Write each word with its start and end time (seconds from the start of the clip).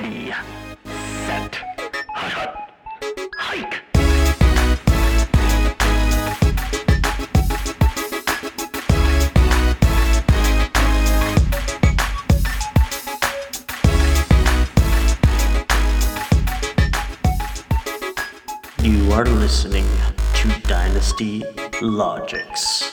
Ready, 0.00 0.32
set, 1.26 1.56
hut, 2.14 2.70
hike. 3.36 3.82
You 18.84 19.12
are 19.12 19.24
listening 19.24 19.88
to 20.34 20.60
Dynasty 20.68 21.42
Logics. 21.82 22.87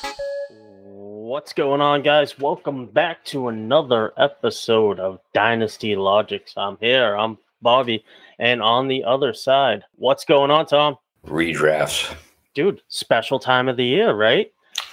What's 1.35 1.51
going 1.51 1.81
on, 1.81 2.01
guys? 2.01 2.39
Welcome 2.39 2.85
back 2.85 3.25
to 3.25 3.49
another 3.49 4.13
episode 4.15 5.01
of 5.01 5.19
Dynasty 5.33 5.97
Logics. 5.97 6.53
I'm 6.55 6.77
here, 6.79 7.13
I'm 7.13 7.37
Bobby, 7.61 8.05
and 8.39 8.61
on 8.61 8.87
the 8.87 9.03
other 9.03 9.33
side, 9.33 9.83
what's 9.97 10.23
going 10.23 10.49
on, 10.49 10.65
Tom? 10.65 10.97
redrafts. 11.27 12.15
Dude, 12.53 12.79
special 12.87 13.37
time 13.37 13.67
of 13.67 13.75
the 13.75 13.83
year, 13.83 14.13
right? 14.13 14.49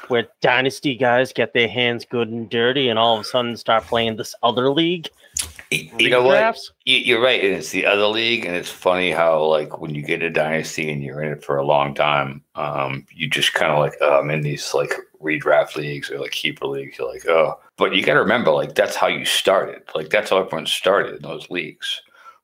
Where 0.09 0.27
Dynasty 0.41 0.97
guys 0.97 1.33
get 1.33 1.55
their 1.55 1.69
hands 1.69 2.05
good 2.05 2.29
and 2.29 2.51
dirty 2.51 2.88
and 2.88 2.99
all 2.99 3.15
of 3.15 3.21
a 3.21 3.24
sudden 3.24 3.57
start 3.57 3.85
playing 3.85 4.16
this 4.16 4.35
other 4.43 4.69
league. 4.69 5.09
You 5.71 6.11
know 6.11 6.24
what? 6.24 6.59
You're 6.85 7.23
right. 7.23 7.43
And 7.43 7.55
it's 7.55 7.71
the 7.71 7.87
other 7.87 8.09
league, 8.09 8.45
and 8.47 8.57
it's 8.57 8.69
funny 8.69 9.13
how 9.13 9.45
like 9.45 9.80
when 9.80 9.95
you 9.95 10.02
get 10.02 10.23
a 10.23 10.29
dynasty 10.29 10.91
and 10.91 11.05
you're 11.05 11.23
in 11.23 11.35
it 11.35 11.45
for 11.45 11.57
a 11.57 11.65
long 11.65 11.95
time, 11.95 12.43
um, 12.57 13.07
you 13.15 13.29
just 13.30 13.55
kind 13.55 13.71
of 13.71 13.79
like 13.79 13.95
oh, 14.01 14.19
I'm 14.19 14.30
in 14.30 14.43
these 14.43 14.74
like 14.74 14.93
redraft 15.23 15.77
leagues 15.77 16.11
or 16.11 16.19
like 16.19 16.33
keeper 16.33 16.67
leagues. 16.67 16.99
You're 16.99 17.12
like 17.12 17.27
oh, 17.27 17.59
but 17.77 17.95
you 17.95 18.03
got 18.03 18.15
to 18.15 18.21
remember 18.21 18.51
like 18.51 18.75
that's 18.75 18.97
how 18.97 19.07
you 19.07 19.25
started. 19.25 19.83
Like 19.95 20.11
that's 20.11 20.30
how 20.30 20.39
everyone 20.39 20.67
started 20.67 21.17
in 21.17 21.23
those 21.23 21.49
leagues, 21.51 22.01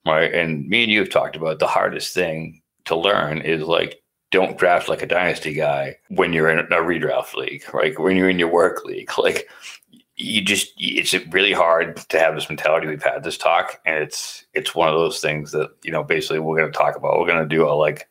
right? 0.06 0.32
And 0.32 0.69
me 0.69 0.84
and 0.84 0.92
you 0.92 1.00
have 1.00 1.10
talked 1.10 1.36
about 1.36 1.59
the 1.59 1.66
hardest 1.66 2.14
thing 2.14 2.62
to 2.86 2.97
learn 2.97 3.42
is 3.42 3.62
like 3.62 4.02
don't 4.30 4.58
draft 4.58 4.89
like 4.89 5.02
a 5.02 5.06
dynasty 5.06 5.55
guy 5.55 5.97
when 6.08 6.33
you're 6.33 6.50
in 6.50 6.58
a 6.58 6.62
redraft 6.64 7.34
league, 7.34 7.64
right? 7.72 7.98
When 7.98 8.17
you're 8.17 8.30
in 8.30 8.39
your 8.39 8.48
work 8.48 8.84
league, 8.84 9.11
like 9.19 9.48
you 10.19 10.42
just 10.42 10.72
it's 10.78 11.14
really 11.33 11.52
hard 11.52 11.97
to 11.97 12.19
have 12.19 12.34
this 12.34 12.48
mentality 12.48 12.89
we've 12.89 13.02
had 13.02 13.22
this 13.22 13.39
talk 13.39 13.80
and 13.86 14.02
it's 14.02 14.45
it's 14.52 14.74
one 14.74 14.89
of 14.89 14.95
those 14.95 15.20
things 15.20 15.52
that 15.52 15.70
you 15.84 15.92
know 15.92 16.02
basically 16.02 16.41
we're 16.41 16.58
going 16.58 16.70
to 16.70 16.77
talk 16.77 16.97
about 16.97 17.19
we're 17.19 17.27
going 17.27 17.39
to 17.39 17.55
do 17.55 17.69
a 17.69 17.70
like 17.70 18.08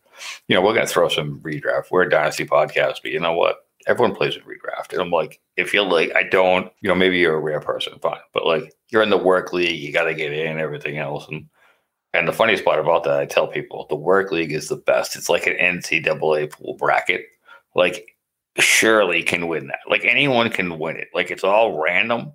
you 0.47 0.55
know 0.55 0.61
we're 0.61 0.73
going 0.73 0.87
to 0.87 0.91
throw 0.91 1.09
some 1.09 1.39
redraft 1.41 1.91
we're 1.91 2.03
a 2.03 2.09
dynasty 2.09 2.45
podcast 2.45 2.95
but 3.03 3.11
you 3.11 3.19
know 3.19 3.33
what 3.33 3.66
everyone 3.87 4.15
plays 4.15 4.35
in 4.35 4.41
redraft 4.43 4.91
and 4.91 5.01
i'm 5.01 5.11
like 5.11 5.39
if 5.55 5.73
you're 5.73 5.83
like 5.83 6.13
i 6.15 6.23
don't 6.23 6.71
you 6.81 6.89
know 6.89 6.95
maybe 6.95 7.17
you're 7.17 7.35
a 7.35 7.39
rare 7.39 7.61
person 7.61 7.97
fine 7.99 8.19
but 8.33 8.45
like 8.45 8.73
you're 8.89 9.03
in 9.03 9.09
the 9.09 9.17
work 9.17 9.53
league 9.53 9.79
you 9.79 9.91
got 9.91 10.03
to 10.03 10.13
get 10.13 10.33
in 10.33 10.59
everything 10.59 10.97
else 10.97 11.27
and 11.29 11.47
and 12.13 12.27
the 12.27 12.33
funniest 12.33 12.63
part 12.63 12.79
about 12.79 13.03
that 13.03 13.19
i 13.19 13.25
tell 13.25 13.47
people 13.47 13.85
the 13.89 13.95
work 13.95 14.31
league 14.31 14.51
is 14.51 14.67
the 14.67 14.75
best 14.75 15.15
it's 15.15 15.29
like 15.29 15.47
an 15.47 15.55
ncaa 15.55 16.51
pool 16.51 16.75
bracket 16.75 17.25
like 17.75 18.17
surely 18.59 19.23
can 19.23 19.47
win 19.47 19.67
that. 19.67 19.79
Like 19.89 20.03
anyone 20.05 20.49
can 20.49 20.79
win 20.79 20.97
it. 20.97 21.09
Like 21.13 21.31
it's 21.31 21.43
all 21.43 21.81
random. 21.81 22.31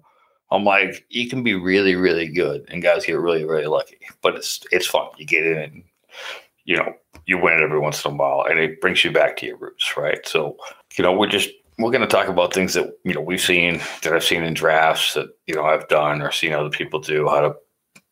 I'm 0.50 0.64
like, 0.64 1.06
you 1.08 1.28
can 1.28 1.42
be 1.42 1.54
really, 1.54 1.96
really 1.96 2.28
good, 2.28 2.66
and 2.68 2.82
guys 2.82 3.06
get 3.06 3.18
really, 3.18 3.44
really 3.44 3.66
lucky. 3.66 3.98
But 4.20 4.36
it's 4.36 4.60
it's 4.70 4.86
fun. 4.86 5.08
You 5.16 5.24
get 5.24 5.46
in, 5.46 5.58
and 5.58 5.82
you 6.64 6.76
know, 6.76 6.92
you 7.24 7.38
win 7.38 7.54
it 7.54 7.62
every 7.62 7.78
once 7.78 8.04
in 8.04 8.12
a 8.12 8.14
while, 8.14 8.44
and 8.48 8.58
it 8.58 8.80
brings 8.80 9.02
you 9.02 9.10
back 9.10 9.36
to 9.38 9.46
your 9.46 9.56
roots, 9.56 9.96
right? 9.96 10.26
So, 10.26 10.58
you 10.96 11.04
know, 11.04 11.12
we're 11.12 11.28
just 11.28 11.50
we're 11.78 11.90
going 11.90 12.02
to 12.02 12.06
talk 12.06 12.28
about 12.28 12.52
things 12.52 12.74
that 12.74 12.92
you 13.04 13.14
know 13.14 13.20
we've 13.20 13.40
seen 13.40 13.80
that 14.02 14.12
I've 14.12 14.24
seen 14.24 14.42
in 14.42 14.54
drafts 14.54 15.14
that 15.14 15.28
you 15.46 15.54
know 15.54 15.64
I've 15.64 15.88
done 15.88 16.22
or 16.22 16.30
seen 16.30 16.52
other 16.52 16.70
people 16.70 17.00
do 17.00 17.28
how 17.28 17.40
to 17.40 17.54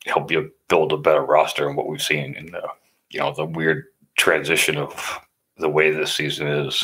help 0.07 0.31
you 0.31 0.51
build 0.69 0.93
a 0.93 0.97
better 0.97 1.23
roster 1.23 1.69
and 1.69 1.77
what 1.77 1.89
we've 1.89 2.03
seen 2.03 2.35
in 2.35 2.47
the 2.47 2.63
you 3.11 3.21
know 3.21 3.33
the 3.35 3.45
weird 3.45 3.85
transition 4.17 4.77
of 4.77 5.21
the 5.59 5.69
way 5.69 5.91
this 5.91 6.15
season 6.15 6.49
is 6.49 6.83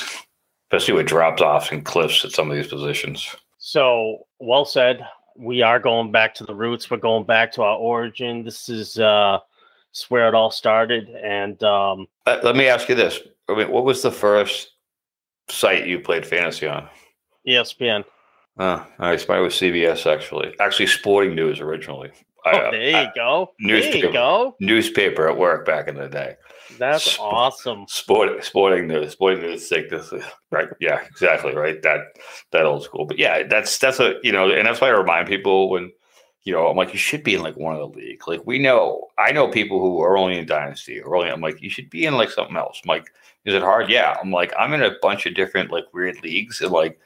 especially 0.71 0.95
with 0.95 1.07
drops 1.07 1.41
offs 1.41 1.71
and 1.71 1.85
cliffs 1.85 2.25
at 2.25 2.33
some 2.33 2.51
of 2.51 2.57
these 2.57 2.67
positions. 2.67 3.35
So, 3.59 4.27
well 4.39 4.65
said. 4.65 5.07
We 5.39 5.61
are 5.61 5.79
going 5.79 6.13
back 6.13 6.35
to 6.37 6.45
the 6.45 6.55
roots. 6.55 6.91
We're 6.91 6.97
going 6.97 7.25
back 7.25 7.53
to 7.53 7.63
our 7.63 7.77
origin. 7.77 8.43
This 8.43 8.69
is 8.71 8.99
uh, 8.99 9.39
where 10.09 10.29
it 10.29 10.35
all 10.35 10.51
started. 10.51 11.11
And 11.11 11.63
um, 11.63 12.07
Uh, 12.25 12.39
let 12.43 12.57
me 12.57 12.69
ask 12.69 12.89
you 12.89 12.95
this: 12.95 13.21
I 13.49 13.55
mean, 13.55 13.71
what 13.71 13.85
was 13.85 14.03
the 14.03 14.11
first 14.11 14.73
site 15.49 15.87
you 15.87 16.01
played 16.01 16.27
fantasy 16.27 16.67
on? 16.67 16.89
ESPN. 17.47 18.05
Uh, 18.59 18.85
I 18.99 19.17
spy 19.17 19.41
with 19.41 19.53
CBS 19.53 20.11
actually. 20.11 20.55
Actually, 20.61 20.87
Sporting 20.87 21.35
News 21.35 21.61
originally. 21.61 22.11
Oh, 22.45 22.51
I- 22.51 22.71
there 22.71 22.91
you 22.91 22.97
I- 22.97 23.13
go. 23.15 23.53
There 23.59 23.77
newspaper. 23.77 24.07
you 24.07 24.13
go. 24.13 24.57
newspaper 24.61 25.29
at 25.29 25.37
work 25.37 25.67
back 25.67 25.89
in 25.89 25.97
the 25.97 26.09
day. 26.09 26.37
That's 26.79 27.13
Sp- 27.15 27.21
awesome. 27.21 27.85
Sport, 27.89 28.45
sporting 28.45 28.87
news, 28.89 29.13
sporting 29.13 29.41
news, 29.43 29.69
sick. 29.69 29.89
This, 29.91 30.13
right? 30.51 30.69
Yeah, 30.81 31.01
exactly. 31.05 31.55
Right. 31.55 31.81
That 31.83 32.01
that 32.53 32.65
old 32.67 32.83
school. 32.83 33.07
But 33.07 33.19
yeah, 33.19 33.45
that's 33.45 33.79
that's 33.79 34.01
a 34.01 34.15
you 34.23 34.33
know, 34.33 34.51
and 34.51 34.67
that's 34.67 34.81
why 34.81 34.89
I 34.89 34.91
remind 34.91 35.29
people 35.29 35.71
when 35.71 35.93
you 36.43 36.53
know, 36.53 36.69
I'm 36.69 36.77
like, 36.77 36.93
you 36.93 36.99
should 36.99 37.25
be 37.25 37.35
in 37.35 37.43
like 37.43 37.57
one 37.57 37.75
of 37.75 37.81
the 37.81 37.99
league. 37.99 38.27
Like 38.29 38.47
we 38.47 38.59
know, 38.61 39.09
I 39.19 39.33
know 39.33 39.49
people 39.49 39.81
who 39.81 40.01
are 40.01 40.17
only 40.17 40.39
in 40.39 40.47
dynasty 40.47 41.01
or 41.01 41.17
only. 41.17 41.29
I'm 41.31 41.41
like, 41.41 41.61
you 41.61 41.69
should 41.71 41.91
be 41.91 42.07
in 42.07 42.15
like 42.15 42.31
something 42.31 42.57
else. 42.57 42.81
I'm 42.85 42.89
like, 42.89 43.11
is 43.47 43.55
it 43.55 43.63
hard? 43.63 43.89
Yeah. 43.89 44.17
I'm 44.21 44.31
like, 44.31 44.53
I'm 44.59 44.75
in 44.75 44.83
a 44.83 44.97
bunch 45.01 45.25
of 45.25 45.35
different 45.35 45.71
like 45.71 45.85
weird 45.95 46.23
leagues, 46.23 46.61
and 46.61 46.71
like 46.73 47.01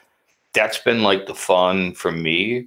that's 0.54 0.78
been 0.78 1.02
like 1.02 1.26
the 1.26 1.34
fun 1.34 1.94
for 1.94 2.10
me, 2.10 2.66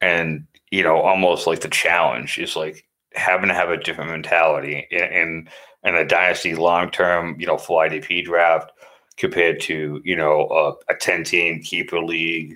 and 0.00 0.46
you 0.70 0.82
know, 0.82 0.96
almost 1.00 1.46
like 1.46 1.60
the 1.60 1.68
challenge 1.68 2.38
is 2.38 2.56
like 2.56 2.86
having 3.14 3.48
to 3.48 3.54
have 3.54 3.70
a 3.70 3.76
different 3.76 4.10
mentality 4.10 4.86
in. 4.90 5.04
in 5.04 5.48
and 5.84 5.96
a 5.96 6.04
dynasty 6.04 6.54
long 6.54 6.90
term, 6.90 7.36
you 7.38 7.46
know, 7.46 7.58
full 7.58 7.76
IDP 7.76 8.24
draft 8.24 8.72
compared 9.16 9.60
to, 9.60 10.00
you 10.04 10.16
know, 10.16 10.48
a, 10.88 10.92
a 10.92 10.96
10 10.96 11.24
team 11.24 11.60
keeper 11.62 12.00
league, 12.00 12.54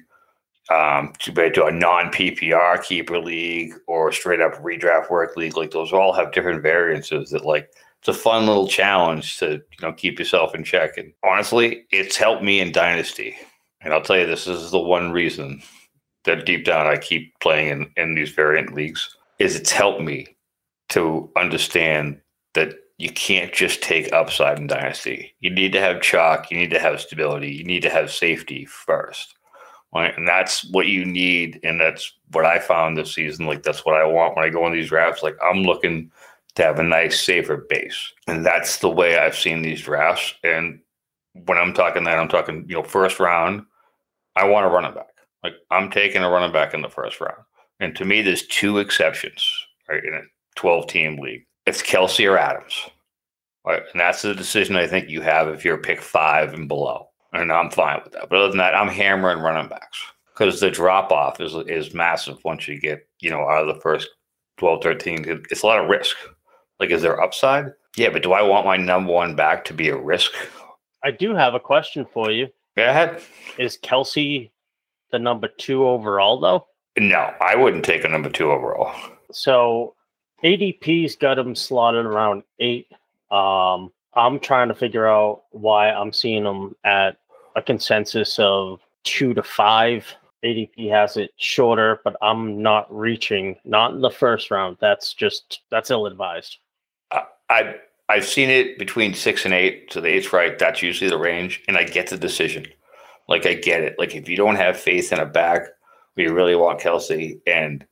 um, 0.70 1.12
compared 1.20 1.54
to 1.54 1.66
a 1.66 1.70
non 1.70 2.06
PPR 2.06 2.82
keeper 2.82 3.18
league 3.18 3.74
or 3.86 4.10
straight 4.12 4.40
up 4.40 4.54
redraft 4.54 5.10
work 5.10 5.36
league. 5.36 5.56
Like 5.56 5.70
those 5.70 5.92
all 5.92 6.12
have 6.12 6.32
different 6.32 6.62
variances 6.62 7.30
that 7.30 7.44
like 7.44 7.70
it's 8.00 8.08
a 8.08 8.14
fun 8.14 8.46
little 8.46 8.68
challenge 8.68 9.38
to, 9.38 9.52
you 9.54 9.78
know, 9.82 9.92
keep 9.92 10.18
yourself 10.18 10.54
in 10.54 10.64
check. 10.64 10.96
And 10.96 11.12
honestly, 11.24 11.84
it's 11.90 12.16
helped 12.16 12.42
me 12.42 12.60
in 12.60 12.72
dynasty. 12.72 13.36
And 13.80 13.92
I'll 13.92 14.02
tell 14.02 14.18
you, 14.18 14.26
this 14.26 14.46
is 14.46 14.70
the 14.70 14.78
one 14.78 15.10
reason 15.10 15.62
that 16.24 16.46
deep 16.46 16.64
down 16.64 16.86
I 16.86 16.96
keep 16.96 17.38
playing 17.40 17.68
in, 17.68 17.90
in 17.96 18.14
these 18.14 18.30
variant 18.30 18.74
leagues 18.74 19.16
is 19.38 19.56
it's 19.56 19.72
helped 19.72 20.02
me 20.02 20.26
to 20.90 21.30
understand 21.36 22.20
that 22.54 22.74
you 22.98 23.10
can't 23.10 23.52
just 23.52 23.82
take 23.82 24.12
upside 24.12 24.58
in 24.58 24.66
dynasty. 24.66 25.34
You 25.40 25.50
need 25.50 25.72
to 25.72 25.80
have 25.80 26.02
chalk. 26.02 26.50
You 26.50 26.58
need 26.58 26.70
to 26.70 26.80
have 26.80 27.00
stability. 27.00 27.50
You 27.52 27.64
need 27.64 27.82
to 27.82 27.90
have 27.90 28.10
safety 28.10 28.64
first, 28.64 29.36
right? 29.94 30.16
And 30.16 30.26
that's 30.26 30.64
what 30.70 30.88
you 30.88 31.04
need, 31.04 31.60
and 31.62 31.80
that's 31.80 32.12
what 32.32 32.44
I 32.44 32.58
found 32.58 32.96
this 32.96 33.14
season. 33.14 33.46
Like 33.46 33.62
that's 33.62 33.84
what 33.84 33.94
I 33.94 34.04
want 34.04 34.34
when 34.36 34.44
I 34.44 34.48
go 34.48 34.66
in 34.66 34.72
these 34.72 34.88
drafts. 34.88 35.22
Like 35.22 35.36
I'm 35.42 35.62
looking 35.62 36.10
to 36.58 36.64
have 36.64 36.78
a 36.78 36.82
nice, 36.82 37.20
safer 37.20 37.66
base, 37.68 38.12
and 38.26 38.44
that's 38.44 38.78
the 38.78 38.90
way 38.90 39.18
I've 39.18 39.36
seen 39.36 39.62
these 39.62 39.82
drafts. 39.82 40.34
And 40.44 40.80
when 41.46 41.58
I'm 41.58 41.72
talking 41.72 42.04
that, 42.04 42.18
I'm 42.18 42.28
talking 42.28 42.64
you 42.68 42.76
know 42.76 42.82
first 42.82 43.18
round. 43.18 43.64
I 44.36 44.44
want 44.44 44.66
a 44.66 44.68
running 44.68 44.94
back. 44.94 45.08
Like 45.42 45.54
I'm 45.70 45.90
taking 45.90 46.22
a 46.22 46.30
running 46.30 46.52
back 46.52 46.74
in 46.74 46.82
the 46.82 46.88
first 46.88 47.20
round. 47.20 47.42
And 47.80 47.96
to 47.96 48.04
me, 48.04 48.22
there's 48.22 48.46
two 48.46 48.78
exceptions, 48.78 49.48
right? 49.88 50.04
In 50.04 50.14
a 50.14 50.22
12 50.56 50.86
team 50.88 51.18
league 51.18 51.44
it's 51.68 51.82
Kelce 51.82 52.28
or 52.28 52.38
Adams. 52.38 52.88
Right? 53.64 53.82
And 53.92 54.00
that's 54.00 54.22
the 54.22 54.34
decision 54.34 54.76
I 54.76 54.86
think 54.86 55.10
you 55.10 55.20
have 55.20 55.48
if 55.48 55.64
you're 55.64 55.76
pick 55.76 56.00
five 56.00 56.54
and 56.54 56.66
below. 56.66 57.08
And 57.34 57.52
I'm 57.52 57.70
fine 57.70 58.00
with 58.02 58.14
that. 58.14 58.30
But 58.30 58.38
other 58.38 58.48
than 58.48 58.58
that, 58.58 58.74
I'm 58.74 58.88
hammering 58.88 59.40
running 59.40 59.68
backs 59.68 59.98
because 60.32 60.60
the 60.60 60.70
drop 60.70 61.12
off 61.12 61.40
is 61.40 61.54
is 61.66 61.92
massive 61.92 62.42
once 62.44 62.66
you 62.66 62.80
get, 62.80 63.06
you 63.20 63.28
know, 63.28 63.42
out 63.42 63.68
of 63.68 63.74
the 63.74 63.80
first 63.82 64.08
12, 64.56 64.82
13. 64.82 65.42
It's 65.50 65.62
a 65.62 65.66
lot 65.66 65.78
of 65.78 65.90
risk. 65.90 66.16
Like, 66.80 66.90
is 66.90 67.02
there 67.02 67.20
upside? 67.20 67.72
Yeah, 67.96 68.10
but 68.10 68.22
do 68.22 68.32
I 68.32 68.42
want 68.42 68.66
my 68.66 68.76
number 68.76 69.12
one 69.12 69.34
back 69.34 69.64
to 69.66 69.74
be 69.74 69.88
a 69.88 69.96
risk? 69.96 70.32
I 71.04 71.10
do 71.10 71.34
have 71.34 71.54
a 71.54 71.60
question 71.60 72.06
for 72.12 72.30
you. 72.30 72.48
Go 72.76 72.88
ahead. 72.88 73.20
Is 73.58 73.78
Kelce 73.78 74.50
the 75.10 75.18
number 75.18 75.48
two 75.48 75.86
overall, 75.86 76.38
though? 76.38 76.66
No, 76.98 77.32
I 77.40 77.56
wouldn't 77.56 77.84
take 77.84 78.04
a 78.04 78.08
number 78.08 78.30
two 78.30 78.50
overall. 78.50 78.94
So 79.32 79.94
ADP's 80.44 81.16
got 81.16 81.38
him 81.38 81.54
slotted 81.54 82.06
around 82.06 82.42
eight. 82.60 82.86
Um, 83.30 83.92
I'm 84.14 84.40
trying 84.40 84.68
to 84.68 84.74
figure 84.74 85.06
out 85.06 85.42
why 85.50 85.90
I'm 85.90 86.12
seeing 86.12 86.44
him 86.44 86.74
at 86.84 87.18
a 87.56 87.62
consensus 87.62 88.38
of 88.38 88.80
two 89.04 89.34
to 89.34 89.42
five. 89.42 90.06
ADP 90.44 90.90
has 90.90 91.16
it 91.16 91.32
shorter, 91.36 92.00
but 92.04 92.16
I'm 92.22 92.62
not 92.62 92.92
reaching, 92.94 93.56
not 93.64 93.92
in 93.92 94.00
the 94.00 94.10
first 94.10 94.50
round. 94.50 94.76
That's 94.80 95.14
just 95.14 95.62
that's 95.70 95.90
ill 95.90 96.06
advised. 96.06 96.58
I 97.50 97.76
I've 98.08 98.26
seen 98.26 98.48
it 98.50 98.78
between 98.78 99.14
six 99.14 99.44
and 99.44 99.54
eight. 99.54 99.92
So 99.92 100.00
the 100.00 100.08
eight's 100.08 100.32
right. 100.32 100.58
That's 100.58 100.82
usually 100.82 101.10
the 101.10 101.18
range, 101.18 101.62
and 101.68 101.76
I 101.76 101.84
get 101.84 102.08
the 102.08 102.16
decision. 102.16 102.66
Like 103.28 103.46
I 103.46 103.54
get 103.54 103.82
it. 103.82 103.98
Like 103.98 104.14
if 104.14 104.28
you 104.28 104.36
don't 104.36 104.56
have 104.56 104.78
faith 104.78 105.12
in 105.12 105.18
a 105.18 105.26
back, 105.26 105.62
you 106.16 106.32
really 106.32 106.56
want 106.56 106.80
Kelce, 106.80 107.40
and 107.46 107.86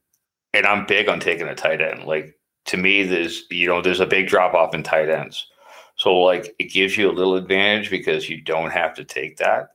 and 0.55 0.67
I'm 0.67 0.87
big 0.87 1.09
on 1.09 1.21
taking 1.21 1.49
a 1.49 1.55
tight 1.55 1.81
end. 1.81 2.05
Like 2.05 2.39
to 2.67 2.77
me, 2.77 3.03
there's 3.03 3.45
you 3.51 3.69
know 3.69 3.83
there's 3.83 4.01
a 4.01 4.07
big 4.07 4.29
drop 4.29 4.55
off 4.55 4.75
in 4.75 4.83
tight 4.83 5.11
ends. 5.11 5.47
So 5.97 6.17
like 6.17 6.55
it 6.59 6.73
gives 6.73 6.97
you 6.97 7.11
a 7.11 7.13
little 7.13 7.37
advantage 7.37 7.91
because 7.91 8.29
you 8.29 8.41
don't 8.41 8.71
have 8.71 8.95
to 8.95 9.05
take 9.05 9.37
that, 9.39 9.69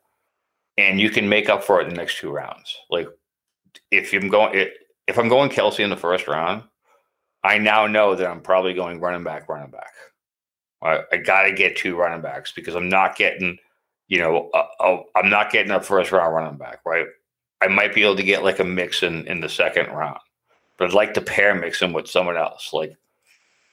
and 0.77 0.99
you 0.99 1.09
can 1.09 1.29
make 1.29 1.49
up 1.49 1.63
for 1.63 1.79
it 1.79 1.83
in 1.83 1.89
the 1.89 1.95
next 1.95 2.19
two 2.19 2.31
rounds. 2.31 2.75
Like 2.89 3.07
if 3.91 4.13
I'm 4.13 4.29
going 4.29 4.67
if 5.07 5.17
I'm 5.17 5.29
going 5.29 5.49
Kelce 5.49 5.79
in 5.79 5.89
the 5.89 5.97
first 5.97 6.27
round, 6.27 6.63
I 7.43 7.57
now 7.57 7.87
know 7.87 8.15
that 8.15 8.29
I'm 8.29 8.41
probably 8.41 8.73
going 8.73 8.99
running 8.99 9.23
back, 9.23 9.49
running 9.49 9.71
back. 9.71 9.93
I, 10.81 11.01
I 11.11 11.17
got 11.17 11.43
to 11.43 11.51
get 11.51 11.75
two 11.75 11.95
running 11.95 12.21
backs 12.21 12.51
because 12.51 12.75
I'm 12.75 12.89
not 12.89 13.15
getting, 13.15 13.57
you 14.07 14.19
know, 14.19 14.49
I'm 15.15 15.29
not 15.29 15.51
getting 15.51 15.71
a 15.71 15.81
first 15.81 16.11
round 16.11 16.35
running 16.35 16.57
back, 16.57 16.79
right? 16.85 17.07
I 17.61 17.67
might 17.67 17.93
be 17.93 18.03
able 18.03 18.15
to 18.15 18.23
get 18.23 18.43
like 18.43 18.59
a 18.59 18.63
Mixon 18.63 19.27
in 19.27 19.39
the 19.39 19.49
second 19.49 19.87
round, 19.87 20.19
but 20.77 20.87
I'd 20.87 20.93
like 20.93 21.13
to 21.13 21.21
pair 21.21 21.53
mix 21.53 21.81
him 21.81 21.93
with 21.93 22.07
someone 22.07 22.37
else, 22.37 22.71
like, 22.73 22.95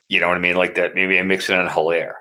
you 0.08 0.20
know 0.20 0.28
what 0.28 0.36
I 0.36 0.40
mean, 0.40 0.56
like 0.56 0.74
that. 0.74 0.94
Maybe 0.94 1.18
I 1.18 1.22
mix 1.22 1.50
in 1.50 1.66
Helaire, 1.66 2.14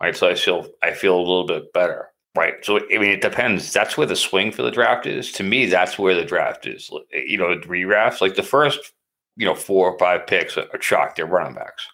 right? 0.00 0.16
So 0.16 0.28
I 0.28 0.34
feel 0.34 0.68
I 0.82 0.92
feel 0.92 1.16
a 1.16 1.20
little 1.20 1.46
bit 1.46 1.72
better, 1.72 2.08
right? 2.36 2.54
So 2.62 2.78
I 2.78 2.98
mean, 2.98 3.10
it 3.10 3.22
depends. 3.22 3.72
That's 3.72 3.96
where 3.96 4.06
the 4.06 4.16
swing 4.16 4.52
for 4.52 4.62
the 4.62 4.70
draft 4.70 5.06
is. 5.06 5.32
To 5.32 5.42
me, 5.42 5.66
that's 5.66 5.98
where 5.98 6.14
the 6.14 6.24
draft 6.24 6.66
is. 6.66 6.90
You 7.12 7.38
know, 7.38 7.56
redrafts 7.56 8.20
like 8.20 8.34
the 8.34 8.42
first, 8.42 8.92
you 9.40 9.46
know, 9.46 9.54
four 9.54 9.90
or 9.90 9.98
five 9.98 10.26
picks 10.26 10.58
are 10.58 10.66
chalk. 10.78 11.16
They're 11.16 11.24
running 11.24 11.54
backs. 11.54 11.88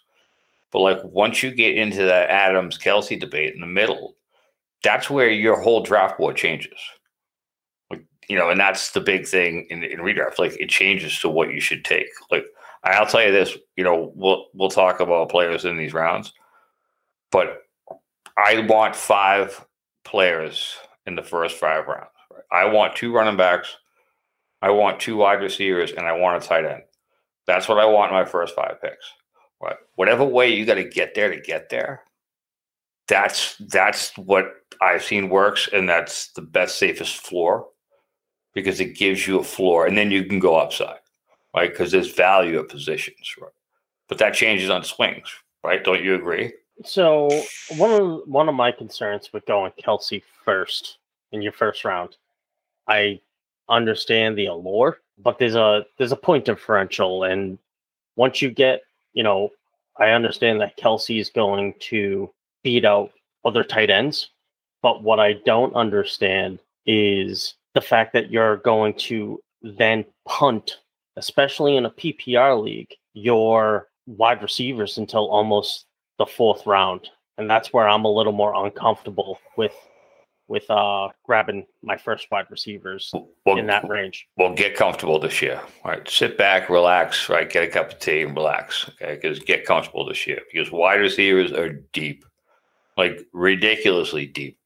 But 0.73 0.81
like 0.81 0.99
once 1.05 1.45
you 1.45 1.53
get 1.53 1.77
into 1.77 2.03
that 2.03 2.29
Adams 2.29 2.77
Kelce 2.77 3.19
debate 3.19 3.55
in 3.55 3.61
the 3.61 3.69
middle, 3.69 4.17
that's 4.83 5.09
where 5.09 5.31
your 5.31 5.61
whole 5.61 5.81
draft 5.81 6.19
board 6.19 6.35
changes. 6.35 6.77
Like, 7.89 8.05
you 8.29 8.37
know, 8.37 8.51
and 8.51 8.59
that's 8.59 8.91
the 8.91 9.01
big 9.01 9.29
thing 9.29 9.65
in, 9.71 9.85
in 9.85 10.01
redraft. 10.01 10.41
Like 10.41 10.57
it 10.59 10.69
changes 10.69 11.21
to 11.21 11.29
what 11.29 11.53
you 11.53 11.61
should 11.61 11.85
take. 11.85 12.09
Like 12.33 12.47
I'll 12.83 13.07
tell 13.07 13.23
you 13.25 13.31
this, 13.31 13.57
you 13.77 13.85
know, 13.85 14.11
we'll 14.17 14.47
we'll 14.53 14.69
talk 14.69 14.99
about 14.99 15.29
players 15.29 15.65
in 15.65 15.77
these 15.77 15.95
rounds, 15.95 16.33
but 17.31 17.63
I 18.37 18.59
want 18.69 18.97
five 18.97 19.65
players 20.05 20.75
in 21.07 21.15
the 21.15 21.23
first 21.23 21.59
five 21.59 21.87
rounds. 21.87 22.11
I 22.51 22.65
want 22.65 22.97
two 22.97 23.15
running 23.15 23.37
backs, 23.37 23.77
I 24.63 24.71
want 24.71 24.99
two 24.99 25.17
wide 25.17 25.43
receivers, 25.43 25.93
and 25.93 26.07
I 26.07 26.13
want 26.13 26.43
a 26.43 26.47
tight 26.47 26.65
end. 26.65 26.83
That's 27.47 27.69
what 27.69 27.79
I 27.79 27.87
want 27.87 28.11
in 28.13 28.19
my 28.19 28.25
first 28.25 28.55
five 28.55 28.81
picks. 28.81 29.13
Right. 29.63 29.77
Whatever 29.95 30.25
way 30.25 30.53
you 30.53 30.67
got 30.67 30.75
to 30.75 30.85
get 30.85 31.15
there 31.15 31.31
to 31.35 31.41
get 31.41 31.71
there, 31.71 32.03
that's 33.09 33.57
that's 33.57 34.17
what 34.19 34.47
I've 34.83 35.03
seen 35.03 35.29
works, 35.29 35.69
and 35.73 35.89
that's 35.89 36.33
the 36.33 36.43
best, 36.43 36.79
safest 36.79 37.17
floor 37.17 37.69
because 38.53 38.81
it 38.81 38.97
gives 38.97 39.27
you 39.27 39.39
a 39.39 39.45
floor, 39.45 39.87
and 39.87 39.97
then 39.97 40.11
you 40.11 40.25
can 40.25 40.39
go 40.39 40.57
upside, 40.57 40.99
right? 41.55 41.71
Because 41.71 41.93
there's 41.93 42.13
value 42.13 42.59
at 42.59 42.69
positions, 42.69 43.35
right? 43.41 43.51
But 44.09 44.19
that 44.19 44.35
changes 44.35 44.71
on 44.71 44.83
swings, 44.83 45.29
right? 45.63 45.85
Don't 45.85 46.03
you 46.03 46.15
agree? 46.15 46.53
So 46.85 47.29
one 47.77 47.91
of 47.91 48.23
one 48.27 48.49
of 48.49 48.55
my 48.55 48.73
concerns 48.73 49.33
with 49.33 49.47
going 49.47 49.73
Kelce 49.83 50.23
first 50.45 50.99
in 51.33 51.43
your 51.43 51.53
first 51.53 51.85
round, 51.85 52.17
I 52.89 53.21
understand 53.69 54.37
the 54.37 54.47
allure, 54.47 54.99
but 55.19 55.39
there's 55.39 55.55
a 55.55 55.85
there's 55.99 56.13
a 56.13 56.17
point 56.17 56.45
differential, 56.45 57.25
and 57.25 57.59
once 58.17 58.43
you 58.43 58.51
get 58.51 58.83
you 59.13 59.23
know, 59.23 59.51
I 59.99 60.11
understand 60.11 60.61
that 60.61 60.77
Kelce 60.77 61.21
is 61.21 61.31
going 61.31 61.75
to 61.81 62.31
beat 62.63 62.85
out 62.85 63.11
other 63.45 63.65
tight 63.65 63.91
ends, 63.91 64.31
but 64.83 65.03
what 65.03 65.19
I 65.19 65.35
don't 65.45 65.75
understand 65.75 66.61
is 66.85 67.55
the 67.75 67.81
fact 67.81 68.13
that 68.13 68.31
you're 68.31 68.59
going 68.59 68.95
to 68.95 69.41
then 69.63 70.05
punt, 70.27 70.79
especially 71.17 71.77
in 71.77 71.87
a 71.87 71.91
PPR 71.91 72.63
league, 72.63 72.95
your 73.15 73.89
wide 74.07 74.43
receivers 74.43 74.99
until 74.99 75.29
almost 75.29 75.87
the 76.19 76.27
fourth 76.27 76.67
round. 76.67 77.09
And 77.39 77.51
that's 77.51 77.73
where 77.73 77.89
I'm 77.89 78.05
a 78.05 78.13
little 78.13 78.33
more 78.33 78.55
uncomfortable 78.65 79.39
with 79.57 79.73
with 80.49 80.69
uh 80.71 81.09
grabbing 81.25 81.67
my 81.83 81.97
first 81.97 82.31
wide 82.31 82.47
receivers 82.51 83.13
well, 83.45 83.59
in 83.59 83.67
that 83.67 83.89
range. 83.89 84.29
Well, 84.37 84.55
get 84.55 84.77
comfortable 84.77 85.19
this 85.19 85.43
year. 85.43 85.61
All 85.85 85.93
right, 85.93 86.09
sit 86.09 86.39
back, 86.39 86.69
relax. 86.69 87.29
Right, 87.29 87.49
get 87.49 87.65
a 87.65 87.69
cup 87.69 87.93
of 87.93 87.99
tea 87.99 88.23
and 88.23 88.35
relax. 88.35 88.89
Okay, 88.91 89.15
because 89.15 89.39
get 89.41 89.67
comfortable 89.67 90.07
this 90.07 90.27
year 90.27 90.41
because 90.53 90.71
wide 90.71 91.01
receivers 91.01 91.53
are 91.53 91.73
deep, 91.93 92.25
like 92.97 93.27
ridiculously 93.33 94.27
deep. 94.27 94.59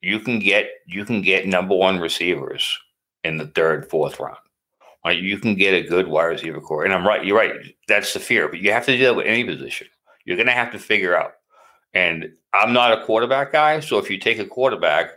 You 0.00 0.20
can 0.20 0.38
get 0.38 0.70
you 0.86 1.04
can 1.04 1.22
get 1.22 1.46
number 1.46 1.74
one 1.74 1.98
receivers 1.98 2.78
in 3.24 3.36
the 3.36 3.46
third, 3.46 3.88
fourth 3.90 4.20
round. 4.20 4.38
Right, 5.04 5.18
you 5.18 5.38
can 5.38 5.56
get 5.56 5.74
a 5.74 5.82
good 5.86 6.06
wide 6.06 6.26
receiver 6.26 6.60
core, 6.60 6.84
and 6.84 6.94
I'm 6.94 7.06
right. 7.06 7.24
You're 7.24 7.36
right. 7.36 7.52
That's 7.88 8.12
the 8.12 8.20
fear, 8.20 8.46
but 8.46 8.60
you 8.60 8.70
have 8.70 8.86
to 8.86 8.96
do 8.96 9.02
that 9.04 9.16
with 9.16 9.26
any 9.26 9.42
position. 9.42 9.88
You're 10.24 10.36
going 10.36 10.46
to 10.46 10.52
have 10.52 10.70
to 10.70 10.78
figure 10.78 11.16
out 11.16 11.32
and 11.94 12.32
I'm 12.52 12.72
not 12.72 12.98
a 12.98 13.04
quarterback 13.04 13.52
guy. 13.52 13.80
So 13.80 13.98
if 13.98 14.10
you 14.10 14.18
take 14.18 14.38
a 14.38 14.46
quarterback, 14.46 15.10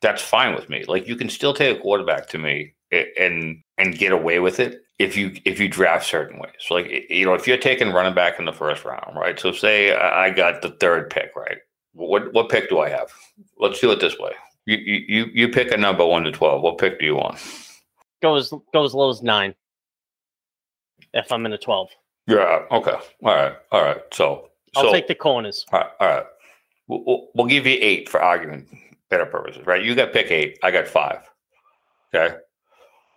that's 0.00 0.22
fine 0.22 0.54
with 0.54 0.68
me. 0.68 0.84
Like 0.86 1.08
you 1.08 1.16
can 1.16 1.28
still 1.28 1.54
take 1.54 1.76
a 1.76 1.80
quarterback 1.80 2.28
to 2.28 2.38
me 2.38 2.74
and 2.92 3.62
and 3.76 3.98
get 3.98 4.12
away 4.12 4.38
with 4.38 4.60
it 4.60 4.82
if 4.98 5.16
you 5.16 5.32
if 5.44 5.60
you 5.60 5.68
draft 5.68 6.06
certain 6.06 6.38
ways. 6.38 6.52
So 6.60 6.74
like 6.74 6.90
you 7.08 7.24
know, 7.24 7.34
if 7.34 7.46
you're 7.46 7.56
taking 7.56 7.92
running 7.92 8.14
back 8.14 8.38
in 8.38 8.44
the 8.44 8.52
first 8.52 8.84
round, 8.84 9.16
right? 9.16 9.38
So 9.38 9.52
say 9.52 9.94
I 9.94 10.30
got 10.30 10.62
the 10.62 10.70
third 10.70 11.10
pick, 11.10 11.34
right? 11.36 11.58
What 11.92 12.32
what 12.32 12.48
pick 12.48 12.68
do 12.68 12.78
I 12.80 12.88
have? 12.90 13.12
Let's 13.58 13.80
do 13.80 13.90
it 13.90 14.00
this 14.00 14.18
way. 14.18 14.32
You 14.66 14.76
you 14.76 15.26
you 15.32 15.48
pick 15.48 15.72
a 15.72 15.76
number 15.76 16.04
one 16.04 16.24
to 16.24 16.32
twelve. 16.32 16.62
What 16.62 16.78
pick 16.78 16.98
do 16.98 17.06
you 17.06 17.16
want? 17.16 17.38
Go 18.22 18.36
as 18.36 18.52
go 18.72 18.84
as 18.84 18.94
low 18.94 19.10
as 19.10 19.22
nine. 19.22 19.54
If 21.14 21.32
I'm 21.32 21.46
in 21.46 21.52
a 21.52 21.58
twelve. 21.58 21.90
Yeah. 22.26 22.64
Okay. 22.70 22.92
All 22.92 23.34
right. 23.34 23.54
All 23.72 23.82
right. 23.82 24.02
So 24.12 24.50
I'll 24.76 24.84
so, 24.84 24.92
take 24.92 25.08
the 25.08 25.14
corners. 25.14 25.64
All 25.72 25.80
right. 25.80 25.90
All 26.00 26.08
right. 26.08 26.26
We'll, 26.86 27.28
we'll 27.34 27.46
give 27.46 27.66
you 27.66 27.76
eight 27.80 28.08
for 28.08 28.20
argument 28.20 28.68
better 29.10 29.26
purposes, 29.26 29.66
right? 29.66 29.82
You 29.82 29.94
got 29.94 30.12
pick 30.12 30.30
eight. 30.30 30.58
I 30.62 30.70
got 30.70 30.88
five. 30.88 31.20
Okay. 32.14 32.36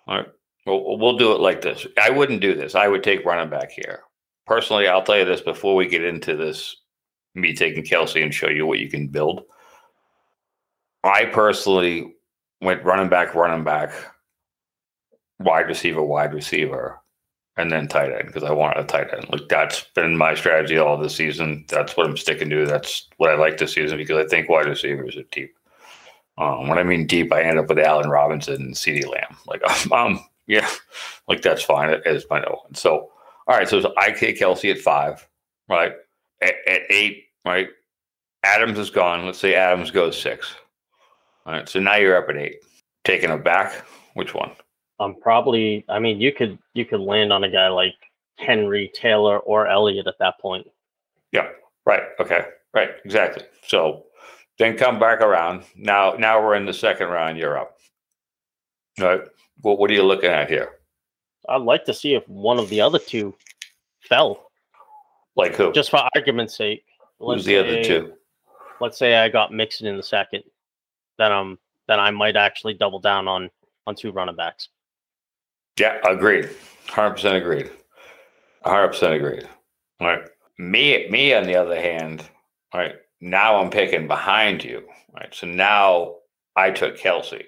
All 0.08 0.18
right. 0.18 0.28
Well, 0.66 0.98
we'll 0.98 1.18
do 1.18 1.32
it 1.34 1.40
like 1.40 1.62
this. 1.62 1.88
I 2.02 2.10
wouldn't 2.10 2.42
do 2.42 2.54
this. 2.54 2.76
I 2.76 2.88
would 2.88 3.04
take 3.04 3.26
running 3.26 3.50
back 3.50 3.72
here. 3.72 4.02
Personally, 4.46 4.88
I'll 4.88 5.04
tell 5.04 5.18
you 5.18 5.26
this 5.26 5.42
before 5.42 5.76
we 5.76 5.88
get 5.88 6.04
into 6.04 6.36
this, 6.36 6.76
me 7.36 7.54
taking 7.54 7.84
Kelce 7.84 8.22
and 8.22 8.34
show 8.34 8.50
you 8.50 8.66
what 8.66 8.80
you 8.80 8.90
can 8.90 9.08
build. 9.08 9.44
I 11.04 11.26
personally 11.26 12.14
went 12.62 12.84
running 12.84 13.10
back, 13.10 13.34
running 13.34 13.64
back, 13.64 13.92
wide 15.40 15.68
receiver, 15.68 16.04
wide 16.04 16.34
receiver, 16.34 17.00
and 17.58 17.72
then 17.72 17.88
tight 17.88 18.12
end 18.12 18.28
because 18.28 18.44
I 18.44 18.52
wanted 18.52 18.80
a 18.80 18.86
tight 18.86 19.14
end. 19.14 19.28
Like 19.30 19.50
that's 19.50 19.84
been 19.96 20.18
my 20.18 20.36
strategy 20.36 20.78
all 20.78 20.98
this 20.98 21.16
season. 21.16 21.66
That's 21.68 21.98
what 21.98 22.08
I'm 22.08 22.18
sticking 22.18 22.50
to. 22.50 22.66
That's 22.66 23.08
what 23.18 23.30
I 23.30 23.36
like 23.36 23.58
this 23.58 23.74
season 23.74 23.98
because 23.98 24.18
I 24.18 24.28
think 24.28 24.50
wide 24.50 24.68
receivers 24.68 25.18
are 25.18 25.24
deep. 25.32 25.54
Um, 26.38 26.68
when 26.68 26.78
I 26.78 26.84
mean 26.84 27.06
deep, 27.06 27.32
I 27.32 27.44
end 27.44 27.60
up 27.60 27.68
with 27.68 27.80
Allen 27.80 28.10
Robinson 28.10 28.56
and 28.56 28.76
CeeDee 28.76 29.08
Lamb. 29.08 29.38
Like, 29.46 29.62
um, 29.92 30.26
yeah, 30.48 30.68
like 31.28 31.42
that's 31.42 31.64
fine 31.64 32.02
as 32.06 32.26
my 32.30 32.40
no 32.40 32.62
one. 32.64 32.76
So, 32.76 33.12
all 33.48 33.58
right. 33.58 33.68
So, 33.68 33.82
so 33.82 33.94
I 33.98 34.12
take 34.12 34.40
Kelce 34.40 34.72
at 34.72 34.80
five, 34.80 35.28
right? 35.68 35.94
At, 36.42 36.56
at, 36.68 36.82
eight, 36.90 37.26
right? 37.46 37.70
Adams 38.44 38.80
is 38.80 38.90
gone. 38.90 39.26
Let's 39.26 39.40
say 39.40 39.54
Adams 39.54 39.92
goes 39.92 40.20
six. 40.20 40.56
All 41.46 41.54
right. 41.54 41.70
So 41.70 41.80
now 41.80 41.98
you're 41.98 42.18
up 42.18 42.30
at 42.30 42.38
eight. 42.38 42.58
Taking 43.04 43.30
it 43.30 43.44
back. 43.44 43.86
Which 44.14 44.34
one? 44.34 44.52
I'm 45.02 45.16
probably. 45.16 45.84
I 45.90 46.00
mean, 46.00 46.22
you 46.22 46.32
could 46.32 46.58
you 46.74 46.86
could 46.86 47.00
land 47.00 47.34
on 47.34 47.44
a 47.44 47.50
guy 47.50 47.68
like 47.70 47.96
Henry 48.38 48.92
Taylor 48.94 49.40
or 49.40 49.68
Elliott 49.68 50.08
at 50.08 50.20
that 50.20 50.40
point. 50.40 50.68
Yeah. 51.32 51.50
Right. 51.86 52.04
Okay. 52.20 52.46
Right. 52.74 52.92
Exactly. 53.04 53.44
So 53.66 54.06
then 54.60 54.78
come 54.78 55.00
back 55.00 55.22
around. 55.22 55.64
Now, 55.76 56.14
now 56.14 56.42
we're 56.42 56.56
in 56.56 56.66
the 56.66 56.74
second 56.74 57.10
round. 57.10 57.38
You're 57.38 57.58
up. 57.58 57.78
All 59.00 59.08
right. 59.08 59.22
What 59.62 59.80
What 59.80 59.90
are 59.90 59.94
you 59.94 60.04
looking 60.04 60.30
at 60.30 60.50
here? 60.50 60.74
I'd 61.50 61.62
like 61.62 61.86
to 61.86 61.94
see 61.94 62.14
if 62.14 62.28
one 62.30 62.60
of 62.60 62.70
the 62.70 62.82
other 62.82 63.00
two 63.00 63.34
fell. 64.02 64.52
Like 65.36 65.56
who? 65.56 65.72
Just 65.72 65.90
for 65.90 66.08
argument's 66.16 66.56
sake. 66.56 66.86
Who's 67.20 67.44
the 67.46 67.54
say, 67.54 67.58
other 67.58 67.84
two? 67.84 68.14
Let's 68.80 68.98
say 68.98 69.18
I 69.18 69.30
got 69.30 69.52
Mixon 69.52 69.88
in 69.88 69.98
the 69.98 70.04
second. 70.04 70.44
Then 71.18 71.32
um 71.32 71.58
then 71.88 72.00
I 72.00 72.12
might 72.12 72.36
actually 72.36 72.76
double 72.76 73.00
down 73.00 73.28
on 73.28 73.50
on 73.88 73.96
two 73.96 74.12
running 74.12 74.36
backs. 74.36 74.70
Yeah, 75.82 75.98
agreed. 76.08 76.48
Hundred 76.90 77.14
percent 77.14 77.38
agreed. 77.38 77.72
Hundred 78.64 78.90
percent 78.90 79.16
agreed. 79.16 79.50
All 80.00 80.06
right. 80.10 80.22
Me, 80.60 81.10
me 81.10 81.34
on 81.34 81.46
the 81.46 81.56
other 81.56 81.76
hand, 81.76 82.24
all 82.72 82.82
right. 82.82 82.94
Now 83.20 83.60
I'm 83.60 83.72
picking 83.72 84.08
behind 84.08 84.64
you. 84.64 84.84
Right. 85.12 85.34
So 85.34 85.48
now 85.48 86.18
I 86.56 86.70
took 86.70 87.00
Kelce. 87.00 87.46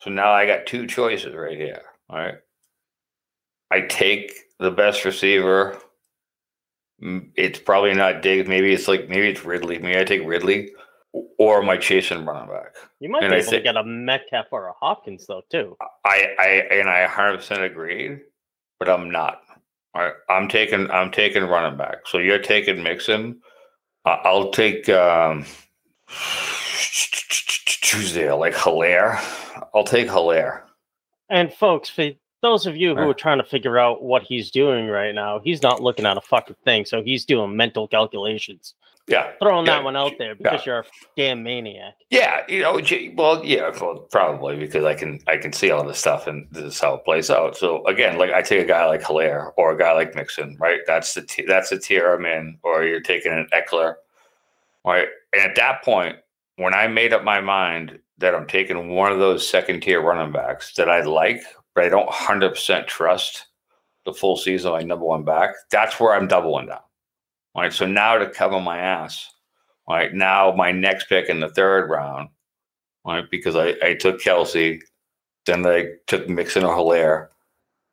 So 0.00 0.08
now 0.08 0.32
I 0.32 0.46
got 0.46 0.64
two 0.64 0.86
choices 0.86 1.34
right 1.34 1.58
here. 1.58 1.82
All 2.08 2.16
right. 2.16 2.36
I 3.70 3.82
take 3.82 4.32
the 4.58 4.70
best 4.70 5.04
receiver. 5.04 5.78
It's 7.36 7.58
probably 7.58 7.92
not 7.92 8.22
Diggs. 8.22 8.48
Maybe 8.48 8.72
it's 8.72 8.88
like 8.88 9.10
maybe 9.10 9.28
it's 9.28 9.44
Ridley. 9.44 9.78
Maybe 9.78 10.00
I 10.00 10.04
take 10.04 10.26
Ridley 10.26 10.70
or 11.12 11.62
am 11.62 11.70
I 11.70 11.76
chasing 11.76 12.24
running 12.24 12.48
back? 12.48 12.74
You 13.00 13.08
might 13.08 13.24
and 13.24 13.32
be 13.32 13.38
able 13.38 13.50
to 13.50 13.60
get 13.60 13.76
a 13.76 13.84
Metcalf 13.84 14.46
or 14.50 14.68
a 14.68 14.72
Hopkins 14.72 15.26
though 15.26 15.42
too. 15.50 15.76
I, 16.04 16.34
I 16.38 16.46
and 16.72 16.88
I 16.88 17.02
100 17.02 17.36
percent 17.38 17.62
agreed, 17.62 18.20
but 18.78 18.88
I'm 18.88 19.10
not. 19.10 19.42
All 19.94 20.02
right, 20.02 20.14
I'm 20.28 20.48
taking 20.48 20.90
I'm 20.90 21.10
taking 21.10 21.44
running 21.44 21.78
back. 21.78 22.06
So 22.06 22.18
you're 22.18 22.38
taking 22.38 22.82
Mixon. 22.82 23.40
Uh, 24.04 24.18
I'll 24.24 24.50
take 24.50 24.88
um, 24.88 25.44
there? 28.12 28.34
Like 28.34 28.54
Helaire. 28.54 29.18
I'll 29.74 29.84
take 29.84 30.08
Helaire. 30.08 30.62
And 31.30 31.52
folks, 31.52 31.88
for 31.88 32.10
those 32.42 32.66
of 32.66 32.76
you 32.76 32.94
who 32.94 33.10
are 33.10 33.14
trying 33.14 33.38
to 33.38 33.44
figure 33.44 33.78
out 33.78 34.02
what 34.02 34.22
he's 34.22 34.50
doing 34.50 34.86
right 34.86 35.14
now, 35.14 35.40
he's 35.42 35.62
not 35.62 35.82
looking 35.82 36.06
at 36.06 36.16
a 36.16 36.20
fucking 36.20 36.56
thing. 36.64 36.84
So 36.84 37.02
he's 37.02 37.24
doing 37.24 37.56
mental 37.56 37.88
calculations. 37.88 38.74
Yeah, 39.08 39.32
Throwing 39.40 39.64
Yeah, 39.66 39.76
that 39.76 39.84
one 39.84 39.96
out 39.96 40.12
there 40.18 40.34
because 40.34 40.66
you're 40.66 40.80
a 40.80 40.84
damn 41.16 41.42
maniac. 41.42 41.94
yeah. 42.10 42.42
You 42.48 42.60
know, 42.60 42.80
well, 43.14 43.42
yeah, 43.44 43.70
well, 43.80 44.06
probably 44.10 44.56
because 44.56 44.84
I 44.84 44.94
can 44.94 45.18
I 45.26 45.38
can 45.38 45.52
see 45.52 45.70
all 45.70 45.84
this 45.86 45.98
stuff 45.98 46.26
and 46.26 46.46
this 46.50 46.64
is 46.64 46.80
how 46.80 46.94
it 46.94 47.04
plays 47.04 47.30
out. 47.30 47.56
So 47.56 47.84
again, 47.86 48.18
like 48.18 48.32
I 48.32 48.42
take 48.42 48.60
a 48.60 48.66
guy 48.66 48.84
like 48.86 49.02
Helaire 49.02 49.52
or 49.56 49.72
a 49.72 49.78
guy 49.78 49.92
like 49.94 50.14
Mixon, 50.14 50.56
right? 50.60 50.80
That's 50.86 51.14
the 51.14 51.22
t- 51.22 51.46
that's 51.46 51.70
the 51.70 51.78
tier 51.78 52.12
I'm 52.14 52.26
in. 52.26 52.58
Or 52.62 52.84
you're 52.84 53.00
taking 53.00 53.32
an 53.32 53.48
Ekeler, 53.52 53.94
right? 54.84 55.08
And 55.32 55.42
at 55.42 55.56
that 55.56 55.82
point, 55.82 56.16
when 56.56 56.74
I 56.74 56.86
made 56.86 57.12
up 57.12 57.24
my 57.24 57.40
mind 57.40 57.98
that 58.18 58.34
I'm 58.34 58.46
taking 58.46 58.90
one 58.90 59.12
of 59.12 59.18
those 59.18 59.48
second 59.48 59.80
tier 59.80 60.02
running 60.02 60.32
backs 60.32 60.74
that 60.74 60.90
I 60.90 61.02
like, 61.02 61.42
but 61.74 61.84
I 61.84 61.88
don't 61.88 62.10
hundred 62.10 62.50
percent 62.50 62.86
trust 62.88 63.46
the 64.04 64.12
full 64.12 64.36
season 64.36 64.68
of 64.68 64.74
my 64.76 64.82
number 64.82 65.04
one 65.04 65.22
back, 65.24 65.54
that's 65.70 65.98
where 65.98 66.14
I'm 66.14 66.28
doubling 66.28 66.66
down. 66.66 66.80
All 67.54 67.62
right. 67.62 67.72
So 67.72 67.86
now 67.86 68.18
to 68.18 68.28
cover 68.30 68.60
my 68.60 68.78
ass, 68.78 69.28
all 69.88 69.96
right, 69.96 70.12
now 70.12 70.52
my 70.52 70.70
next 70.70 71.08
pick 71.08 71.30
in 71.30 71.40
the 71.40 71.48
third 71.48 71.88
round, 71.88 72.28
right, 73.06 73.24
because 73.30 73.56
I, 73.56 73.74
I 73.82 73.94
took 73.94 74.20
Kelce, 74.20 74.80
then 75.46 75.64
I 75.64 75.86
took 76.06 76.28
Mixon 76.28 76.62
or 76.62 76.76
Helaire. 76.76 77.28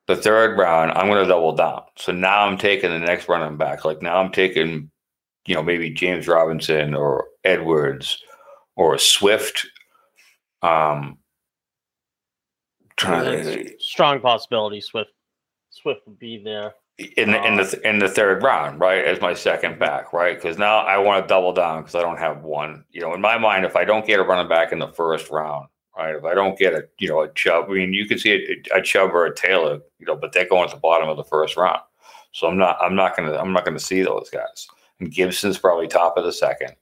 The 0.07 0.17
third 0.17 0.59
round, 0.59 0.91
I'm 0.91 1.07
going 1.07 1.23
to 1.23 1.29
double 1.29 1.53
down. 1.53 1.83
So 1.97 2.11
now 2.11 2.41
I'm 2.45 2.57
taking 2.57 2.91
the 2.91 2.99
next 2.99 3.29
running 3.29 3.57
back. 3.57 3.85
Like 3.85 4.01
now 4.01 4.17
I'm 4.17 4.31
taking, 4.31 4.91
you 5.47 5.55
know, 5.55 5.63
maybe 5.63 5.89
James 5.89 6.27
Robinson 6.27 6.93
or 6.93 7.27
Edwards 7.45 8.21
or 8.75 8.97
Swift. 8.97 9.65
Um, 10.61 11.17
trying 12.97 13.43
to, 13.43 13.73
strong 13.79 14.19
possibility 14.19 14.81
Swift 14.81 15.11
Swift 15.69 16.01
would 16.05 16.19
be 16.19 16.41
there. 16.43 16.73
In 16.97 17.31
the, 17.31 17.45
in 17.45 17.55
the 17.57 17.63
uh, 17.63 17.89
in 17.89 17.99
the 17.99 18.07
third 18.07 18.41
round, 18.41 18.79
right, 18.79 19.03
as 19.03 19.19
my 19.19 19.33
second 19.33 19.71
mm-hmm. 19.71 19.79
back, 19.79 20.13
right? 20.13 20.35
Because 20.35 20.57
now 20.57 20.77
I 20.77 20.97
want 20.97 21.23
to 21.23 21.27
double 21.27 21.53
down 21.53 21.81
because 21.81 21.95
I 21.95 22.01
don't 22.01 22.17
have 22.17 22.43
one. 22.43 22.85
You 22.91 23.01
know, 23.01 23.13
in 23.13 23.21
my 23.21 23.37
mind, 23.37 23.65
if 23.65 23.75
I 23.75 23.83
don't 23.83 24.05
get 24.05 24.19
a 24.19 24.23
running 24.23 24.47
back 24.47 24.71
in 24.71 24.79
the 24.79 24.87
first 24.87 25.29
round, 25.29 25.67
right, 25.97 26.15
if 26.15 26.23
I 26.23 26.33
don't 26.33 26.57
get 26.57 26.73
a 26.73 26.87
you 26.99 27.09
know 27.09 27.21
a 27.21 27.29
Chubb, 27.33 27.65
I 27.69 27.73
mean, 27.73 27.93
you 27.93 28.07
can 28.07 28.17
see 28.17 28.31
a, 28.73 28.77
a 28.77 28.81
Chubb 28.81 29.11
or 29.13 29.25
a 29.25 29.35
Taylor, 29.35 29.79
you 29.99 30.05
know, 30.05 30.15
but 30.15 30.31
they're 30.31 30.47
going 30.47 30.65
at 30.65 30.71
the 30.71 30.79
bottom 30.79 31.09
of 31.09 31.17
the 31.17 31.23
first 31.23 31.57
round. 31.57 31.81
So 32.31 32.47
I'm 32.47 32.57
not 32.57 32.77
I'm 32.81 32.95
not 32.95 33.17
gonna 33.17 33.35
I'm 33.35 33.51
not 33.51 33.65
gonna 33.65 33.79
see 33.79 34.01
those 34.01 34.29
guys. 34.29 34.67
And 34.99 35.11
Gibson's 35.11 35.57
probably 35.57 35.87
top 35.87 36.17
of 36.17 36.23
the 36.23 36.31
second. 36.31 36.75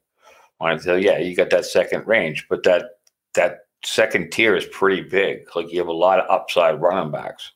Right, 0.61 0.79
so 0.79 0.95
yeah, 0.95 1.17
you 1.17 1.35
got 1.35 1.49
that 1.49 1.65
second 1.65 2.07
range, 2.07 2.45
but 2.49 2.63
that 2.63 2.99
that 3.33 3.61
second 3.83 4.31
tier 4.31 4.55
is 4.55 4.65
pretty 4.67 5.01
big. 5.01 5.47
Like 5.55 5.71
you 5.71 5.79
have 5.79 5.87
a 5.87 5.91
lot 5.91 6.19
of 6.19 6.29
upside 6.29 6.79
running 6.79 7.11
backs 7.11 7.51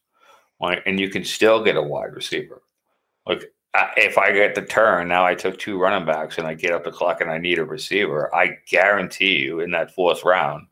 And 0.59 0.99
you 0.99 1.09
can 1.09 1.23
still 1.23 1.63
get 1.63 1.77
a 1.77 1.81
wide 1.81 2.13
receiver. 2.13 2.61
Like 3.25 3.51
if 3.97 4.17
I 4.17 4.31
get 4.31 4.55
the 4.55 4.61
turn, 4.61 5.07
now 5.07 5.25
I 5.25 5.35
took 5.35 5.57
two 5.57 5.79
running 5.79 6.05
backs 6.05 6.37
and 6.37 6.47
I 6.47 6.53
get 6.53 6.71
up 6.71 6.83
the 6.83 6.91
clock 6.91 7.21
and 7.21 7.29
I 7.29 7.37
need 7.37 7.59
a 7.59 7.65
receiver. 7.65 8.33
I 8.33 8.57
guarantee 8.69 9.39
you 9.39 9.59
in 9.59 9.71
that 9.71 9.93
fourth 9.93 10.23
round, 10.23 10.67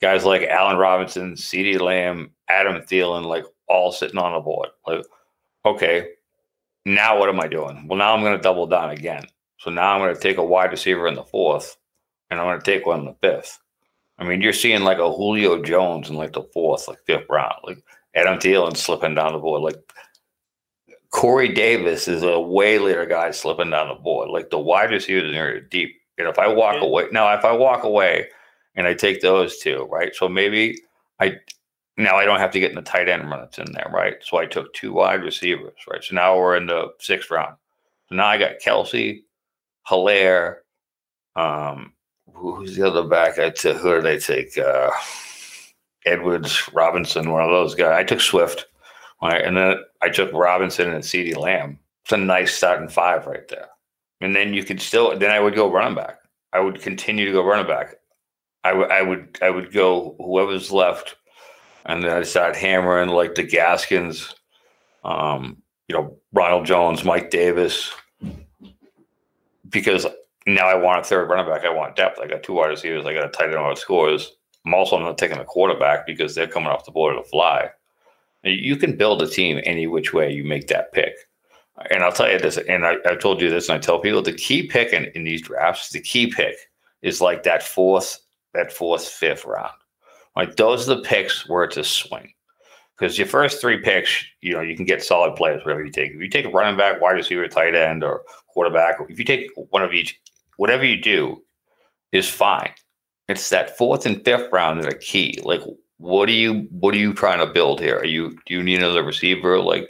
guys 0.00 0.24
like 0.24 0.42
Allen 0.42 0.76
Robinson, 0.76 1.34
CeeDee 1.34 1.80
Lamb, 1.80 2.30
Adam 2.48 2.82
Thielen, 2.82 3.24
like 3.24 3.44
all 3.68 3.90
sitting 3.90 4.18
on 4.18 4.34
the 4.34 4.40
board. 4.40 4.68
Like, 4.86 5.04
okay, 5.64 6.10
now 6.84 7.18
what 7.18 7.28
am 7.28 7.40
I 7.40 7.48
doing? 7.48 7.86
Well, 7.88 7.98
now 7.98 8.14
I'm 8.14 8.22
going 8.22 8.36
to 8.36 8.42
double 8.42 8.66
down 8.66 8.90
again. 8.90 9.26
So 9.58 9.70
now 9.70 9.94
I'm 9.94 10.00
going 10.00 10.14
to 10.14 10.20
take 10.20 10.38
a 10.38 10.44
wide 10.44 10.70
receiver 10.70 11.08
in 11.08 11.14
the 11.14 11.24
fourth 11.24 11.76
and 12.30 12.38
I'm 12.38 12.46
going 12.46 12.60
to 12.60 12.64
take 12.64 12.86
one 12.86 13.00
in 13.00 13.06
the 13.06 13.16
fifth. 13.20 13.58
I 14.18 14.24
mean, 14.24 14.40
you're 14.40 14.52
seeing 14.52 14.82
like 14.82 14.98
a 14.98 15.12
Julio 15.12 15.62
Jones 15.62 16.08
in 16.08 16.16
like 16.16 16.32
the 16.32 16.44
fourth, 16.54 16.88
like 16.88 17.04
fifth 17.06 17.26
round. 17.28 17.56
Like 17.64 17.82
Adam 18.16 18.38
Thielen 18.38 18.76
slipping 18.76 19.14
down 19.14 19.32
the 19.34 19.38
board. 19.38 19.62
Like 19.62 19.76
Corey 21.10 21.52
Davis 21.52 22.08
is 22.08 22.22
a 22.22 22.40
way 22.40 22.78
later 22.78 23.06
guy 23.06 23.30
slipping 23.30 23.70
down 23.70 23.88
the 23.88 23.94
board. 23.94 24.30
Like 24.30 24.50
the 24.50 24.58
wide 24.58 24.90
receivers 24.90 25.34
are 25.36 25.60
deep. 25.60 25.96
And 26.18 26.26
if 26.26 26.38
I 26.38 26.48
walk 26.48 26.76
Yeah. 26.76 26.84
away 26.84 27.08
now, 27.12 27.32
if 27.34 27.44
I 27.44 27.52
walk 27.52 27.84
away 27.84 28.28
and 28.74 28.86
I 28.86 28.94
take 28.94 29.20
those 29.20 29.58
two, 29.58 29.84
right? 29.84 30.14
So 30.14 30.28
maybe 30.28 30.78
I 31.20 31.36
now 31.98 32.16
I 32.16 32.24
don't 32.24 32.40
have 32.40 32.50
to 32.52 32.60
get 32.60 32.70
in 32.70 32.76
the 32.76 32.82
tight 32.82 33.08
end 33.08 33.30
run 33.30 33.40
that's 33.40 33.58
in 33.58 33.70
there, 33.72 33.90
right? 33.92 34.16
So 34.22 34.38
I 34.38 34.46
took 34.46 34.72
two 34.74 34.92
wide 34.92 35.22
receivers, 35.22 35.74
right? 35.90 36.02
So 36.02 36.14
now 36.14 36.36
we're 36.38 36.56
in 36.56 36.66
the 36.66 36.88
sixth 37.00 37.30
round. 37.30 37.56
So 38.08 38.14
now 38.16 38.26
I 38.26 38.38
got 38.38 38.60
Kelce, 38.64 39.22
Helaire, 39.88 40.58
um, 41.36 41.92
who's 42.34 42.76
the 42.76 42.86
other 42.86 43.04
back? 43.04 43.38
I 43.38 43.50
took 43.50 43.76
who 43.78 43.94
did 44.00 44.06
I 44.06 44.18
take? 44.18 44.56
Uh 44.58 44.90
Edwards, 46.06 46.70
Robinson, 46.72 47.30
one 47.30 47.42
of 47.42 47.50
those 47.50 47.74
guys. 47.74 47.98
I 47.98 48.04
took 48.04 48.20
Swift, 48.20 48.66
right, 49.20 49.44
and 49.44 49.56
then 49.56 49.76
I 50.02 50.08
took 50.08 50.32
Robinson 50.32 50.92
and 50.92 51.02
CeeDee 51.02 51.36
Lamb. 51.36 51.78
It's 52.04 52.12
a 52.12 52.16
nice 52.16 52.54
starting 52.54 52.88
five 52.88 53.26
right 53.26 53.46
there. 53.48 53.68
And 54.20 54.34
then 54.34 54.54
you 54.54 54.64
could 54.64 54.80
still, 54.80 55.18
then 55.18 55.30
I 55.30 55.40
would 55.40 55.54
go 55.54 55.70
running 55.70 55.96
back. 55.96 56.18
I 56.52 56.60
would 56.60 56.80
continue 56.80 57.26
to 57.26 57.32
go 57.32 57.44
running 57.44 57.66
back. 57.66 57.96
I 58.64 58.72
would, 58.72 58.90
I 58.90 59.02
would, 59.02 59.38
I 59.42 59.50
would 59.50 59.72
go 59.72 60.16
whoever's 60.18 60.72
left, 60.72 61.16
and 61.84 62.02
then 62.02 62.10
I 62.10 62.22
start 62.22 62.56
hammering 62.56 63.10
like 63.10 63.34
the 63.34 63.42
Gaskins, 63.42 64.34
um, 65.04 65.62
you 65.88 65.94
know, 65.94 66.16
Ronald 66.32 66.66
Jones, 66.66 67.04
Mike 67.04 67.30
Davis, 67.30 67.92
because 69.68 70.06
now 70.46 70.66
I 70.66 70.74
want 70.74 71.00
a 71.00 71.04
third 71.04 71.28
running 71.28 71.52
back. 71.52 71.64
I 71.64 71.74
want 71.74 71.96
depth. 71.96 72.20
I 72.20 72.26
got 72.26 72.42
two 72.42 72.54
wide 72.54 72.68
receivers. 72.68 73.04
I 73.04 73.14
got 73.14 73.26
a 73.26 73.28
tight 73.28 73.54
end 73.54 73.56
who 73.56 73.76
scores. 73.76 74.32
I'm 74.66 74.74
also 74.74 74.98
not 74.98 75.16
taking 75.16 75.38
a 75.38 75.44
quarterback 75.44 76.06
because 76.06 76.34
they're 76.34 76.48
coming 76.48 76.68
off 76.68 76.84
the 76.84 76.90
board 76.90 77.16
to 77.16 77.22
fly. 77.22 77.70
You 78.42 78.76
can 78.76 78.96
build 78.96 79.22
a 79.22 79.28
team 79.28 79.60
any 79.64 79.86
which 79.86 80.12
way 80.12 80.32
you 80.32 80.44
make 80.44 80.66
that 80.68 80.92
pick. 80.92 81.14
And 81.90 82.02
I'll 82.02 82.12
tell 82.12 82.30
you 82.30 82.38
this, 82.38 82.56
and 82.56 82.86
I, 82.86 82.96
I've 83.04 83.20
told 83.20 83.40
you 83.40 83.50
this, 83.50 83.68
and 83.68 83.76
I 83.76 83.80
tell 83.80 84.00
people 84.00 84.22
the 84.22 84.32
key 84.32 84.66
pick 84.66 84.92
in, 84.92 85.06
in 85.14 85.24
these 85.24 85.42
drafts, 85.42 85.90
the 85.90 86.00
key 86.00 86.26
pick 86.28 86.56
is 87.02 87.20
like 87.20 87.42
that 87.44 87.62
fourth, 87.62 88.18
that 88.54 88.72
fourth, 88.72 89.06
fifth 89.06 89.44
round. 89.44 89.72
Like 90.34 90.56
those 90.56 90.88
are 90.88 90.96
the 90.96 91.02
picks 91.02 91.48
where 91.48 91.64
it's 91.64 91.76
a 91.76 91.84
swing. 91.84 92.32
Because 92.96 93.18
your 93.18 93.26
first 93.26 93.60
three 93.60 93.78
picks, 93.78 94.24
you 94.40 94.54
know, 94.54 94.62
you 94.62 94.74
can 94.74 94.86
get 94.86 95.04
solid 95.04 95.36
players 95.36 95.62
whatever 95.64 95.84
you 95.84 95.92
take. 95.92 96.12
If 96.12 96.20
you 96.20 96.30
take 96.30 96.46
a 96.46 96.50
running 96.50 96.78
back, 96.78 97.00
wide 97.00 97.12
receiver, 97.12 97.46
tight 97.46 97.74
end, 97.74 98.02
or 98.02 98.22
quarterback, 98.48 98.96
if 99.10 99.18
you 99.18 99.24
take 99.24 99.50
one 99.70 99.82
of 99.82 99.92
each, 99.92 100.18
whatever 100.56 100.84
you 100.84 101.00
do 101.00 101.42
is 102.12 102.28
fine. 102.28 102.70
It's 103.28 103.50
that 103.50 103.76
fourth 103.76 104.06
and 104.06 104.24
fifth 104.24 104.52
round 104.52 104.80
that 104.80 104.92
are 104.92 104.98
key. 104.98 105.38
Like, 105.42 105.62
what 105.98 106.28
are 106.28 106.32
you 106.32 106.68
what 106.70 106.94
are 106.94 106.98
you 106.98 107.12
trying 107.12 107.38
to 107.38 107.52
build 107.52 107.80
here? 107.80 107.98
Are 107.98 108.04
you 108.04 108.38
do 108.46 108.54
you 108.54 108.62
need 108.62 108.78
another 108.78 109.02
receiver? 109.02 109.60
Like, 109.60 109.88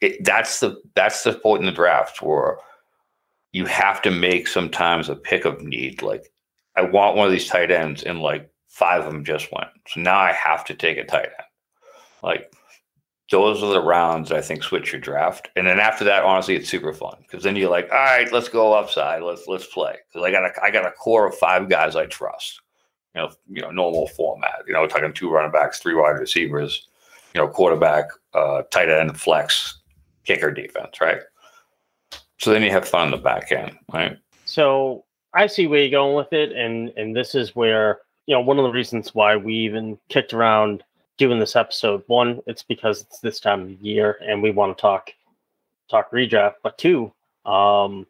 it, 0.00 0.22
that's 0.24 0.60
the 0.60 0.80
that's 0.94 1.24
the 1.24 1.32
point 1.32 1.60
in 1.60 1.66
the 1.66 1.72
draft 1.72 2.22
where 2.22 2.58
you 3.52 3.66
have 3.66 4.00
to 4.02 4.10
make 4.10 4.46
sometimes 4.46 5.08
a 5.08 5.16
pick 5.16 5.44
of 5.44 5.60
need. 5.60 6.02
Like, 6.02 6.32
I 6.76 6.82
want 6.82 7.16
one 7.16 7.26
of 7.26 7.32
these 7.32 7.48
tight 7.48 7.70
ends, 7.70 8.02
and 8.02 8.20
like 8.20 8.50
five 8.68 9.04
of 9.04 9.12
them 9.12 9.24
just 9.24 9.50
went. 9.52 9.70
So 9.88 10.00
now 10.00 10.18
I 10.18 10.32
have 10.32 10.64
to 10.66 10.74
take 10.74 10.98
a 10.98 11.04
tight 11.04 11.24
end. 11.24 11.48
Like, 12.22 12.52
those 13.30 13.62
are 13.62 13.72
the 13.72 13.80
rounds 13.80 14.32
I 14.32 14.40
think 14.40 14.62
switch 14.62 14.92
your 14.92 15.00
draft. 15.00 15.48
And 15.54 15.66
then 15.66 15.78
after 15.78 16.04
that, 16.04 16.24
honestly, 16.24 16.56
it's 16.56 16.68
super 16.68 16.92
fun 16.92 17.16
because 17.22 17.44
then 17.44 17.56
you're 17.56 17.70
like, 17.70 17.88
all 17.90 17.98
right, 17.98 18.30
let's 18.32 18.48
go 18.48 18.72
upside. 18.72 19.22
Let's 19.22 19.46
let's 19.46 19.66
play. 19.66 19.96
Because 20.08 20.26
I 20.26 20.30
got 20.32 20.44
a 20.44 20.50
I 20.62 20.70
got 20.70 20.86
a 20.86 20.92
core 20.92 21.26
of 21.26 21.34
five 21.36 21.68
guys 21.68 21.96
I 21.96 22.06
trust. 22.06 22.60
You 23.14 23.22
know, 23.22 23.30
you 23.48 23.62
know, 23.62 23.70
normal 23.70 24.08
format. 24.08 24.62
You 24.66 24.72
know, 24.72 24.86
talking 24.86 25.12
two 25.12 25.30
running 25.30 25.52
backs, 25.52 25.78
three 25.78 25.94
wide 25.94 26.18
receivers, 26.18 26.88
you 27.34 27.40
know, 27.40 27.48
quarterback, 27.48 28.06
uh, 28.34 28.62
tight 28.70 28.88
end, 28.88 29.18
flex, 29.18 29.78
kicker, 30.24 30.50
defense, 30.50 31.00
right? 31.00 31.20
So 32.38 32.52
then 32.52 32.62
you 32.62 32.70
have 32.70 32.88
fun 32.88 33.06
in 33.06 33.10
the 33.12 33.16
back 33.16 33.52
end, 33.52 33.76
right? 33.92 34.16
So 34.44 35.04
I 35.34 35.46
see 35.46 35.66
where 35.66 35.80
you're 35.80 35.90
going 35.90 36.16
with 36.16 36.32
it, 36.32 36.52
and 36.52 36.88
and 36.96 37.14
this 37.14 37.36
is 37.36 37.54
where 37.54 38.00
you 38.26 38.34
know 38.34 38.40
one 38.40 38.58
of 38.58 38.64
the 38.64 38.72
reasons 38.72 39.14
why 39.14 39.36
we 39.36 39.54
even 39.54 39.98
kicked 40.08 40.32
around 40.32 40.82
doing 41.20 41.38
this 41.38 41.54
episode. 41.54 42.02
One, 42.06 42.40
it's 42.46 42.62
because 42.62 43.02
it's 43.02 43.20
this 43.20 43.40
time 43.40 43.60
of 43.60 43.80
year, 43.82 44.18
and 44.26 44.42
we 44.42 44.50
want 44.50 44.76
to 44.76 44.80
talk 44.80 45.12
talk 45.90 46.10
redraft. 46.10 46.54
But 46.62 46.78
two, 46.78 47.12
um, 47.44 48.06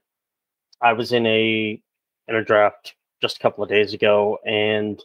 I 0.80 0.92
was 0.92 1.12
in 1.12 1.26
a 1.26 1.82
in 2.28 2.36
a 2.36 2.44
draft 2.44 2.94
just 3.20 3.36
a 3.36 3.40
couple 3.40 3.64
of 3.64 3.68
days 3.68 3.92
ago 3.92 4.38
and 4.46 5.02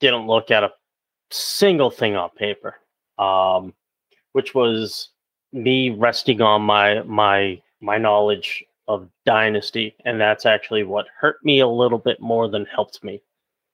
didn't 0.00 0.26
look 0.26 0.50
at 0.50 0.64
a 0.64 0.72
single 1.30 1.90
thing 1.90 2.16
on 2.16 2.30
paper, 2.30 2.76
um, 3.18 3.74
which 4.32 4.54
was 4.54 5.10
me 5.52 5.90
resting 5.90 6.40
on 6.40 6.62
my 6.62 7.02
my 7.02 7.60
my 7.82 7.98
knowledge 7.98 8.64
of 8.88 9.06
dynasty, 9.26 9.94
and 10.06 10.18
that's 10.18 10.46
actually 10.46 10.82
what 10.82 11.06
hurt 11.20 11.44
me 11.44 11.60
a 11.60 11.68
little 11.68 11.98
bit 11.98 12.20
more 12.20 12.48
than 12.48 12.64
helped 12.64 13.04
me. 13.04 13.20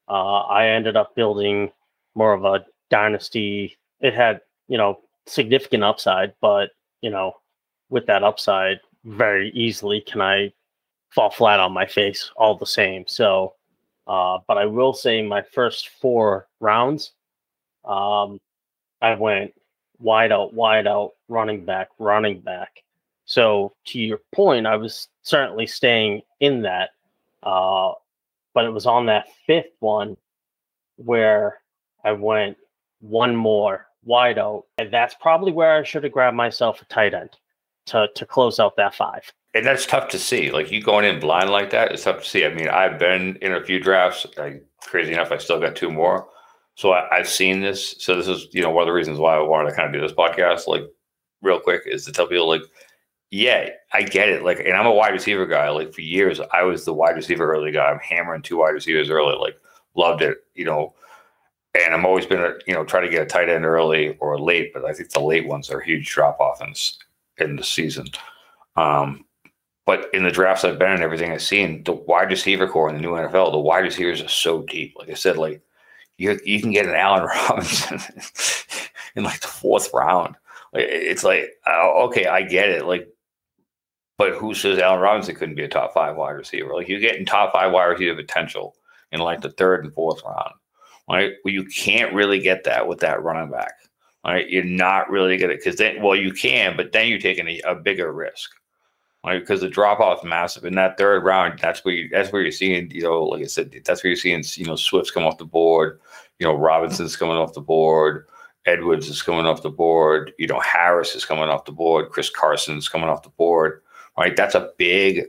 Uh, 0.09 0.41
I 0.41 0.67
ended 0.67 0.97
up 0.97 1.15
building 1.15 1.71
more 2.15 2.33
of 2.33 2.43
a 2.43 2.65
dynasty. 2.89 3.77
It 4.01 4.13
had 4.13 4.41
you 4.67 4.77
know 4.77 4.99
significant 5.25 5.83
upside, 5.83 6.33
but 6.41 6.71
you 7.01 7.09
know 7.09 7.33
with 7.89 8.05
that 8.07 8.23
upside 8.23 8.79
very 9.05 9.49
easily 9.51 10.01
can 10.01 10.21
I 10.21 10.53
fall 11.09 11.29
flat 11.31 11.59
on 11.59 11.71
my 11.71 11.85
face 11.85 12.31
all 12.35 12.55
the 12.55 12.65
same. 12.65 13.05
So, 13.07 13.55
uh, 14.07 14.39
but 14.47 14.57
I 14.57 14.65
will 14.65 14.93
say 14.93 15.21
my 15.21 15.41
first 15.41 15.89
four 16.01 16.47
rounds, 16.59 17.13
um, 17.85 18.39
I 19.01 19.15
went 19.15 19.53
wide 19.99 20.31
out, 20.31 20.53
wide 20.53 20.87
out, 20.87 21.11
running 21.27 21.65
back, 21.65 21.89
running 21.97 22.41
back. 22.41 22.83
So 23.25 23.73
to 23.87 23.99
your 23.99 24.19
point, 24.33 24.65
I 24.65 24.75
was 24.75 25.07
certainly 25.23 25.67
staying 25.67 26.21
in 26.39 26.63
that, 26.63 26.91
uh, 27.43 27.91
but 28.53 28.65
it 28.65 28.71
was 28.71 28.85
on 28.85 29.05
that 29.07 29.27
fifth 29.45 29.71
one 29.79 30.17
where 30.97 31.59
I 32.03 32.13
went 32.13 32.57
one 32.99 33.35
more 33.35 33.87
wide 34.03 34.37
out, 34.37 34.65
and 34.77 34.91
that's 34.91 35.15
probably 35.15 35.51
where 35.51 35.77
I 35.77 35.83
should 35.83 36.03
have 36.03 36.13
grabbed 36.13 36.37
myself 36.37 36.81
a 36.81 36.85
tight 36.85 37.13
end 37.13 37.31
to 37.87 38.07
to 38.15 38.25
close 38.25 38.59
out 38.59 38.75
that 38.77 38.95
five. 38.95 39.31
And 39.55 39.65
that's 39.65 39.85
tough 39.85 40.09
to 40.09 40.19
see. 40.19 40.51
Like 40.51 40.71
you 40.71 40.81
going 40.81 41.05
in 41.05 41.19
blind 41.19 41.49
like 41.49 41.71
that, 41.71 41.91
it's 41.91 42.03
tough 42.03 42.23
to 42.23 42.29
see. 42.29 42.45
I 42.45 42.53
mean, 42.53 42.69
I've 42.69 42.99
been 42.99 43.37
in 43.41 43.53
a 43.53 43.63
few 43.63 43.79
drafts. 43.79 44.25
I, 44.37 44.59
crazy 44.81 45.13
enough, 45.13 45.31
I 45.31 45.37
still 45.37 45.59
got 45.59 45.75
two 45.75 45.89
more. 45.89 46.27
So 46.75 46.93
I, 46.93 47.17
have 47.17 47.27
seen 47.27 47.59
this. 47.59 47.95
So 47.99 48.15
this 48.15 48.27
is, 48.27 48.47
you 48.53 48.61
know, 48.61 48.69
one 48.69 48.83
of 48.83 48.87
the 48.87 48.93
reasons 48.93 49.17
why 49.17 49.35
I 49.35 49.41
wanted 49.41 49.69
to 49.69 49.75
kind 49.75 49.87
of 49.87 49.93
do 49.93 49.99
this 49.99 50.15
podcast, 50.15 50.67
like 50.67 50.83
real 51.41 51.59
quick, 51.59 51.81
is 51.85 52.05
to 52.05 52.11
tell 52.11 52.27
people 52.27 52.47
like, 52.47 52.61
yeah, 53.31 53.69
I 53.91 54.03
get 54.03 54.29
it. 54.29 54.43
Like, 54.43 54.59
and 54.59 54.73
I'm 54.73 54.85
a 54.85 54.93
wide 54.93 55.13
receiver 55.13 55.45
guy. 55.45 55.69
Like 55.69 55.93
for 55.93 56.01
years, 56.01 56.39
I 56.53 56.63
was 56.63 56.85
the 56.85 56.93
wide 56.93 57.15
receiver 57.15 57.51
early 57.51 57.71
guy. 57.71 57.89
I'm 57.89 57.99
hammering 57.99 58.43
two 58.43 58.57
wide 58.57 58.69
receivers 58.69 59.09
early. 59.09 59.35
Like, 59.35 59.57
loved 59.95 60.21
it. 60.21 60.37
You 60.53 60.65
know, 60.65 60.93
and 61.85 61.93
I'm 61.93 62.05
always 62.05 62.25
been, 62.25 62.53
you 62.67 62.73
know, 62.73 62.83
try 62.83 63.01
to 63.01 63.09
get 63.09 63.21
a 63.21 63.25
tight 63.25 63.49
end 63.49 63.65
early 63.65 64.17
or 64.19 64.39
late. 64.39 64.73
But 64.73 64.85
I 64.85 64.93
think 64.93 65.11
the 65.11 65.19
late 65.19 65.47
ones 65.47 65.69
are 65.69 65.79
a 65.79 65.85
huge 65.85 66.09
drop 66.09 66.39
off 66.39 66.61
in 66.61 66.73
in 67.37 67.55
the 67.55 67.63
season. 67.63 68.07
Um, 68.75 69.25
but 69.85 70.13
in 70.13 70.23
the 70.23 70.31
drafts 70.31 70.63
I've 70.63 70.77
been 70.77 70.91
in, 70.91 71.01
everything 71.01 71.31
I've 71.31 71.41
seen, 71.41 71.83
the 71.83 71.93
wide 71.93 72.29
receiver 72.29 72.67
core 72.67 72.89
in 72.89 72.95
the 72.95 73.01
new 73.01 73.13
NFL, 73.13 73.51
the 73.51 73.59
wide 73.59 73.79
receivers 73.79 74.21
are 74.21 74.27
so 74.27 74.61
deep. 74.61 74.93
Like 74.97 75.09
I 75.09 75.15
said, 75.15 75.37
like 75.37 75.61
you 76.17 76.39
you 76.45 76.61
can 76.61 76.71
get 76.71 76.85
an 76.85 76.95
Allen 76.95 77.23
Robinson 77.49 77.99
in 79.15 79.23
like 79.23 79.39
the 79.39 79.47
fourth 79.47 79.89
round. 79.93 80.35
Like, 80.73 80.85
it's 80.87 81.23
like 81.23 81.49
oh, 81.65 82.05
okay, 82.07 82.27
I 82.27 82.43
get 82.43 82.69
it. 82.69 82.85
Like, 82.85 83.07
but 84.17 84.33
who 84.33 84.53
says 84.53 84.79
Allen 84.79 85.01
Robinson 85.01 85.35
couldn't 85.35 85.55
be 85.55 85.63
a 85.63 85.67
top 85.67 85.93
five 85.93 86.15
wide 86.15 86.31
receiver? 86.31 86.73
Like 86.75 86.87
you're 86.87 86.99
getting 86.99 87.25
top 87.25 87.53
five 87.53 87.71
wide 87.71 87.85
receiver 87.85 88.15
potential 88.15 88.75
in 89.11 89.19
like 89.21 89.41
the 89.41 89.51
third 89.51 89.83
and 89.83 89.93
fourth 89.93 90.21
round. 90.23 90.53
Right? 91.09 91.33
Well, 91.43 91.53
you 91.53 91.65
can't 91.65 92.13
really 92.13 92.39
get 92.39 92.63
that 92.65 92.87
with 92.87 92.99
that 92.99 93.23
running 93.23 93.51
back. 93.51 93.73
Right? 94.25 94.49
You're 94.49 94.63
not 94.63 95.09
really 95.09 95.37
gonna 95.37 95.55
because 95.55 95.77
then 95.77 96.01
well 96.01 96.15
you 96.15 96.33
can, 96.33 96.75
but 96.77 96.91
then 96.91 97.07
you're 97.07 97.19
taking 97.19 97.47
a, 97.47 97.61
a 97.65 97.75
bigger 97.75 98.11
risk 98.11 98.51
right? 99.25 99.39
Because 99.39 99.61
the 99.61 99.69
drop 99.69 99.99
off 99.99 100.19
is 100.19 100.29
massive 100.29 100.65
in 100.65 100.75
that 100.75 100.97
third 100.97 101.23
round. 101.23 101.59
That's 101.59 101.83
where 101.83 101.93
you, 101.93 102.09
that's 102.09 102.31
where 102.31 102.41
you're 102.41 102.51
seeing, 102.51 102.89
you 102.91 103.03
know, 103.03 103.23
like 103.23 103.43
I 103.43 103.47
said, 103.47 103.71
that's 103.85 104.03
where 104.03 104.09
you're 104.09 104.17
seeing, 104.17 104.43
you 104.55 104.65
know, 104.65 104.75
Swift's 104.75 105.11
come 105.11 105.23
off 105.23 105.37
the 105.37 105.45
board, 105.45 105.99
you 106.39 106.47
know, 106.47 106.55
Robinson's 106.55 107.15
coming 107.15 107.35
off 107.35 107.53
the 107.53 107.61
board, 107.61 108.27
Edwards 108.65 109.09
is 109.09 109.21
coming 109.21 109.45
off 109.45 109.61
the 109.61 109.69
board, 109.69 110.33
you 110.37 110.47
know, 110.47 110.59
Harris 110.59 111.15
is 111.15 111.25
coming 111.25 111.49
off 111.49 111.65
the 111.65 111.71
board, 111.71 112.09
Chris 112.09 112.29
Carson's 112.29 112.89
coming 112.89 113.09
off 113.09 113.23
the 113.23 113.29
board, 113.29 113.81
right? 114.17 114.35
That's 114.35 114.55
a 114.55 114.71
big, 114.77 115.25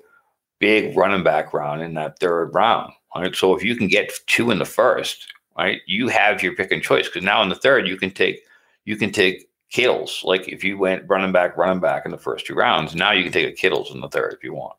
big 0.59 0.97
running 0.97 1.25
back 1.25 1.53
round 1.53 1.83
in 1.83 1.95
that 1.95 2.19
third 2.19 2.55
round, 2.55 2.93
right? 3.17 3.35
So 3.35 3.57
if 3.57 3.65
you 3.65 3.77
can 3.77 3.89
get 3.89 4.13
two 4.27 4.51
in 4.51 4.59
the 4.59 4.65
first, 4.65 5.33
right, 5.65 5.81
you 5.87 6.09
have 6.09 6.43
your 6.43 6.55
pick 6.55 6.71
and 6.71 6.83
choice 6.83 7.07
because 7.07 7.25
now 7.25 7.43
in 7.43 7.49
the 7.49 7.55
third 7.55 7.87
you 7.87 7.97
can 7.97 8.11
take 8.11 8.43
you 8.85 8.97
can 8.97 9.13
take 9.13 9.49
Kittles. 9.71 10.23
Like 10.25 10.49
if 10.49 10.65
you 10.65 10.77
went 10.79 11.05
running 11.09 11.33
back, 11.33 11.57
running 11.57 11.81
back 11.81 12.05
in 12.05 12.11
the 12.11 12.19
first 12.19 12.47
two 12.47 12.55
rounds, 12.55 12.95
now 12.95 13.13
you 13.13 13.23
can 13.23 13.33
take 13.33 13.49
a 13.49 13.57
Kittles 13.57 13.95
in 13.95 14.01
the 14.01 14.09
third 14.09 14.33
if 14.33 14.43
you 14.43 14.53
want. 14.53 14.77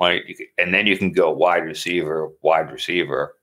Right. 0.00 0.22
And 0.58 0.74
then 0.74 0.86
you 0.86 0.98
can 0.98 1.12
go 1.12 1.30
wide 1.30 1.64
receiver, 1.64 2.30
wide 2.42 2.72
receiver, 2.72 3.36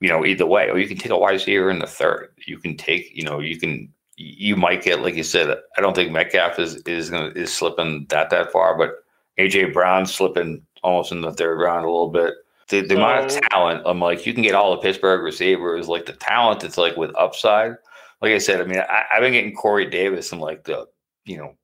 you 0.00 0.08
know, 0.08 0.24
either 0.24 0.46
way. 0.46 0.68
Or 0.70 0.78
you 0.78 0.86
can 0.86 0.96
take 0.96 1.10
a 1.10 1.18
wide 1.18 1.32
receiver 1.32 1.70
in 1.70 1.80
the 1.80 1.86
third. 1.86 2.28
You 2.46 2.58
can 2.58 2.76
take, 2.76 3.10
you 3.16 3.24
know, 3.24 3.40
you 3.40 3.58
can 3.58 3.92
you 4.16 4.54
might 4.54 4.82
get, 4.82 5.00
like 5.00 5.14
you 5.14 5.22
said, 5.22 5.56
I 5.76 5.80
don't 5.80 5.94
think 5.94 6.12
Metcalf 6.12 6.58
is 6.58 6.76
is 6.82 7.10
gonna 7.10 7.32
is 7.34 7.52
slipping 7.52 8.06
that 8.10 8.30
that 8.30 8.52
far, 8.52 8.76
but 8.76 9.02
AJ 9.38 9.72
Brown 9.72 10.04
slipping 10.04 10.62
almost 10.82 11.10
in 11.10 11.22
the 11.22 11.32
third 11.32 11.58
round 11.58 11.84
a 11.84 11.90
little 11.90 12.10
bit. 12.10 12.34
The, 12.70 12.82
the 12.82 12.94
so, 12.94 12.96
amount 12.96 13.26
of 13.26 13.40
talent, 13.50 13.82
I'm 13.84 14.00
like, 14.00 14.24
you 14.26 14.32
can 14.32 14.42
get 14.42 14.54
all 14.54 14.70
the 14.70 14.82
Pittsburgh 14.82 15.22
receivers, 15.22 15.88
like 15.88 16.06
the 16.06 16.12
talent 16.14 16.60
that's 16.60 16.78
like 16.78 16.96
with 16.96 17.14
upside 17.16 17.76
like 18.20 18.32
I 18.32 18.38
said, 18.38 18.60
I 18.60 18.64
mean, 18.64 18.78
I, 18.78 19.04
have 19.10 19.22
been 19.22 19.32
getting 19.32 19.54
Corey 19.54 19.86
Davis 19.86 20.32
in 20.32 20.40
like 20.40 20.64
the 20.64 20.86
you 21.24 21.38
know 21.38 21.54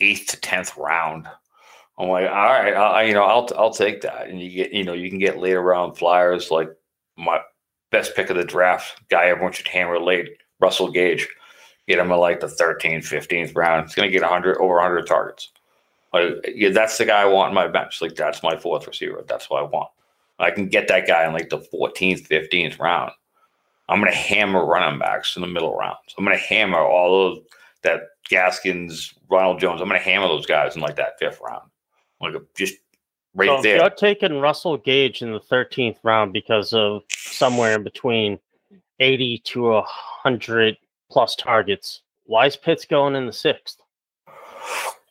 eighth 0.00 0.28
to 0.28 0.40
tenth 0.40 0.76
round. 0.76 1.28
I'm 1.98 2.08
like, 2.08 2.28
all 2.28 2.36
right, 2.36 2.74
I, 2.74 3.02
you 3.04 3.14
know, 3.14 3.24
I'll 3.24 3.48
I'll 3.56 3.72
take 3.72 4.00
that, 4.02 4.28
and 4.28 4.40
you 4.40 4.50
get 4.50 4.72
you 4.72 4.84
know 4.84 4.92
you 4.92 5.10
can 5.10 5.18
get 5.18 5.38
later 5.38 5.62
round 5.62 5.96
flyers 5.96 6.50
like 6.50 6.70
my 7.16 7.40
best 7.90 8.14
pick 8.14 8.30
of 8.30 8.36
the 8.36 8.44
draft 8.44 9.00
guy 9.08 9.26
everyone 9.26 9.52
should 9.52 9.68
hammer 9.68 9.98
late, 9.98 10.28
Russell 10.60 10.90
Gage. 10.90 11.28
Get 11.86 11.98
him 11.98 12.12
in 12.12 12.18
like 12.18 12.40
the 12.40 12.48
13th, 12.48 13.04
15th 13.04 13.56
round. 13.56 13.86
He's 13.86 13.94
going 13.94 14.06
to 14.06 14.12
get 14.12 14.20
100 14.20 14.58
over 14.58 14.74
100 14.74 15.06
targets. 15.06 15.50
Like, 16.12 16.46
yeah, 16.54 16.68
that's 16.68 16.98
the 16.98 17.06
guy 17.06 17.22
I 17.22 17.24
want 17.24 17.48
in 17.48 17.54
my 17.54 17.66
bench. 17.66 18.02
Like 18.02 18.14
that's 18.14 18.42
my 18.42 18.58
fourth 18.58 18.86
receiver. 18.86 19.24
That's 19.26 19.48
what 19.48 19.60
I 19.60 19.66
want. 19.66 19.88
I 20.38 20.50
can 20.50 20.68
get 20.68 20.88
that 20.88 21.06
guy 21.06 21.26
in 21.26 21.32
like 21.32 21.48
the 21.48 21.58
14th, 21.58 22.28
15th 22.28 22.78
round. 22.78 23.12
I'm 23.88 24.00
going 24.00 24.12
to 24.12 24.18
hammer 24.18 24.64
running 24.64 24.98
backs 24.98 25.36
in 25.36 25.42
the 25.42 25.48
middle 25.48 25.74
rounds. 25.74 26.14
I'm 26.16 26.24
going 26.24 26.36
to 26.36 26.42
hammer 26.42 26.78
all 26.78 27.26
of 27.26 27.38
that 27.82 28.02
Gaskins, 28.28 29.14
Ronald 29.30 29.60
Jones. 29.60 29.80
I'm 29.80 29.88
going 29.88 30.00
to 30.00 30.04
hammer 30.04 30.28
those 30.28 30.46
guys 30.46 30.76
in 30.76 30.82
like 30.82 30.96
that 30.96 31.18
fifth 31.18 31.40
round. 31.40 31.70
Like 32.20 32.34
just 32.56 32.74
right 33.34 33.48
so 33.48 33.62
there. 33.62 33.76
You're 33.76 33.90
taking 33.90 34.40
Russell 34.40 34.76
Gage 34.76 35.22
in 35.22 35.32
the 35.32 35.40
13th 35.40 35.96
round 36.02 36.32
because 36.32 36.72
of 36.74 37.02
somewhere 37.08 37.76
in 37.76 37.84
between 37.84 38.38
80 39.00 39.38
to 39.38 39.62
100 39.62 40.76
plus 41.10 41.34
targets. 41.36 42.02
Why 42.24 42.46
is 42.46 42.56
Pitts 42.56 42.84
going 42.84 43.14
in 43.14 43.26
the 43.26 43.32
sixth? 43.32 43.80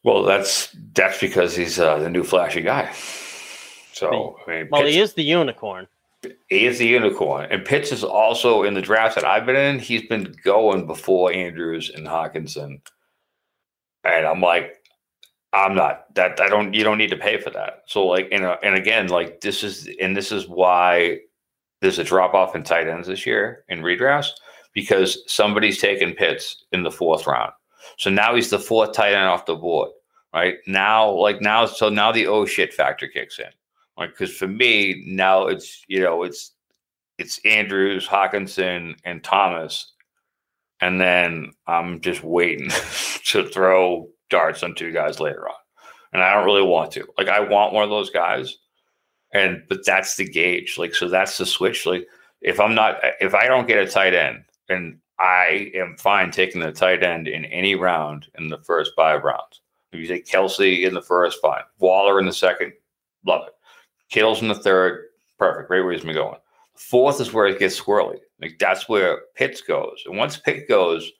Well, 0.03 0.23
that's 0.23 0.75
that's 0.93 1.19
because 1.19 1.55
he's 1.55 1.79
uh, 1.79 1.97
the 1.97 2.09
new 2.09 2.23
flashy 2.23 2.61
guy. 2.61 2.93
So, 3.97 4.37
I 4.47 4.51
mean, 4.51 4.67
well, 4.71 4.81
Pitts, 4.81 4.95
he 4.95 5.01
is 5.01 5.13
the 5.13 5.23
unicorn. 5.23 5.87
He 6.49 6.65
is 6.65 6.79
the 6.79 6.87
unicorn. 6.87 7.47
And 7.51 7.65
Pitts 7.65 7.91
is 7.91 8.03
also 8.03 8.63
in 8.63 8.73
the 8.73 8.81
draft 8.81 9.15
that 9.15 9.25
I've 9.25 9.45
been 9.45 9.55
in, 9.55 9.79
he's 9.79 10.07
been 10.07 10.35
going 10.43 10.85
before 10.85 11.31
Andrews 11.31 11.91
and 11.93 12.05
Hockenson, 12.07 12.81
And 14.03 14.25
I'm 14.25 14.41
like, 14.41 14.77
I'm 15.53 15.75
not 15.75 16.13
that 16.15 16.39
I 16.41 16.49
don't 16.49 16.73
you 16.73 16.83
don't 16.83 16.97
need 16.97 17.09
to 17.09 17.17
pay 17.17 17.39
for 17.39 17.49
that. 17.51 17.83
So 17.85 18.05
like 18.05 18.27
and 18.31 18.43
uh, 18.43 18.57
and 18.63 18.75
again, 18.75 19.07
like 19.07 19.41
this 19.41 19.63
is 19.63 19.89
and 20.01 20.15
this 20.15 20.31
is 20.31 20.47
why 20.47 21.19
there's 21.81 21.99
a 21.99 22.03
drop 22.03 22.33
off 22.33 22.55
in 22.55 22.63
tight 22.63 22.87
ends 22.87 23.07
this 23.07 23.25
year 23.25 23.63
in 23.69 23.79
redrafts 23.79 24.29
because 24.73 25.23
somebody's 25.27 25.79
taken 25.79 26.13
Pitts 26.13 26.65
in 26.73 26.83
the 26.83 26.91
fourth 26.91 27.25
round. 27.25 27.53
So 27.97 28.09
now 28.09 28.35
he's 28.35 28.49
the 28.49 28.59
fourth 28.59 28.93
tight 28.93 29.13
end 29.13 29.27
off 29.27 29.45
the 29.45 29.55
board. 29.55 29.91
Right 30.33 30.57
now, 30.67 31.09
like 31.09 31.41
now, 31.41 31.65
so 31.65 31.89
now 31.89 32.11
the 32.11 32.27
oh 32.27 32.45
shit 32.45 32.73
factor 32.73 33.07
kicks 33.07 33.39
in. 33.39 33.47
Like, 33.97 34.11
because 34.11 34.35
for 34.35 34.47
me 34.47 35.03
now 35.07 35.47
it's 35.47 35.83
you 35.87 36.01
know 36.01 36.23
it's 36.23 36.53
it's 37.17 37.39
Andrews, 37.45 38.07
Hockenson, 38.07 38.95
and 39.03 39.23
Thomas, 39.23 39.93
and 40.81 41.01
then 41.01 41.51
I'm 41.65 41.99
just 42.01 42.23
waiting 42.23 42.69
to 43.25 43.43
throw 43.47 44.09
darts 44.29 44.63
on 44.63 44.75
two 44.75 44.91
guys 44.91 45.19
later 45.19 45.47
on, 45.47 45.55
and 46.13 46.21
I 46.21 46.33
don't 46.33 46.45
really 46.45 46.67
want 46.67 46.91
to. 46.91 47.07
Like, 47.17 47.27
I 47.27 47.39
want 47.39 47.73
one 47.73 47.83
of 47.83 47.89
those 47.89 48.11
guys, 48.11 48.57
and 49.33 49.63
but 49.67 49.85
that's 49.85 50.15
the 50.15 50.29
gauge. 50.29 50.77
Like, 50.77 50.93
so 50.93 51.09
that's 51.09 51.37
the 51.37 51.45
switch. 51.45 51.85
Like, 51.85 52.07
if 52.41 52.59
I'm 52.59 52.75
not, 52.75 52.99
if 53.19 53.33
I 53.33 53.47
don't 53.47 53.67
get 53.67 53.79
a 53.79 53.89
tight 53.89 54.13
end, 54.13 54.43
and 54.69 54.99
I 55.19 55.71
am 55.73 55.95
fine 55.97 56.29
taking 56.29 56.61
the 56.61 56.71
tight 56.71 57.03
end 57.03 57.27
in 57.27 57.45
any 57.45 57.73
round 57.73 58.27
in 58.37 58.49
the 58.49 58.59
first 58.59 58.91
five 58.95 59.23
rounds. 59.23 59.61
If 59.91 59.99
you 59.99 60.07
take 60.07 60.27
Kelce 60.27 60.85
in 60.85 60.93
the 60.93 61.01
first, 61.01 61.41
fine. 61.41 61.63
Waller 61.79 62.19
in 62.19 62.25
the 62.25 62.33
second, 62.33 62.73
love 63.25 63.47
it. 63.47 63.53
Kittle's 64.09 64.41
in 64.41 64.47
the 64.47 64.55
third. 64.55 65.05
Perfect. 65.37 65.67
Great 65.67 65.81
reason 65.81 66.07
to 66.07 66.13
going. 66.13 66.37
Fourth 66.75 67.19
is 67.19 67.33
where 67.33 67.47
it 67.47 67.59
gets 67.59 67.79
squirrely. 67.79 68.19
Like 68.41 68.57
that's 68.59 68.87
where 68.87 69.21
Pitts 69.35 69.61
goes. 69.61 70.03
And 70.05 70.17
once 70.17 70.37
Pitt 70.37 70.67
goes, 70.67 71.11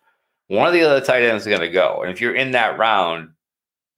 one 0.47 0.67
of 0.67 0.73
the 0.73 0.83
other 0.83 1.03
tight 1.03 1.23
ends 1.23 1.45
is 1.45 1.49
going 1.49 1.61
to 1.61 1.69
go. 1.69 2.01
And 2.01 2.11
if 2.11 2.21
you're 2.21 2.35
in 2.35 2.51
that 2.51 2.77
round, 2.77 3.29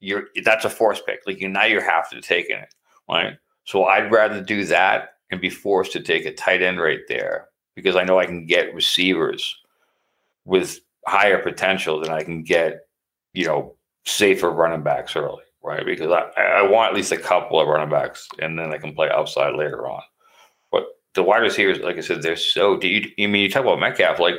you're 0.00 0.28
that's 0.44 0.64
a 0.64 0.70
force 0.70 1.00
pick. 1.04 1.20
Like 1.26 1.40
you 1.40 1.48
now 1.48 1.64
you 1.64 1.80
have 1.80 2.08
to 2.10 2.20
take 2.20 2.48
it, 2.48 2.74
right? 3.08 3.36
So 3.64 3.84
I'd 3.84 4.10
rather 4.10 4.42
do 4.42 4.64
that 4.66 5.10
and 5.30 5.40
be 5.40 5.50
forced 5.50 5.92
to 5.92 6.00
take 6.00 6.24
a 6.24 6.34
tight 6.34 6.62
end 6.62 6.80
right 6.80 7.00
there 7.08 7.48
because 7.76 7.96
I 7.96 8.04
know 8.04 8.18
I 8.18 8.26
can 8.26 8.46
get 8.46 8.74
receivers 8.74 9.56
with 10.44 10.80
higher 11.06 11.38
potential 11.38 12.00
than 12.00 12.10
I 12.10 12.22
can 12.22 12.42
get, 12.42 12.80
you 13.32 13.46
know, 13.46 13.76
safer 14.06 14.50
running 14.50 14.82
backs 14.82 15.14
early 15.14 15.42
right? 15.62 15.84
Because 15.84 16.10
I, 16.10 16.40
I 16.40 16.62
want 16.62 16.90
at 16.90 16.96
least 16.96 17.12
a 17.12 17.16
couple 17.16 17.60
of 17.60 17.68
running 17.68 17.90
backs, 17.90 18.28
and 18.38 18.58
then 18.58 18.72
I 18.72 18.78
can 18.78 18.94
play 18.94 19.10
outside 19.10 19.54
later 19.54 19.88
on. 19.88 20.02
But 20.70 20.84
the 21.14 21.22
wide 21.22 21.38
receivers, 21.38 21.78
like 21.80 21.96
I 21.96 22.00
said, 22.00 22.22
they're 22.22 22.36
so. 22.36 22.76
Do 22.76 22.88
you, 22.88 23.08
you 23.16 23.28
mean 23.28 23.42
you 23.42 23.50
talk 23.50 23.62
about 23.62 23.80
Metcalf? 23.80 24.18
Like 24.18 24.36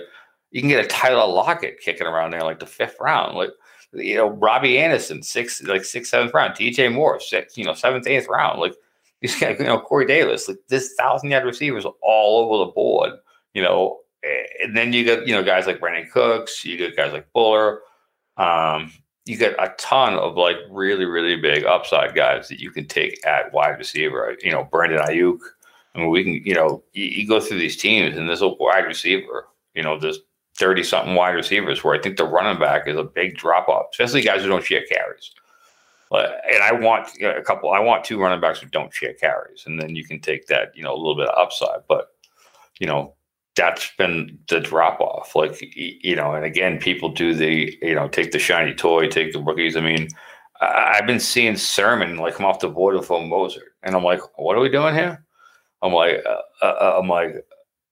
you 0.52 0.62
can 0.62 0.70
get 0.70 0.84
a 0.84 0.88
Tyler 0.88 1.32
Lockett 1.32 1.80
kicking 1.80 2.08
around 2.08 2.32
there 2.32 2.44
like 2.44 2.60
the 2.60 2.66
fifth 2.66 2.98
round. 3.00 3.38
Like 3.38 3.52
you 3.94 4.16
know, 4.16 4.30
Robbie 4.30 4.80
Anderson, 4.80 5.22
six, 5.22 5.62
like 5.64 5.84
sixth, 5.84 6.12
seventh 6.12 6.34
round, 6.34 6.56
DJ 6.56 6.94
Moore, 6.94 7.20
six, 7.20 7.58
you 7.58 7.66
know, 7.66 7.74
seventh, 7.74 8.08
eighth 8.08 8.28
round. 8.28 8.60
Like 8.60 8.76
you 9.22 9.56
know, 9.60 9.80
Corey 9.80 10.06
Davis, 10.06 10.48
like 10.48 10.58
this 10.68 10.94
thousand 10.98 11.32
yard 11.32 11.46
receivers 11.46 11.86
all 12.02 12.46
over 12.46 12.66
the 12.66 12.72
board, 12.72 13.12
you 13.54 13.62
know. 13.62 14.00
And 14.64 14.78
then 14.78 14.94
you 14.94 15.04
got, 15.04 15.28
you 15.28 15.34
know, 15.34 15.44
guys 15.44 15.66
like 15.66 15.80
Brandin 15.80 16.10
Cooks, 16.12 16.64
you 16.64 16.78
got 16.78 16.96
guys 16.96 17.12
like 17.12 17.32
Buller. 17.34 17.82
Um, 18.38 18.92
you 19.26 19.38
get 19.38 19.54
a 19.60 19.74
ton 19.78 20.16
of 20.16 20.36
like 20.36 20.58
really, 20.70 21.06
really 21.06 21.36
big 21.36 21.64
upside 21.64 22.16
guys 22.16 22.48
that 22.48 22.60
you 22.60 22.72
can 22.72 22.88
take 22.88 23.26
at 23.26 23.54
wide 23.54 23.78
receiver. 23.78 24.36
You 24.42 24.52
know, 24.52 24.68
Brandon 24.72 25.00
Aiyuk. 25.00 25.40
I 25.94 26.00
mean, 26.00 26.10
we 26.10 26.24
can, 26.24 26.34
you 26.46 26.56
know, 26.56 26.84
you, 26.94 27.06
you 27.06 27.28
go 27.28 27.40
through 27.40 27.60
these 27.60 27.78
teams 27.78 28.18
and 28.18 28.28
there's 28.28 28.42
a 28.42 28.48
wide 28.48 28.86
receiver, 28.86 29.48
you 29.76 29.84
know, 29.84 30.00
there's 30.00 30.20
30 30.58 30.84
something 30.84 31.16
wide 31.16 31.32
receivers 31.32 31.84
where 31.84 31.96
I 31.96 32.02
think 32.02 32.18
the 32.18 32.24
running 32.24 32.60
back 32.60 32.88
is 32.88 32.98
a 32.98 33.04
big 33.04 33.36
drop 33.36 33.68
off, 33.68 33.88
especially 33.92 34.22
guys 34.22 34.42
who 34.42 34.48
don't 34.48 34.64
share 34.64 34.86
carries. 34.86 35.32
And 36.12 36.64
I 36.64 36.74
want 36.74 37.10
you 37.18 37.28
know, 37.28 37.36
a 37.36 37.42
couple, 37.42 37.72
I 37.72 37.80
want 37.80 38.04
two 38.04 38.20
running 38.20 38.42
backs 38.42 38.60
who 38.60 38.68
don't 38.68 38.94
share 38.94 39.14
carries. 39.14 39.64
And 39.66 39.82
then 39.82 39.96
you 39.96 40.04
can 40.04 40.20
take 40.20 40.48
that, 40.48 40.76
you 40.76 40.84
know, 40.84 40.94
a 40.94 40.98
little 40.98 41.16
bit 41.16 41.30
of 41.30 41.38
upside. 41.38 41.82
But, 41.88 42.10
you 42.80 42.88
know, 42.88 43.14
that's 43.56 43.92
been 43.98 44.38
the 44.50 44.60
drop 44.60 45.02
off. 45.02 45.36
Like, 45.36 45.58
you 45.76 46.16
know, 46.16 46.34
and 46.34 46.46
again, 46.46 46.80
people 46.80 47.10
do 47.10 47.34
the, 47.34 47.78
you 47.82 47.96
know, 47.96 48.08
take 48.08 48.32
the 48.32 48.40
shiny 48.40 48.74
toy, 48.74 49.08
take 49.08 49.34
the 49.34 49.42
rookies. 49.42 49.76
I 49.76 49.82
mean, 49.82 50.08
I've 50.62 51.08
been 51.08 51.20
seeing 51.20 51.58
Sermon 51.58 52.18
like 52.18 52.36
come 52.36 52.46
off 52.46 52.60
the 52.60 52.70
board 52.70 52.96
with 52.96 53.08
Mostert. 53.08 53.72
And 53.84 53.96
I'm 53.96 54.04
like, 54.04 54.22
what 54.38 54.56
are 54.56 54.62
we 54.62 54.70
doing 54.70 54.94
here? 54.94 55.26
I'm 55.82 55.94
like, 55.94 56.24
uh, 56.26 56.66
uh, 56.66 57.00
I'm 57.00 57.10
like, 57.10 57.46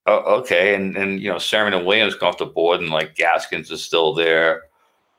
oh, 0.05 0.39
okay. 0.39 0.75
And 0.75 0.95
and 0.95 1.19
you 1.19 1.29
know, 1.29 1.39
Sermon 1.39 1.73
and 1.73 1.85
Williams 1.85 2.15
come 2.15 2.29
off 2.29 2.37
the 2.37 2.45
board, 2.45 2.81
and 2.81 2.89
like 2.89 3.15
Gaskins 3.15 3.71
is 3.71 3.83
still 3.83 4.13
there. 4.13 4.63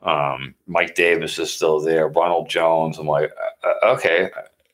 Um, 0.03 0.55
Mike 0.67 0.95
Davis 0.95 1.39
is 1.39 1.53
still 1.53 1.81
there. 1.81 2.09
Ronald 2.09 2.49
Jones. 2.49 2.99
I'm 2.99 3.07
like, 3.07 3.31
uh, 3.65 3.69
uh, 3.69 3.93
okay. 3.95 4.31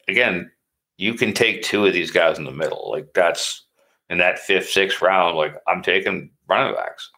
Again, 0.09 0.51
you 0.99 1.15
can 1.15 1.33
take 1.33 1.63
two 1.63 1.87
of 1.87 1.93
these 1.93 2.11
guys 2.11 2.39
in 2.39 2.45
the 2.45 2.53
middle. 2.53 2.91
Like 2.91 3.13
that's 3.15 3.66
in 4.11 4.19
that 4.19 4.39
fifth, 4.39 4.71
sixth 4.71 5.03
round. 5.03 5.37
Like 5.37 5.55
I'm 5.67 5.83
taking 5.83 6.31
running 6.49 6.75
backs 6.75 7.11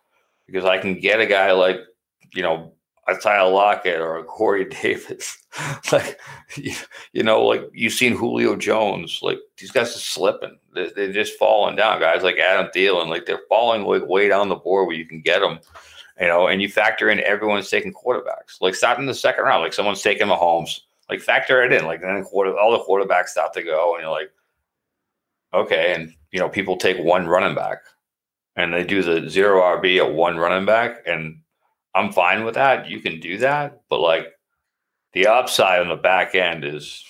because 0.46 0.64
I 0.64 0.78
can 0.78 0.98
get 1.00 1.20
a 1.20 1.26
guy 1.26 1.52
like 1.52 1.80
you 2.34 2.42
know 2.42 2.72
a 3.08 3.16
Tyler 3.16 3.50
Lockett 3.50 4.00
or 4.00 4.18
a 4.18 4.24
Corey 4.24 4.64
Davis. 4.82 5.38
like, 5.90 6.20
you, 6.56 6.74
you, 7.12 7.22
know, 7.22 7.42
like 7.44 7.68
you've 7.72 7.94
seen 7.94 8.14
Julio 8.14 8.54
Jones. 8.54 9.20
Like 9.22 9.38
these 9.56 9.70
guys 9.70 9.96
are 9.96 10.00
slipping. 10.00 10.58
They're, 10.74 10.90
they're, 10.90 11.12
just 11.12 11.38
falling 11.38 11.74
down. 11.74 12.00
Guys 12.00 12.22
like 12.22 12.36
Adam 12.36 12.70
Thielen, 12.74 13.08
like 13.08 13.24
they're 13.26 13.40
falling 13.48 13.84
like 13.84 14.06
way 14.06 14.28
down 14.28 14.50
the 14.50 14.56
board 14.56 14.86
where 14.86 14.96
you 14.96 15.06
can 15.06 15.22
get 15.22 15.40
them. 15.40 15.58
You 16.20 16.26
know, 16.26 16.48
and 16.48 16.60
you 16.60 16.68
factor 16.68 17.08
in 17.10 17.20
everyone's 17.20 17.70
taking 17.70 17.94
quarterbacks. 17.94 18.60
Like 18.60 18.74
starting 18.74 19.06
the 19.06 19.14
second 19.14 19.44
round, 19.44 19.62
like 19.62 19.72
someone's 19.72 20.02
taking 20.02 20.26
Mahomes. 20.26 20.80
Like 21.08 21.20
factor 21.20 21.62
it 21.62 21.72
in. 21.72 21.86
Like 21.86 22.02
then 22.02 22.22
quarter, 22.24 22.58
all 22.58 22.72
the 22.72 22.84
quarterbacks 22.84 23.28
start 23.28 23.54
to 23.54 23.62
go, 23.62 23.94
and 23.94 24.02
you're 24.02 24.10
like, 24.10 24.30
okay. 25.54 25.94
And 25.94 26.14
you 26.32 26.40
know, 26.40 26.48
people 26.48 26.76
take 26.76 26.98
one 26.98 27.26
running 27.26 27.54
back, 27.54 27.78
and 28.56 28.72
they 28.72 28.84
do 28.84 29.02
the 29.02 29.28
zero 29.28 29.60
RB 29.60 29.98
at 29.98 30.12
one 30.12 30.36
running 30.36 30.66
back, 30.66 31.02
and 31.06 31.40
I'm 31.94 32.12
fine 32.12 32.44
with 32.44 32.54
that. 32.54 32.88
You 32.88 33.00
can 33.00 33.20
do 33.20 33.38
that, 33.38 33.80
but 33.88 34.00
like 34.00 34.26
the 35.12 35.26
upside 35.26 35.80
on 35.80 35.88
the 35.88 35.96
back 35.96 36.34
end 36.34 36.64
is, 36.64 37.04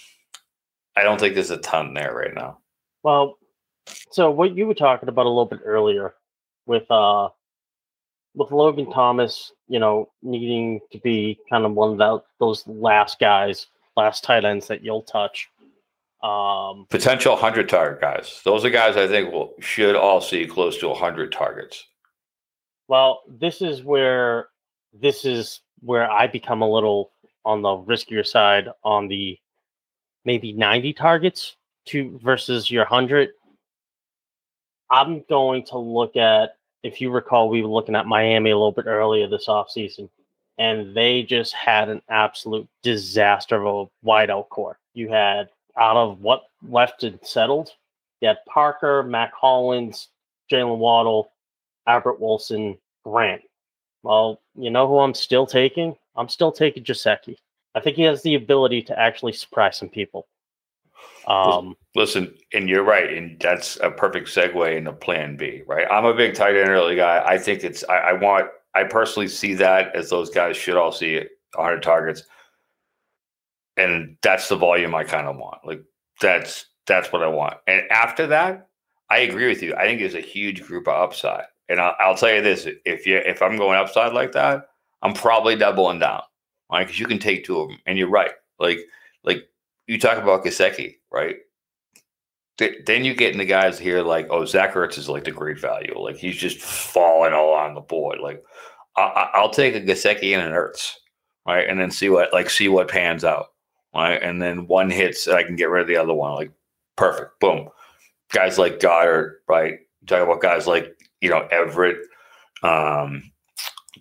I 0.97 1.03
don't 1.03 1.19
think 1.19 1.35
there's 1.35 1.51
a 1.51 1.59
ton 1.59 1.95
there 1.95 2.15
right 2.15 2.35
now. 2.35 2.59
Well, 3.03 3.39
so 4.11 4.31
what 4.31 4.57
you 4.57 4.67
were 4.67 4.75
talking 4.75 5.09
about 5.09 5.27
a 5.27 5.29
little 5.29 5.47
bit 5.47 5.61
earlier 5.65 6.15
with 6.67 6.91
uh 6.91 7.29
with 8.35 8.53
Logan 8.53 8.91
Thomas, 8.91 9.53
you 9.67 9.79
know, 9.79 10.11
needing 10.23 10.81
to 10.93 10.99
be 10.99 11.39
kind 11.51 11.65
of 11.65 11.73
one 11.73 12.01
of 12.01 12.23
those 12.39 12.67
last 12.67 13.19
guys, 13.19 13.67
last 13.97 14.23
tight 14.23 14.45
ends 14.45 14.69
that 14.69 14.85
you'll 14.85 15.03
touch. 15.03 15.49
Um, 16.23 16.87
Potential 16.91 17.37
hundred 17.37 17.69
target 17.69 18.01
guys. 18.01 18.41
Those 18.45 18.65
are 18.65 18.71
guys 18.71 18.97
I 18.97 19.07
think 19.07 19.33
will 19.33 19.55
should 19.61 19.95
all 19.95 20.21
see 20.21 20.47
close 20.47 20.79
to 20.79 20.93
hundred 20.93 21.33
targets. 21.33 21.85
Well, 22.89 23.21
this 23.29 23.63
is 23.63 23.83
where 23.85 24.49
this 24.93 25.25
is 25.25 25.61
where 25.81 26.11
I 26.11 26.27
become 26.27 26.63
a 26.63 26.69
little 26.69 27.13
on 27.45 27.63
the 27.63 27.69
riskier 27.69 28.27
side 28.27 28.69
on 28.83 29.09
the 29.09 29.39
maybe 30.25 30.53
90 30.53 30.93
targets 30.93 31.57
to 31.87 32.19
versus 32.23 32.71
your 32.71 32.85
100. 32.85 33.31
I'm 34.91 35.25
going 35.29 35.65
to 35.67 35.79
look 35.79 36.17
at, 36.17 36.57
if 36.83 37.01
you 37.01 37.11
recall, 37.11 37.49
we 37.49 37.63
were 37.63 37.69
looking 37.69 37.95
at 37.95 38.07
Miami 38.07 38.51
a 38.51 38.57
little 38.57 38.73
bit 38.73 38.87
earlier 38.87 39.29
this 39.29 39.47
offseason, 39.47 40.09
and 40.59 40.95
they 40.95 41.23
just 41.23 41.55
had 41.55 41.89
an 41.89 42.03
absolute 42.09 42.69
disaster 42.83 43.65
of 43.65 43.89
a 43.89 44.07
wideout 44.07 44.49
core. 44.49 44.79
You 44.95 45.09
had 45.09 45.49
out 45.79 45.97
of 45.97 46.21
what 46.21 46.45
left 46.69 47.05
and 47.05 47.19
settled, 47.23 47.71
you 48.21 48.29
had 48.29 48.39
Parker, 48.47 49.03
Mack 49.03 49.33
Hollins, 49.33 50.09
Jaylen 50.51 50.79
Waddle, 50.79 51.33
Albert 51.87 52.21
Wilson, 52.21 52.79
Grant. 53.05 53.43
Well, 54.03 54.41
you 54.55 54.71
know 54.71 54.87
who 54.89 54.99
I'm 54.99 55.15
still 55.15 55.47
taking? 55.47 55.97
I'm 56.17 56.29
still 56.29 56.53
taking 56.53 56.85
Gesicki. 56.85 57.37
I 57.75 57.81
think 57.81 57.97
he 57.97 58.03
has 58.03 58.23
the 58.23 58.35
ability 58.35 58.83
to 58.83 58.99
actually 58.99 59.33
surprise 59.33 59.77
some 59.77 59.89
people. 59.89 60.27
Um, 61.27 61.77
Listen, 61.95 62.35
and 62.53 62.69
you're 62.69 62.83
right, 62.83 63.13
and 63.13 63.39
that's 63.39 63.77
a 63.83 63.91
perfect 63.91 64.29
segue 64.29 64.77
into 64.77 64.93
Plan 64.93 65.37
B, 65.37 65.63
right? 65.67 65.87
I'm 65.91 66.07
a 66.07 66.15
big 66.15 66.35
tight 66.35 66.57
end 66.57 66.71
early 66.71 66.97
guy. 66.97 67.23
I 67.25 67.39
think 67.39 67.65
it's 67.65 67.85
I, 67.85 67.99
I 67.99 68.13
want 68.15 68.49
I 68.75 68.85
personally 68.85 69.29
see 69.29 69.55
that 69.55 69.95
as 69.95 70.11
those 70.11 70.31
guys 70.31 70.57
should 70.57 70.77
all 70.77 70.93
see 70.93 71.15
it, 71.15 71.31
100 71.55 71.83
targets, 71.83 72.23
and 73.79 74.17
that's 74.23 74.49
the 74.49 74.57
volume 74.57 74.95
I 74.95 75.05
kind 75.05 75.27
of 75.27 75.37
want. 75.37 75.65
Like 75.65 75.83
that's 76.21 76.67
that's 76.87 77.13
what 77.13 77.23
I 77.23 77.29
want. 77.29 77.57
And 77.67 77.83
after 77.91 78.27
that, 78.29 78.69
I 79.11 79.19
agree 79.19 79.49
with 79.49 79.63
you. 79.63 79.75
I 79.75 79.83
think 79.83 80.01
there's 80.01 80.15
a 80.15 80.21
huge 80.21 80.63
group 80.63 80.89
of 80.89 80.95
upside. 80.95 81.45
And 81.69 81.81
I'll, 81.81 81.95
I'll 81.99 82.17
tell 82.17 82.33
you 82.33 82.43
this: 82.43 82.67
if 82.85 83.07
you 83.07 83.17
if 83.19 83.43
I'm 83.43 83.57
going 83.57 83.79
upside 83.79 84.13
like 84.13 84.33
that, 84.33 84.67
I'm 85.03 85.15
probably 85.15 85.57
doubling 85.57 85.99
down, 85.99 86.23
right? 86.71 86.87
Because 86.87 86.99
you 86.99 87.07
can 87.07 87.19
take 87.19 87.45
two 87.45 87.61
of 87.61 87.69
them, 87.69 87.79
and 87.87 87.99
you're 87.99 88.09
right. 88.09 88.33
Like 88.59 88.81
like 89.25 89.45
you 89.87 89.99
talk 89.99 90.19
about 90.19 90.45
Gesicki, 90.45 90.97
right? 91.13 91.37
Th- 92.59 92.85
then 92.87 93.05
you 93.05 93.15
get 93.15 93.33
in 93.33 93.39
the 93.39 93.45
guys 93.45 93.79
here 93.79 94.03
like, 94.03 94.27
oh, 94.31 94.45
Zach 94.45 94.75
Ertz 94.75 94.99
is 94.99 95.09
like 95.09 95.25
the 95.25 95.31
great 95.31 95.61
value. 95.61 95.97
Like 95.99 96.17
he's 96.17 96.37
just 96.37 96.61
falling 96.61 97.33
all 97.33 97.55
on 97.55 97.75
the 97.75 97.81
board. 97.81 98.19
Like 98.21 98.43
I- 98.97 99.41
will 99.41 99.51
take 99.51 99.75
a 99.75 99.81
Gesicki 99.81 100.37
and 100.37 100.43
an 100.47 100.53
Ertz, 100.53 100.93
right? 101.47 101.69
And 101.69 101.79
then 101.81 101.91
see 101.91 102.09
what 102.09 102.33
like 102.33 102.51
see 102.51 102.69
what 102.69 102.89
pans 102.89 103.25
out, 103.25 103.49
right? 103.99 104.23
And 104.23 104.41
then 104.41 104.67
one 104.67 104.91
hits, 104.91 105.29
I 105.29 105.43
can 105.43 105.57
get 105.57 105.71
rid 105.71 105.83
of 105.83 105.89
the 105.89 105.97
other 105.97 106.15
one. 106.15 106.35
Like 106.35 106.53
perfect, 106.97 107.41
boom. 107.41 107.69
Guys 108.33 108.59
like 108.59 108.79
Goedert, 108.81 109.37
right? 109.49 109.79
talk 110.09 110.23
about 110.23 110.41
guys 110.41 110.67
like 110.67 110.97
you 111.21 111.31
know 111.31 111.47
Everett. 111.51 111.99
Um, 112.63 113.31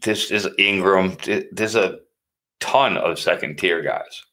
this 0.02 0.32
is 0.32 0.48
Engram. 0.60 1.48
There's 1.52 1.76
a 1.76 2.00
ton 2.60 2.98
of 2.98 3.20
second 3.20 3.58
tier 3.58 3.82
guys, 3.82 4.24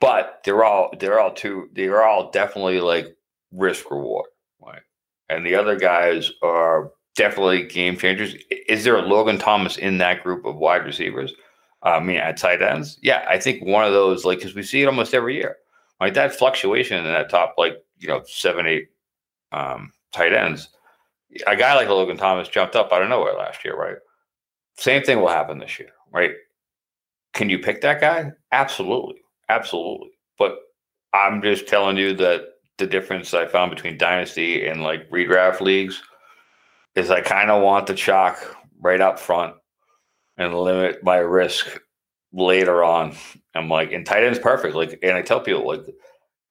but 0.00 0.40
they're 0.44 0.64
all 0.64 0.92
they're 0.98 1.20
all 1.20 1.32
too 1.32 1.68
they're 1.72 2.04
all 2.04 2.30
definitely 2.30 2.80
like 2.80 3.06
risk 3.52 3.90
reward, 3.90 4.26
right? 4.60 4.82
And 5.28 5.44
the 5.44 5.54
other 5.54 5.76
guys 5.76 6.30
are 6.42 6.92
definitely 7.16 7.64
game 7.64 7.96
changers. 7.96 8.34
Is 8.68 8.84
there 8.84 8.96
a 8.96 9.02
Logan 9.02 9.38
Thomas 9.38 9.76
in 9.76 9.98
that 9.98 10.22
group 10.22 10.44
of 10.44 10.56
wide 10.56 10.84
receivers? 10.84 11.32
I 11.82 12.00
mean, 12.00 12.16
at 12.16 12.36
tight 12.36 12.60
ends, 12.60 12.98
yeah, 13.02 13.24
I 13.28 13.38
think 13.38 13.64
one 13.64 13.84
of 13.84 13.92
those 13.92 14.24
like 14.24 14.38
because 14.38 14.54
we 14.54 14.62
see 14.62 14.82
it 14.82 14.86
almost 14.86 15.14
every 15.14 15.36
year, 15.36 15.56
like 16.00 16.14
that 16.14 16.34
fluctuation 16.34 16.98
in 16.98 17.04
that 17.04 17.30
top 17.30 17.54
like 17.56 17.74
you 17.98 18.08
know 18.08 18.22
seven 18.26 18.66
eight 18.66 18.88
um, 19.52 19.92
tight 20.12 20.32
ends 20.32 20.68
a 21.46 21.56
guy 21.56 21.74
like 21.74 21.88
Logan 21.88 22.16
Thomas 22.16 22.48
jumped 22.48 22.76
up 22.76 22.92
out 22.92 23.02
of 23.02 23.08
nowhere 23.08 23.34
last 23.34 23.64
year, 23.64 23.76
right? 23.76 23.96
Same 24.76 25.02
thing 25.02 25.20
will 25.20 25.28
happen 25.28 25.58
this 25.58 25.78
year, 25.78 25.90
right? 26.12 26.32
Can 27.34 27.50
you 27.50 27.58
pick 27.58 27.80
that 27.82 28.00
guy? 28.00 28.32
Absolutely. 28.52 29.16
Absolutely. 29.48 30.10
But 30.38 30.56
I'm 31.12 31.42
just 31.42 31.66
telling 31.66 31.96
you 31.96 32.14
that 32.14 32.46
the 32.78 32.86
difference 32.86 33.34
I 33.34 33.46
found 33.46 33.70
between 33.70 33.98
dynasty 33.98 34.66
and 34.66 34.82
like 34.82 35.08
redraft 35.10 35.60
leagues 35.60 36.02
is 36.94 37.10
I 37.10 37.20
kind 37.20 37.50
of 37.50 37.62
want 37.62 37.86
the 37.86 37.94
chalk 37.94 38.56
right 38.80 39.00
up 39.00 39.18
front 39.18 39.54
and 40.38 40.54
limit 40.54 41.02
my 41.02 41.16
risk 41.16 41.80
later 42.32 42.84
on. 42.84 43.14
I'm 43.54 43.68
like, 43.68 43.92
and 43.92 44.06
tight 44.06 44.24
end's 44.24 44.38
perfect. 44.38 44.74
Like, 44.74 44.98
and 45.02 45.12
I 45.12 45.22
tell 45.22 45.40
people 45.40 45.66
like 45.66 45.84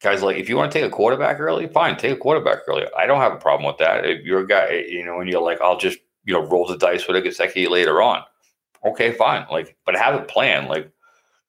guys 0.02 0.22
like 0.22 0.38
if 0.38 0.50
you 0.50 0.58
want 0.58 0.72
to 0.72 0.80
take 0.80 0.88
a 0.88 0.94
quarterback 0.94 1.40
early, 1.40 1.68
fine, 1.68 1.98
take 1.98 2.14
a 2.14 2.18
quarterback 2.18 2.60
early. 2.68 2.86
I 2.98 3.06
don't 3.06 3.22
have 3.22 3.34
a 3.34 3.38
problem 3.38 3.66
with 3.66 3.78
that. 3.78 4.06
If 4.06 4.26
you're 4.26 4.42
a 4.42 4.48
guy, 4.48 4.68
eh, 4.68 4.86
you 4.88 5.06
know, 5.06 5.20
and 5.20 5.30
you're 5.30 5.42
like, 5.42 5.62
I'll 5.62 5.78
just 5.78 6.00
you 6.26 6.34
know 6.34 6.46
roll 6.46 6.68
the 6.68 6.78
dice 6.78 7.08
with 7.08 7.18
a 7.18 7.22
Gesicki 7.22 7.70
later 7.70 8.02
on. 8.02 8.24
Okay, 8.86 9.14
fine. 9.14 9.46
Like, 9.50 9.76
but 9.86 9.96
have 9.96 10.16
a 10.16 10.24
plan. 10.24 10.68
Like, 10.68 10.92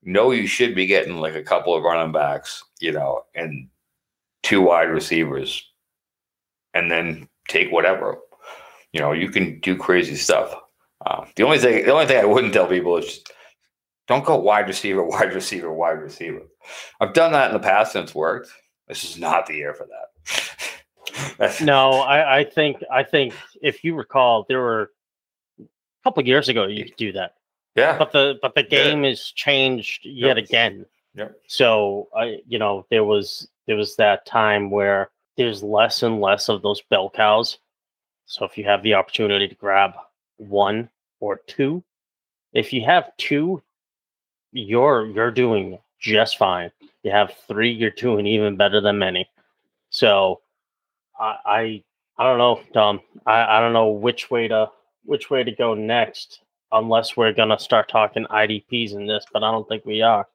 know 0.03 0.31
you 0.31 0.47
should 0.47 0.75
be 0.75 0.87
getting 0.87 1.17
like 1.17 1.35
a 1.35 1.43
couple 1.43 1.75
of 1.75 1.83
running 1.83 2.13
backs, 2.13 2.65
you 2.81 2.93
know, 2.93 3.25
and 3.35 3.69
two 4.43 4.63
wide 4.63 4.91
receivers, 4.91 5.63
and 6.75 6.91
then 6.91 7.29
take 7.49 7.73
whatever. 7.73 8.19
You 8.93 9.01
know, 9.01 9.13
you 9.13 9.29
can 9.31 9.61
do 9.61 9.77
crazy 9.77 10.17
stuff. 10.17 10.55
Uh, 11.09 11.25
the 11.37 11.43
only 11.43 11.59
thing, 11.59 11.85
the 11.87 11.91
only 11.93 12.05
thing 12.07 12.19
I 12.19 12.25
wouldn't 12.27 12.53
tell 12.53 12.67
people 12.67 12.99
is 12.99 13.07
just, 13.07 13.33
Don't 14.09 14.25
go 14.27 14.37
wide 14.37 14.69
receiver, 14.69 15.03
wide 15.17 15.33
receiver, 15.33 15.73
wide 15.73 16.01
receiver. 16.01 16.43
I've 17.01 17.15
done 17.15 17.33
that 17.33 17.49
in 17.49 17.55
the 17.55 17.67
past 17.67 17.95
and 17.97 18.05
it's 18.05 18.15
worked. 18.15 18.51
This 18.89 19.05
is 19.05 19.19
not 19.19 19.47
the 19.47 19.55
year 19.55 19.73
for 19.75 19.87
that. 19.87 20.65
No, 21.63 21.93
I, 22.01 22.41
I 22.41 22.45
think 22.45 22.83
I 22.93 23.03
think 23.03 23.33
if 23.63 23.83
you 23.83 23.95
recall, 23.95 24.45
there 24.49 24.61
were 24.61 24.91
a 25.59 25.65
couple 26.05 26.21
of 26.21 26.27
years 26.27 26.49
ago 26.51 26.67
you 26.67 26.85
could 26.85 26.97
do 26.97 27.13
that, 27.13 27.35
yeah, 27.75 27.97
but 27.97 28.13
the 28.13 28.39
but 28.43 28.55
the 28.55 28.63
Yeah. 28.63 28.69
game 28.69 29.03
has 29.05 29.31
changed 29.33 30.05
yet 30.05 30.37
Yep. 30.37 30.45
again. 30.45 30.87
Yep. 31.15 31.41
So 31.47 32.09
I, 32.15 32.41
you 32.47 32.59
know, 32.59 32.87
there 32.91 33.05
was 33.05 33.49
there 33.67 33.77
was 33.77 33.97
that 33.97 34.27
time 34.27 34.71
where 34.71 35.11
there's 35.37 35.63
less 35.63 36.03
and 36.03 36.21
less 36.21 36.49
of 36.51 36.61
those 36.63 36.83
bell 36.83 37.09
cows. 37.11 37.59
So 38.27 38.45
if 38.45 38.59
you 38.59 38.65
have 38.65 38.83
the 38.83 38.95
opportunity 38.95 39.49
to 39.49 39.55
grab 39.55 39.93
one 40.37 40.91
or 41.21 41.41
two, 41.47 41.83
if 42.53 42.73
you 42.73 42.85
have 42.85 43.17
two, 43.17 43.63
you're 44.53 45.07
you're 45.07 45.31
doing 45.31 45.79
just 46.01 46.39
fine. 46.39 46.71
You 47.03 47.11
have 47.11 47.35
three, 47.47 47.71
you're 47.71 47.91
doing 47.91 48.27
even 48.27 48.57
better 48.57 48.81
than 48.81 48.99
many. 48.99 49.29
So 49.91 50.41
I 51.19 51.37
I, 51.45 51.85
I 52.19 52.25
don't 52.25 52.39
know, 52.39 52.61
Tom. 52.73 53.01
I, 53.27 53.59
I 53.59 53.61
don't 53.61 53.73
know 53.73 53.89
which 53.89 54.31
way 54.31 54.49
to 54.49 54.71
which 55.05 55.31
way 55.31 55.45
to 55.45 55.53
go 55.53 55.75
next, 55.75 56.41
unless 56.73 57.17
we're 57.17 57.33
gonna 57.33 57.59
start 57.59 57.89
talking 57.89 58.27
IDPs 58.31 58.93
in 58.93 59.07
this, 59.07 59.25
but 59.33 59.43
I 59.43 59.51
don't 59.51 59.69
think 59.69 59.85
we 59.85 60.03
are. 60.03 60.27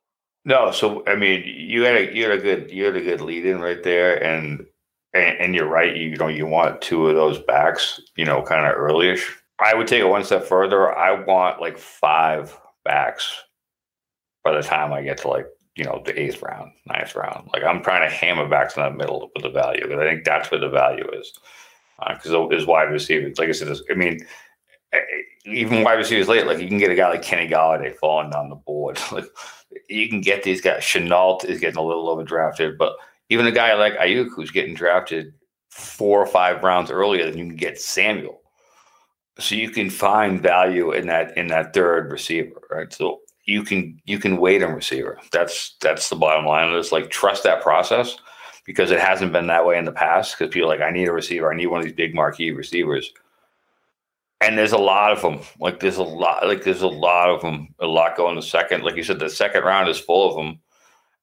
No, 0.45 0.71
so 0.71 1.03
I 1.07 1.15
mean, 1.15 1.43
you 1.45 1.83
had 1.83 1.95
a 1.95 2.13
you 2.13 2.23
had 2.23 2.37
a 2.37 2.41
good 2.41 2.71
you 2.71 2.85
had 2.85 2.95
a 2.95 3.01
good 3.01 3.21
lead 3.21 3.45
in 3.45 3.61
right 3.61 3.81
there, 3.81 4.21
and 4.21 4.65
and, 5.13 5.37
and 5.39 5.55
you're 5.55 5.67
right. 5.67 5.95
You, 5.95 6.15
know, 6.17 6.27
you 6.27 6.45
want 6.45 6.81
two 6.81 7.07
of 7.07 7.15
those 7.15 7.39
backs, 7.39 8.01
you 8.15 8.25
know, 8.25 8.41
kind 8.41 8.65
of 8.65 8.75
earlyish. 8.75 9.23
I 9.63 9.73
would 9.73 9.87
take 9.87 10.01
it 10.01 10.07
one 10.07 10.23
step 10.23 10.43
further. 10.43 10.95
I 10.95 11.23
want 11.23 11.61
like 11.61 11.77
five 11.77 12.57
backs 12.83 13.41
by 14.43 14.51
the 14.51 14.61
time 14.61 14.91
I 14.91 15.01
get 15.01 15.19
to 15.19 15.29
like 15.29 15.47
you 15.75 15.83
know 15.83 16.01
the 16.05 16.19
eighth 16.19 16.41
round, 16.41 16.71
ninth 16.85 17.15
round. 17.15 17.49
Like 17.53 17.63
I'm 17.63 17.81
trying 17.81 18.07
to 18.07 18.15
hammer 18.15 18.47
backs 18.47 18.75
in 18.75 18.83
that 18.83 18.95
middle 18.95 19.31
with 19.33 19.43
the 19.43 19.49
value 19.49 19.83
because 19.83 19.99
I 19.99 20.09
think 20.09 20.23
that's 20.23 20.51
where 20.51 20.59
the 20.59 20.69
value 20.69 21.07
is. 21.13 21.33
Because 21.99 22.33
uh, 22.33 22.47
there's 22.47 22.65
wide 22.65 22.91
receivers, 22.91 23.37
like 23.37 23.49
I 23.49 23.53
said, 23.53 23.75
I 23.89 23.93
mean, 23.93 24.25
eh, 24.91 24.99
even 25.45 25.83
wide 25.83 25.93
receivers 25.93 26.27
late, 26.27 26.45
like 26.45 26.59
you 26.59 26.67
can 26.67 26.79
get 26.79 26.91
a 26.91 26.95
guy 26.95 27.09
like 27.09 27.21
Kenny 27.21 27.47
Golladay 27.47 27.95
falling 27.95 28.31
down 28.31 28.49
the 28.49 28.55
board. 28.55 28.99
like 29.11 29.25
you 29.89 30.09
can 30.09 30.21
get 30.21 30.43
these 30.43 30.61
guys. 30.61 30.83
Chenault 30.83 31.39
is 31.47 31.59
getting 31.59 31.77
a 31.77 31.83
little 31.83 32.15
overdrafted, 32.15 32.77
but 32.77 32.93
even 33.29 33.45
a 33.45 33.51
guy 33.51 33.73
like 33.75 33.97
Aiyuk 33.97 34.29
who's 34.35 34.51
getting 34.51 34.75
drafted 34.75 35.33
four 35.69 36.19
or 36.19 36.27
five 36.27 36.63
rounds 36.63 36.91
earlier 36.91 37.25
than 37.25 37.37
you 37.37 37.45
can 37.45 37.55
get 37.55 37.79
Samuel. 37.79 38.42
So 39.39 39.55
you 39.55 39.69
can 39.69 39.89
find 39.89 40.41
value 40.41 40.91
in 40.91 41.07
that 41.07 41.35
in 41.37 41.47
that 41.47 41.73
third 41.73 42.11
receiver, 42.11 42.61
right? 42.69 42.93
So 42.93 43.21
you 43.45 43.63
can 43.63 43.99
you 44.05 44.19
can 44.19 44.37
wait 44.37 44.63
on 44.63 44.73
receiver. 44.73 45.19
That's 45.31 45.75
that's 45.81 46.09
the 46.09 46.15
bottom 46.15 46.45
line 46.45 46.69
of 46.69 46.75
this. 46.75 46.91
Like 46.91 47.09
trust 47.09 47.43
that 47.43 47.61
process 47.61 48.17
because 48.65 48.91
it 48.91 48.99
hasn't 48.99 49.33
been 49.33 49.47
that 49.47 49.65
way 49.65 49.77
in 49.77 49.85
the 49.85 49.91
past. 49.91 50.37
Because 50.37 50.53
people 50.53 50.69
like, 50.69 50.81
I 50.81 50.91
need 50.91 51.07
a 51.07 51.13
receiver. 51.13 51.51
I 51.51 51.55
need 51.55 51.67
one 51.67 51.79
of 51.79 51.85
these 51.85 51.95
big 51.95 52.15
marquee 52.15 52.51
receivers. 52.51 53.11
And 54.39 54.57
there's 54.57 54.71
a 54.71 54.77
lot 54.77 55.11
of 55.11 55.21
them. 55.21 55.39
Like 55.59 55.79
there's 55.79 55.97
a 55.97 56.03
lot. 56.03 56.45
Like 56.45 56.63
there's 56.63 56.81
a 56.81 56.87
lot 56.87 57.29
of 57.29 57.41
them. 57.41 57.73
A 57.79 57.87
lot 57.87 58.17
going 58.17 58.35
the 58.35 58.41
second. 58.41 58.83
Like 58.83 58.95
you 58.95 59.03
said, 59.03 59.19
the 59.19 59.29
second 59.29 59.63
round 59.63 59.89
is 59.89 59.99
full 59.99 60.29
of 60.29 60.35
them. 60.35 60.59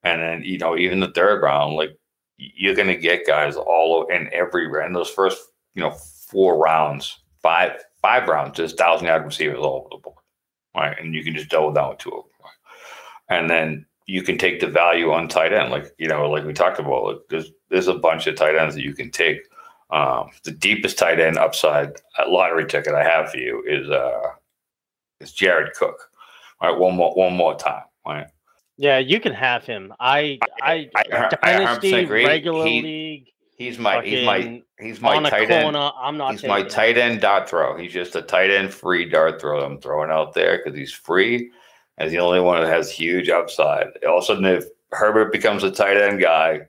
And 0.03 0.21
then 0.23 0.43
you 0.43 0.59
know 0.59 0.77
even 0.77 1.01
the 1.01 1.13
third 1.13 1.43
round, 1.43 1.75
like 1.75 1.97
you're 2.39 2.75
gonna 2.75 2.97
get 2.97 3.27
guys 3.27 3.57
all 3.57 4.07
in 4.07 4.29
every 4.33 4.67
round. 4.67 4.97
Those 4.97 5.11
first 5.11 5.39
you 5.75 5.83
know 5.83 5.91
four 5.91 6.57
rounds, 6.59 7.21
five 7.43 7.85
five 8.03 8.29
rounds, 8.29 8.57
there's 8.57 8.75
thousand 8.75 9.07
yard 9.07 9.25
receivers 9.25 9.59
all 9.59 9.81
over 9.81 9.89
the 9.91 9.97
board, 10.03 10.17
right? 10.75 10.97
And 10.99 11.15
you 11.15 11.23
can 11.25 11.35
just 11.35 11.49
double 11.51 11.73
down 11.73 11.91
with 11.91 11.99
two 11.99 12.11
of 12.11 12.25
them, 12.25 12.33
right? 12.43 13.39
and 13.39 13.49
then 13.51 13.87
you 14.07 14.23
can 14.23 14.37
take 14.39 14.59
the 14.61 14.67
value 14.67 15.13
on 15.13 15.29
tight 15.29 15.53
end, 15.53 15.71
like 15.71 15.87
you 15.99 16.09
know, 16.09 16.29
like 16.29 16.45
we 16.45 16.53
talked 16.53 16.79
about. 16.81 17.05
Like 17.05 17.19
there's 17.29 17.51
there's 17.69 17.89
a 17.89 17.95
bunch 17.95 18.27
of 18.27 18.35
tight 18.37 18.57
ends 18.57 18.75
that 18.75 18.83
you 18.85 18.95
can 18.95 19.11
take. 19.11 19.39
Um, 19.91 20.31
the 20.45 20.53
deepest 20.53 20.99
tight 20.99 21.19
end 21.21 21.37
upside 21.39 21.93
lottery 22.29 22.67
ticket 22.67 22.95
I 22.95 23.03
have 23.05 23.31
for 23.31 23.39
you 23.39 23.63
is 23.67 23.89
uh 23.91 24.21
is 25.21 25.33
Jared 25.33 25.75
Cook. 25.75 25.97
All 26.61 26.71
right, 26.73 26.79
one 26.81 26.95
more 26.97 27.13
one 27.15 27.35
more 27.35 27.57
time, 27.57 27.83
right? 28.07 28.27
Yeah, 28.77 28.99
you 28.99 29.21
can 29.21 29.33
have 29.35 29.65
him. 29.65 29.93
I 30.01 30.39
I, 30.63 30.89
I- 30.95 31.07
I- 31.13 31.27
I 31.43 31.53
dynasty 31.53 31.93
100% 31.93 32.03
agree. 32.05 32.27
regular 32.27 32.65
He- 32.67 32.83
league. 32.83 33.27
He's 33.61 33.79
my 33.79 34.03
he's 34.03 34.25
my 34.25 34.63
he's 34.79 35.03
my 35.03 35.23
tight 35.29 35.49
corner. 35.49 35.79
end. 35.79 35.93
I'm 36.01 36.17
not. 36.17 36.33
He's 36.33 36.45
my 36.45 36.63
tight 36.63 36.97
end 36.97 37.21
dot 37.21 37.47
throw. 37.47 37.77
He's 37.77 37.93
just 37.93 38.17
a 38.17 38.23
tight 38.23 38.51
end 38.51 38.73
free 38.73 39.07
dart 39.07 39.39
throw 39.39 39.63
I'm 39.63 39.79
throwing 39.79 40.11
out 40.11 40.33
there 40.33 40.57
because 40.57 40.79
he's 40.79 40.95
free 40.95 41.51
and 41.99 42.11
the 42.11 42.21
only 42.21 42.41
one 42.41 42.63
that 42.63 42.73
has 42.73 42.91
huge 42.91 43.29
upside. 43.29 43.89
All 44.09 44.17
of 44.17 44.25
a 44.25 44.27
sudden, 44.27 44.47
if 44.47 44.65
Herbert 44.93 45.31
becomes 45.31 45.63
a 45.63 45.71
tight 45.71 45.99
end 45.99 46.23
guy, 46.23 46.61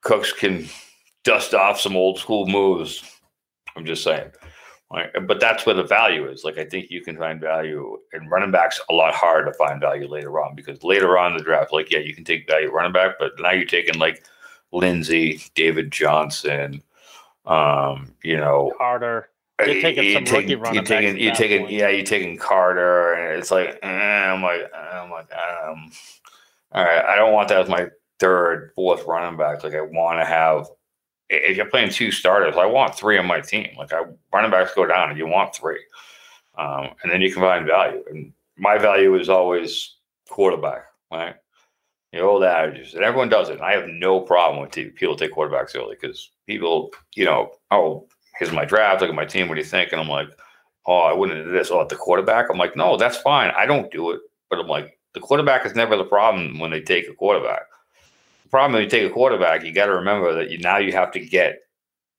Cooks 0.00 0.32
can 0.32 0.66
dust 1.22 1.54
off 1.54 1.80
some 1.80 1.94
old 1.94 2.18
school 2.18 2.48
moves. 2.48 3.20
I'm 3.76 3.86
just 3.86 4.02
saying. 4.02 4.32
Right? 4.92 5.10
But 5.24 5.38
that's 5.38 5.66
where 5.66 5.76
the 5.76 5.84
value 5.84 6.28
is. 6.28 6.42
Like 6.42 6.58
I 6.58 6.64
think 6.64 6.90
you 6.90 7.00
can 7.00 7.16
find 7.16 7.40
value 7.40 7.96
in 8.12 8.28
running 8.28 8.50
backs 8.50 8.80
a 8.90 8.92
lot 8.92 9.14
harder 9.14 9.52
to 9.52 9.56
find 9.56 9.80
value 9.80 10.08
later 10.08 10.40
on 10.40 10.56
because 10.56 10.82
later 10.82 11.16
on 11.16 11.30
in 11.30 11.38
the 11.38 11.44
draft, 11.44 11.72
like 11.72 11.92
yeah, 11.92 12.00
you 12.00 12.12
can 12.12 12.24
take 12.24 12.48
value 12.48 12.72
running 12.72 12.92
back, 12.92 13.20
but 13.20 13.30
now 13.38 13.52
you're 13.52 13.66
taking 13.66 14.00
like 14.00 14.24
Lindsay, 14.72 15.42
David 15.54 15.90
Johnson, 15.90 16.82
um, 17.46 18.14
you 18.22 18.36
know, 18.36 18.72
Carter. 18.76 19.28
You're 19.64 19.80
taking 19.80 20.12
some 20.12 20.24
rookie 20.24 20.54
running 20.54 20.74
you're 20.74 20.84
taking, 20.84 21.18
you're 21.18 21.34
taking, 21.34 21.60
point. 21.60 21.72
yeah, 21.72 21.88
you're 21.88 22.04
taking 22.04 22.36
Carter, 22.36 23.14
and 23.14 23.38
it's 23.38 23.50
like, 23.50 23.78
eh, 23.82 23.88
I'm 23.88 24.42
like, 24.42 24.70
I'm 24.74 25.10
like, 25.10 25.32
um, 25.32 25.90
all 26.72 26.84
right, 26.84 27.02
I 27.02 27.16
don't 27.16 27.32
want 27.32 27.48
that 27.48 27.60
as 27.60 27.68
my 27.68 27.88
third, 28.18 28.72
fourth 28.74 29.06
running 29.06 29.38
back. 29.38 29.64
Like, 29.64 29.74
I 29.74 29.80
want 29.80 30.20
to 30.20 30.26
have, 30.26 30.68
if 31.30 31.56
you're 31.56 31.70
playing 31.70 31.90
two 31.90 32.10
starters, 32.10 32.56
I 32.56 32.66
want 32.66 32.94
three 32.94 33.16
on 33.16 33.26
my 33.26 33.40
team. 33.40 33.70
Like, 33.78 33.94
I 33.94 34.02
running 34.30 34.50
backs 34.50 34.74
go 34.74 34.84
down, 34.84 35.08
and 35.08 35.18
you 35.18 35.26
want 35.26 35.54
three, 35.54 35.80
um, 36.58 36.90
and 37.02 37.10
then 37.10 37.22
you 37.22 37.32
can 37.32 37.40
find 37.40 37.66
value. 37.66 38.04
And 38.10 38.32
my 38.58 38.76
value 38.76 39.14
is 39.14 39.30
always 39.30 39.96
quarterback, 40.28 40.84
right? 41.10 41.36
The 42.16 42.22
old 42.22 42.44
adages, 42.44 42.94
and 42.94 43.04
everyone 43.04 43.28
does 43.28 43.50
it. 43.50 43.60
I 43.60 43.72
have 43.72 43.88
no 43.88 44.20
problem 44.20 44.62
with 44.62 44.72
people 44.94 45.16
take 45.16 45.34
quarterbacks 45.34 45.76
early 45.76 45.98
because 46.00 46.30
people, 46.46 46.90
you 47.14 47.26
know, 47.26 47.50
oh, 47.70 48.08
here's 48.38 48.52
my 48.52 48.64
draft. 48.64 49.02
Look 49.02 49.10
at 49.10 49.14
my 49.14 49.26
team. 49.26 49.48
What 49.48 49.56
do 49.56 49.60
you 49.60 49.66
think? 49.66 49.92
And 49.92 50.00
I'm 50.00 50.08
like, 50.08 50.30
oh, 50.86 51.00
I 51.00 51.12
wouldn't 51.12 51.44
do 51.44 51.52
this. 51.52 51.70
Oh, 51.70 51.86
the 51.86 51.94
quarterback. 51.94 52.46
I'm 52.48 52.56
like, 52.56 52.74
no, 52.74 52.96
that's 52.96 53.18
fine. 53.18 53.50
I 53.50 53.66
don't 53.66 53.92
do 53.92 54.12
it. 54.12 54.20
But 54.48 54.60
I'm 54.60 54.66
like, 54.66 54.98
the 55.12 55.20
quarterback 55.20 55.66
is 55.66 55.74
never 55.74 55.94
the 55.94 56.04
problem 56.04 56.58
when 56.58 56.70
they 56.70 56.80
take 56.80 57.06
a 57.06 57.12
quarterback. 57.12 57.64
The 58.44 58.48
problem 58.48 58.72
when 58.72 58.82
you 58.84 58.88
take 58.88 59.10
a 59.10 59.12
quarterback, 59.12 59.62
you 59.62 59.74
got 59.74 59.86
to 59.86 59.94
remember 59.94 60.32
that 60.36 60.50
you 60.50 60.56
now 60.56 60.78
you 60.78 60.92
have 60.92 61.12
to 61.12 61.20
get 61.20 61.58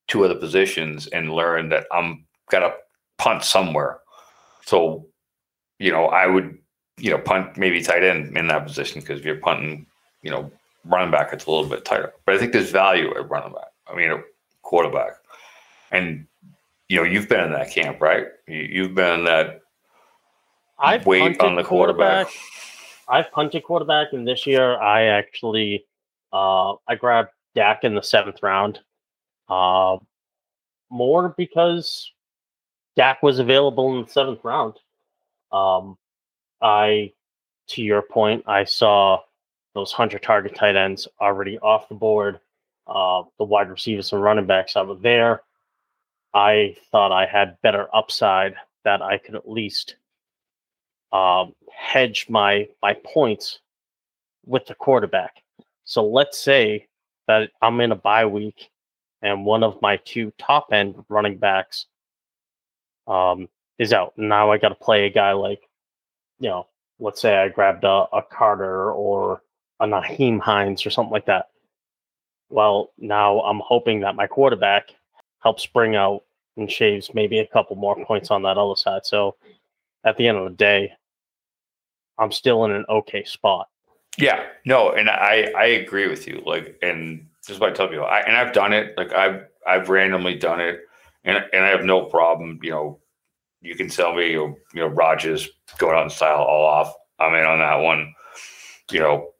two 0.06 0.24
other 0.24 0.36
positions 0.36 1.08
and 1.08 1.32
learn 1.32 1.70
that 1.70 1.86
I'm 1.90 2.24
got 2.52 2.60
to 2.60 2.72
punt 3.18 3.42
somewhere. 3.42 3.98
So, 4.64 5.08
you 5.80 5.90
know, 5.90 6.06
I 6.06 6.28
would, 6.28 6.56
you 6.98 7.10
know, 7.10 7.18
punt 7.18 7.56
maybe 7.56 7.82
tight 7.82 8.04
end 8.04 8.36
in 8.36 8.46
that 8.46 8.64
position 8.64 9.00
because 9.00 9.18
if 9.18 9.26
you're 9.26 9.40
punting, 9.40 9.86
you 10.22 10.30
know, 10.30 10.50
running 10.84 11.10
back, 11.10 11.32
it's 11.32 11.46
a 11.46 11.50
little 11.50 11.68
bit 11.68 11.84
tighter. 11.84 12.12
But 12.24 12.34
I 12.34 12.38
think 12.38 12.52
there's 12.52 12.70
value 12.70 13.10
at 13.16 13.28
running 13.28 13.52
back. 13.52 13.70
I 13.86 13.96
mean, 13.96 14.10
a 14.10 14.22
quarterback. 14.62 15.12
And 15.90 16.26
you 16.88 16.96
know, 16.96 17.02
you've 17.02 17.28
been 17.28 17.44
in 17.44 17.52
that 17.52 17.70
camp, 17.70 18.00
right? 18.00 18.26
You, 18.46 18.60
you've 18.60 18.94
been 18.94 19.20
in 19.20 19.24
that 19.26 19.60
I've 20.78 21.04
punted 21.04 21.40
on 21.40 21.54
the 21.54 21.64
quarterback. 21.64 22.28
I've 23.08 23.30
punted 23.32 23.62
quarterback, 23.64 24.08
and 24.12 24.26
this 24.26 24.46
year 24.46 24.80
I 24.80 25.04
actually 25.04 25.84
uh, 26.32 26.74
I 26.86 26.94
grabbed 26.94 27.30
Dak 27.54 27.84
in 27.84 27.94
the 27.94 28.02
seventh 28.02 28.42
round. 28.42 28.80
Uh, 29.48 29.96
more 30.90 31.34
because 31.36 32.10
Dak 32.96 33.22
was 33.22 33.38
available 33.38 33.96
in 33.96 34.04
the 34.04 34.10
seventh 34.10 34.40
round. 34.44 34.74
Um, 35.52 35.96
I, 36.60 37.12
to 37.68 37.82
your 37.82 38.02
point, 38.02 38.44
I 38.46 38.64
saw 38.64 39.20
those 39.74 39.92
hundred 39.92 40.22
target 40.22 40.54
tight 40.54 40.76
ends 40.76 41.08
already 41.20 41.58
off 41.58 41.88
the 41.88 41.94
board. 41.94 42.40
Uh, 42.86 43.22
the 43.38 43.44
wide 43.44 43.68
receivers 43.68 44.12
and 44.12 44.22
running 44.22 44.46
backs 44.46 44.74
that 44.74 44.86
were 44.86 44.94
there. 44.94 45.42
I 46.32 46.76
thought 46.90 47.12
I 47.12 47.26
had 47.26 47.60
better 47.62 47.94
upside 47.94 48.54
that 48.84 49.02
I 49.02 49.18
could 49.18 49.34
at 49.34 49.48
least 49.48 49.96
um, 51.12 51.54
hedge 51.72 52.26
my 52.28 52.68
my 52.82 52.94
points 53.04 53.60
with 54.46 54.66
the 54.66 54.74
quarterback. 54.74 55.42
So 55.84 56.06
let's 56.06 56.38
say 56.38 56.86
that 57.26 57.50
I'm 57.60 57.80
in 57.80 57.92
a 57.92 57.96
bye 57.96 58.26
week 58.26 58.70
and 59.22 59.44
one 59.44 59.62
of 59.62 59.80
my 59.82 59.96
two 59.98 60.32
top 60.38 60.72
end 60.72 60.94
running 61.08 61.38
backs 61.38 61.86
um, 63.06 63.48
is 63.78 63.92
out. 63.92 64.12
Now 64.16 64.50
I 64.50 64.58
got 64.58 64.70
to 64.70 64.74
play 64.74 65.06
a 65.06 65.10
guy 65.10 65.32
like, 65.32 65.68
you 66.40 66.48
know, 66.48 66.66
let's 66.98 67.20
say 67.20 67.36
I 67.36 67.48
grabbed 67.48 67.84
a, 67.84 68.06
a 68.12 68.22
Carter 68.22 68.92
or 68.92 69.42
a 69.80 69.86
Nyheim 69.86 70.40
Hines 70.40 70.84
or 70.84 70.90
something 70.90 71.12
like 71.12 71.26
that. 71.26 71.50
Well, 72.50 72.92
now 72.98 73.40
I'm 73.40 73.60
hoping 73.64 74.00
that 74.00 74.16
my 74.16 74.26
quarterback 74.26 74.90
helps 75.40 75.66
bring 75.66 75.96
out 75.96 76.24
and 76.56 76.70
shaves 76.70 77.14
maybe 77.14 77.38
a 77.38 77.46
couple 77.46 77.76
more 77.76 77.96
points 78.04 78.30
on 78.30 78.42
that 78.42 78.58
other 78.58 78.76
side. 78.76 79.06
So 79.06 79.36
at 80.04 80.16
the 80.16 80.26
end 80.26 80.38
of 80.38 80.44
the 80.44 80.56
day, 80.56 80.92
I'm 82.18 82.32
still 82.32 82.64
in 82.64 82.72
an 82.72 82.84
okay 82.88 83.24
spot. 83.24 83.68
Yeah, 84.16 84.44
no, 84.64 84.90
and 84.90 85.08
I 85.08 85.52
I 85.56 85.64
agree 85.66 86.08
with 86.08 86.26
you. 86.26 86.42
Like, 86.44 86.76
and 86.82 87.26
just 87.46 87.60
what 87.60 87.70
I 87.70 87.72
tell 87.72 87.88
people, 87.88 88.04
I 88.04 88.20
and 88.20 88.36
I've 88.36 88.52
done 88.52 88.72
it. 88.72 88.94
Like 88.96 89.12
I've 89.12 89.44
I've 89.66 89.88
randomly 89.88 90.34
done 90.34 90.60
it, 90.60 90.80
and 91.24 91.44
and 91.52 91.64
I 91.64 91.68
have 91.68 91.84
no 91.84 92.06
problem. 92.06 92.58
You 92.62 92.70
know, 92.70 92.98
you 93.62 93.76
can 93.76 93.88
tell 93.88 94.14
me, 94.14 94.32
you 94.32 94.56
know, 94.74 94.88
Rodgers 94.88 95.48
going 95.78 95.96
out 95.96 96.04
in 96.04 96.10
style 96.10 96.42
all 96.42 96.66
off. 96.66 96.92
I'm 97.20 97.34
in 97.34 97.44
on 97.44 97.60
that 97.60 97.76
one. 97.76 98.12
You 98.90 99.00
know, 99.00 99.30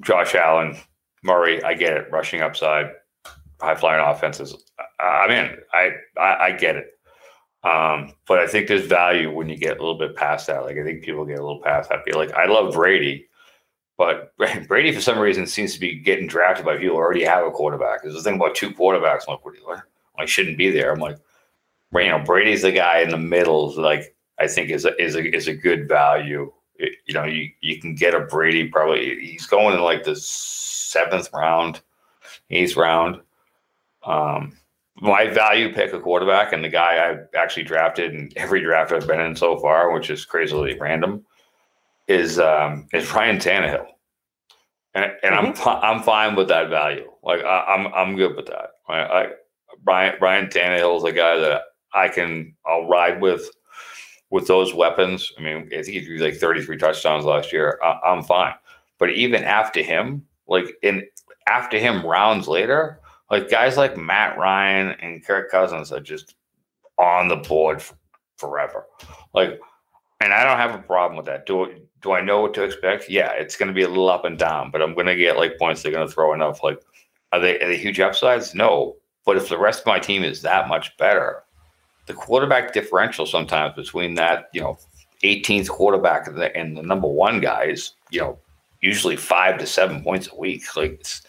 Josh 0.00 0.34
Allen, 0.34 0.76
Murray, 1.22 1.62
I 1.62 1.74
get 1.74 1.96
it. 1.96 2.10
Rushing 2.10 2.42
upside, 2.42 2.90
high 3.60 3.74
flying 3.74 4.04
offenses. 4.04 4.56
I, 5.00 5.24
am 5.24 5.30
in. 5.30 5.58
I, 5.72 5.90
I 6.18 6.44
I 6.46 6.52
get 6.52 6.76
it. 6.76 6.90
Um, 7.64 8.12
but 8.26 8.38
I 8.38 8.46
think 8.46 8.68
there's 8.68 8.86
value 8.86 9.32
when 9.32 9.48
you 9.48 9.56
get 9.56 9.78
a 9.78 9.80
little 9.80 9.98
bit 9.98 10.16
past 10.16 10.46
that. 10.48 10.64
Like 10.64 10.76
I 10.76 10.84
think 10.84 11.02
people 11.02 11.24
get 11.24 11.38
a 11.38 11.42
little 11.42 11.62
past 11.62 11.88
that. 11.88 12.02
Like 12.14 12.32
I 12.32 12.46
love 12.46 12.74
Brady, 12.74 13.26
but 13.96 14.34
Brady 14.68 14.92
for 14.92 15.00
some 15.00 15.18
reason 15.18 15.46
seems 15.46 15.72
to 15.74 15.80
be 15.80 15.98
getting 15.98 16.26
drafted 16.26 16.66
by 16.66 16.76
people 16.76 16.96
who 16.96 17.02
already 17.02 17.24
have 17.24 17.46
a 17.46 17.50
quarterback. 17.50 18.02
There's 18.02 18.14
the 18.14 18.22
thing 18.22 18.34
about 18.36 18.54
two 18.54 18.70
quarterbacks. 18.70 19.22
I'm 19.26 19.34
like, 19.34 19.44
what? 19.44 19.54
what? 19.64 19.82
I 20.18 20.26
shouldn't 20.26 20.58
be 20.58 20.70
there. 20.70 20.92
I'm 20.92 21.00
like, 21.00 21.18
you 21.94 22.08
know, 22.08 22.22
Brady's 22.22 22.62
the 22.62 22.72
guy 22.72 23.00
in 23.00 23.10
the 23.10 23.18
middle. 23.18 23.74
Like 23.80 24.14
I 24.38 24.46
think 24.46 24.70
is 24.70 24.84
a, 24.84 25.00
is 25.02 25.14
a 25.16 25.34
is 25.34 25.48
a 25.48 25.54
good 25.54 25.88
value. 25.88 26.52
It, 26.76 26.96
you 27.06 27.14
know, 27.14 27.24
you 27.24 27.50
you 27.60 27.80
can 27.80 27.94
get 27.94 28.14
a 28.14 28.20
Brady 28.20 28.68
probably. 28.68 29.20
He's 29.20 29.46
going 29.46 29.74
in 29.74 29.82
like 29.82 30.04
the 30.04 30.16
seventh 30.16 31.28
round, 31.32 31.80
eighth 32.50 32.76
round. 32.76 33.20
Um, 34.04 34.56
my 34.96 35.26
value 35.28 35.72
pick 35.72 35.92
a 35.92 36.00
quarterback, 36.00 36.52
and 36.52 36.64
the 36.64 36.68
guy 36.68 37.10
I've 37.10 37.26
actually 37.36 37.64
drafted 37.64 38.14
in 38.14 38.30
every 38.36 38.60
draft 38.60 38.92
I've 38.92 39.06
been 39.06 39.20
in 39.20 39.36
so 39.36 39.58
far, 39.58 39.92
which 39.92 40.10
is 40.10 40.24
crazily 40.24 40.78
random, 40.78 41.24
is 42.08 42.38
um, 42.38 42.86
is 42.92 43.12
Ryan 43.12 43.38
Tannehill, 43.38 43.86
and, 44.94 45.12
and 45.22 45.34
mm-hmm. 45.34 45.68
I'm 45.68 45.96
I'm 45.96 46.02
fine 46.02 46.34
with 46.34 46.48
that 46.48 46.70
value. 46.70 47.10
Like 47.22 47.42
I, 47.42 47.74
am 47.74 47.86
I'm, 47.86 47.94
I'm 47.94 48.16
good 48.16 48.36
with 48.36 48.46
that. 48.46 48.70
Right? 48.88 49.04
I 49.04 49.32
Brian 49.82 50.14
Brian 50.18 50.46
Tannehill 50.46 50.98
is 50.98 51.04
a 51.04 51.12
guy 51.12 51.38
that 51.38 51.62
I 51.92 52.08
can 52.08 52.54
I'll 52.66 52.86
ride 52.86 53.20
with 53.20 53.48
with 54.34 54.48
those 54.48 54.74
weapons. 54.74 55.32
I 55.38 55.42
mean, 55.42 55.68
I 55.68 55.80
think 55.80 55.86
he 55.86 56.04
threw 56.04 56.18
like 56.18 56.34
33 56.34 56.76
touchdowns 56.76 57.24
last 57.24 57.52
year. 57.52 57.78
I, 57.84 58.00
I'm 58.04 58.24
fine, 58.24 58.54
but 58.98 59.10
even 59.10 59.44
after 59.44 59.80
him, 59.80 60.26
like 60.48 60.74
in 60.82 61.06
after 61.46 61.78
him 61.78 62.04
rounds 62.04 62.48
later, 62.48 62.98
like 63.30 63.48
guys 63.48 63.76
like 63.76 63.96
Matt 63.96 64.36
Ryan 64.36 64.96
and 65.00 65.24
Kirk 65.24 65.52
Cousins 65.52 65.92
are 65.92 66.00
just 66.00 66.34
on 66.98 67.28
the 67.28 67.36
board 67.36 67.76
f- 67.76 67.94
forever. 68.36 68.86
Like, 69.34 69.60
and 70.20 70.32
I 70.34 70.42
don't 70.42 70.58
have 70.58 70.74
a 70.74 70.82
problem 70.82 71.16
with 71.16 71.26
that. 71.26 71.46
Do 71.46 71.72
do 72.02 72.10
I 72.10 72.20
know 72.20 72.40
what 72.40 72.54
to 72.54 72.64
expect? 72.64 73.08
Yeah, 73.08 73.30
it's 73.34 73.56
going 73.56 73.68
to 73.68 73.72
be 73.72 73.82
a 73.82 73.88
little 73.88 74.08
up 74.08 74.24
and 74.24 74.36
down, 74.36 74.72
but 74.72 74.82
I'm 74.82 74.94
going 74.94 75.06
to 75.06 75.14
get 75.14 75.36
like 75.36 75.58
points. 75.60 75.84
They're 75.84 75.92
going 75.92 76.08
to 76.08 76.12
throw 76.12 76.34
enough. 76.34 76.60
Like, 76.60 76.80
are 77.30 77.38
they 77.38 77.60
are 77.60 77.68
they 77.68 77.76
huge 77.76 78.00
upsides? 78.00 78.52
No, 78.52 78.96
but 79.24 79.36
if 79.36 79.48
the 79.48 79.58
rest 79.58 79.82
of 79.82 79.86
my 79.86 80.00
team 80.00 80.24
is 80.24 80.42
that 80.42 80.66
much 80.66 80.96
better, 80.96 81.43
the 82.06 82.14
quarterback 82.14 82.72
differential 82.72 83.26
sometimes 83.26 83.74
between 83.74 84.14
that 84.14 84.48
you 84.52 84.60
know 84.60 84.78
18th 85.22 85.68
quarterback 85.68 86.26
and 86.26 86.36
the, 86.36 86.54
and 86.56 86.76
the 86.76 86.82
number 86.82 87.08
one 87.08 87.40
guys, 87.40 87.94
you 88.10 88.20
know, 88.20 88.38
usually 88.80 89.16
five 89.16 89.58
to 89.58 89.66
seven 89.66 90.02
points 90.02 90.28
a 90.30 90.36
week. 90.36 90.76
Like 90.76 91.00
it's 91.00 91.22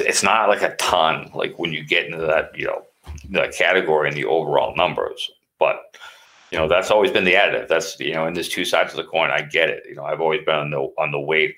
it's 0.00 0.22
not 0.22 0.48
like 0.48 0.62
a 0.62 0.74
ton 0.76 1.30
like 1.34 1.58
when 1.58 1.72
you 1.72 1.84
get 1.84 2.06
into 2.06 2.16
that 2.16 2.50
you 2.58 2.64
know 2.64 2.86
the 3.28 3.52
category 3.56 4.08
and 4.08 4.16
the 4.16 4.24
overall 4.24 4.74
numbers. 4.74 5.30
But 5.58 5.96
you 6.50 6.58
know 6.58 6.66
that's 6.66 6.90
always 6.90 7.10
been 7.10 7.24
the 7.24 7.34
additive. 7.34 7.68
That's 7.68 8.00
you 8.00 8.14
know 8.14 8.26
in 8.26 8.34
this 8.34 8.48
two 8.48 8.64
sides 8.64 8.92
of 8.92 8.96
the 8.96 9.04
coin 9.04 9.30
i 9.30 9.42
get 9.42 9.68
it. 9.68 9.84
You 9.88 9.94
know 9.94 10.04
i've 10.04 10.20
always 10.20 10.44
been 10.44 10.54
on 10.54 10.70
the 10.70 10.80
on 10.98 11.10
the 11.10 11.20
weight 11.20 11.56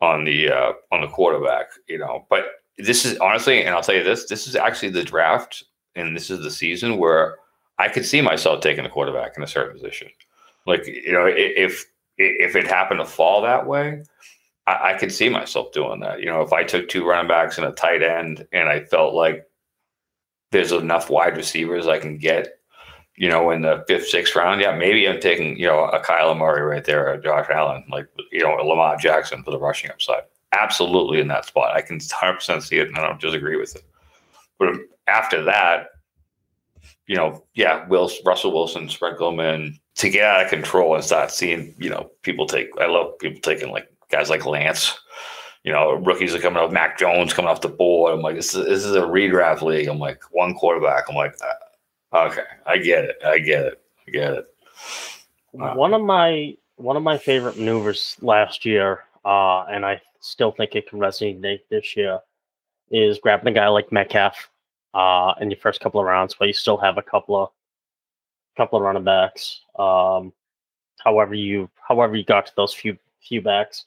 on 0.00 0.24
the 0.24 0.50
uh 0.50 0.72
on 0.90 1.00
the 1.00 1.08
quarterback 1.08 1.66
you 1.88 1.98
know. 1.98 2.26
But 2.28 2.46
this 2.78 3.04
is 3.04 3.18
honestly 3.18 3.62
and 3.62 3.74
i'll 3.74 3.82
tell 3.82 3.94
you 3.94 4.02
this 4.02 4.24
this 4.26 4.48
is 4.48 4.56
actually 4.56 4.88
the 4.88 5.04
draft 5.04 5.62
and 5.94 6.16
this 6.16 6.30
is 6.30 6.42
the 6.42 6.50
season 6.50 6.96
where 6.96 7.36
i 7.82 7.88
could 7.88 8.04
see 8.04 8.20
myself 8.20 8.60
taking 8.60 8.84
a 8.84 8.90
quarterback 8.90 9.36
in 9.36 9.42
a 9.42 9.46
certain 9.46 9.72
position 9.72 10.08
like 10.66 10.86
you 10.86 11.12
know 11.12 11.26
if 11.26 11.84
if 12.18 12.54
it 12.56 12.66
happened 12.66 13.00
to 13.00 13.06
fall 13.06 13.42
that 13.42 13.66
way 13.66 14.02
I, 14.66 14.92
I 14.92 14.98
could 14.98 15.12
see 15.12 15.28
myself 15.28 15.72
doing 15.72 16.00
that. 16.00 16.20
You 16.20 16.26
know, 16.26 16.42
if 16.42 16.52
I 16.52 16.64
took 16.64 16.88
two 16.88 17.06
running 17.06 17.28
backs 17.28 17.58
and 17.58 17.66
a 17.66 17.72
tight 17.72 18.02
end, 18.02 18.46
and 18.52 18.68
I 18.68 18.80
felt 18.80 19.14
like 19.14 19.46
there's 20.50 20.72
enough 20.72 21.10
wide 21.10 21.36
receivers 21.36 21.86
I 21.86 21.98
can 21.98 22.18
get, 22.18 22.58
you 23.16 23.28
know, 23.28 23.50
in 23.50 23.62
the 23.62 23.84
fifth, 23.88 24.08
sixth 24.08 24.36
round, 24.36 24.60
yeah, 24.60 24.76
maybe 24.76 25.08
I'm 25.08 25.20
taking, 25.20 25.58
you 25.58 25.66
know, 25.66 25.84
a 25.84 26.00
Kyler 26.00 26.36
Murray 26.36 26.62
right 26.62 26.84
there, 26.84 27.08
or 27.08 27.16
Josh 27.18 27.46
Allen, 27.50 27.84
like, 27.90 28.06
you 28.30 28.40
know, 28.40 28.58
a 28.58 28.96
Jackson 28.98 29.42
for 29.42 29.50
the 29.50 29.58
rushing 29.58 29.90
upside. 29.90 30.22
Absolutely 30.52 31.20
in 31.20 31.28
that 31.28 31.46
spot. 31.46 31.74
I 31.74 31.80
can 31.80 31.98
100% 31.98 32.62
see 32.62 32.78
it 32.78 32.88
and 32.88 32.96
I 32.96 33.06
don't 33.06 33.20
disagree 33.20 33.56
with 33.56 33.74
it. 33.74 33.84
But 34.58 34.74
after 35.08 35.42
that, 35.44 35.88
you 37.06 37.16
know, 37.16 37.44
yeah, 37.54 37.86
Will, 37.88 38.10
Russell 38.24 38.52
Wilson, 38.52 38.88
them 39.36 39.40
to 39.96 40.10
get 40.10 40.24
out 40.24 40.44
of 40.44 40.50
control 40.50 40.94
and 40.94 41.04
start 41.04 41.30
seeing, 41.30 41.74
you 41.78 41.90
know, 41.90 42.10
people 42.22 42.46
take, 42.46 42.68
I 42.80 42.86
love 42.86 43.18
people 43.18 43.40
taking 43.40 43.70
like 43.70 43.88
guys 44.10 44.30
like 44.30 44.46
Lance. 44.46 44.98
You 45.64 45.72
know, 45.72 45.92
rookies 45.92 46.34
are 46.34 46.40
coming 46.40 46.60
up. 46.60 46.72
Mac 46.72 46.98
Jones 46.98 47.32
coming 47.32 47.48
off 47.48 47.60
the 47.60 47.68
board. 47.68 48.12
I'm 48.12 48.20
like, 48.20 48.34
this 48.34 48.52
is 48.52 48.66
this 48.66 48.84
is 48.84 48.96
a 48.96 49.02
redraft 49.02 49.62
league. 49.62 49.86
I'm 49.86 50.00
like, 50.00 50.20
one 50.32 50.54
quarterback. 50.54 51.04
I'm 51.08 51.14
like, 51.14 51.36
uh, 52.12 52.26
okay, 52.28 52.42
I 52.66 52.78
get 52.78 53.04
it. 53.04 53.16
I 53.24 53.38
get 53.38 53.66
it. 53.66 53.80
I 54.08 54.10
get 54.10 54.32
it. 54.32 54.46
Uh, 55.60 55.74
one 55.74 55.94
of 55.94 56.02
my 56.02 56.56
one 56.76 56.96
of 56.96 57.04
my 57.04 57.16
favorite 57.16 57.56
maneuvers 57.56 58.16
last 58.22 58.64
year, 58.64 59.04
uh, 59.24 59.62
and 59.70 59.86
I 59.86 60.00
still 60.18 60.50
think 60.50 60.74
it 60.74 60.88
can 60.88 60.98
resonate 60.98 61.60
this 61.70 61.96
year, 61.96 62.18
is 62.90 63.20
grabbing 63.20 63.52
a 63.52 63.54
guy 63.54 63.68
like 63.68 63.92
Metcalf 63.92 64.50
uh, 64.94 65.34
in 65.40 65.50
your 65.50 65.60
first 65.60 65.80
couple 65.80 66.00
of 66.00 66.06
rounds, 66.06 66.34
but 66.38 66.48
you 66.48 66.54
still 66.54 66.76
have 66.76 66.98
a 66.98 67.02
couple 67.02 67.36
of 67.36 67.50
couple 68.56 68.78
of 68.78 68.84
running 68.84 69.04
backs. 69.04 69.60
Um, 69.78 70.32
however 71.00 71.34
you 71.34 71.70
however 71.86 72.16
you 72.16 72.24
got 72.24 72.46
to 72.46 72.52
those 72.56 72.74
few 72.74 72.96
few 73.20 73.40
backs. 73.40 73.84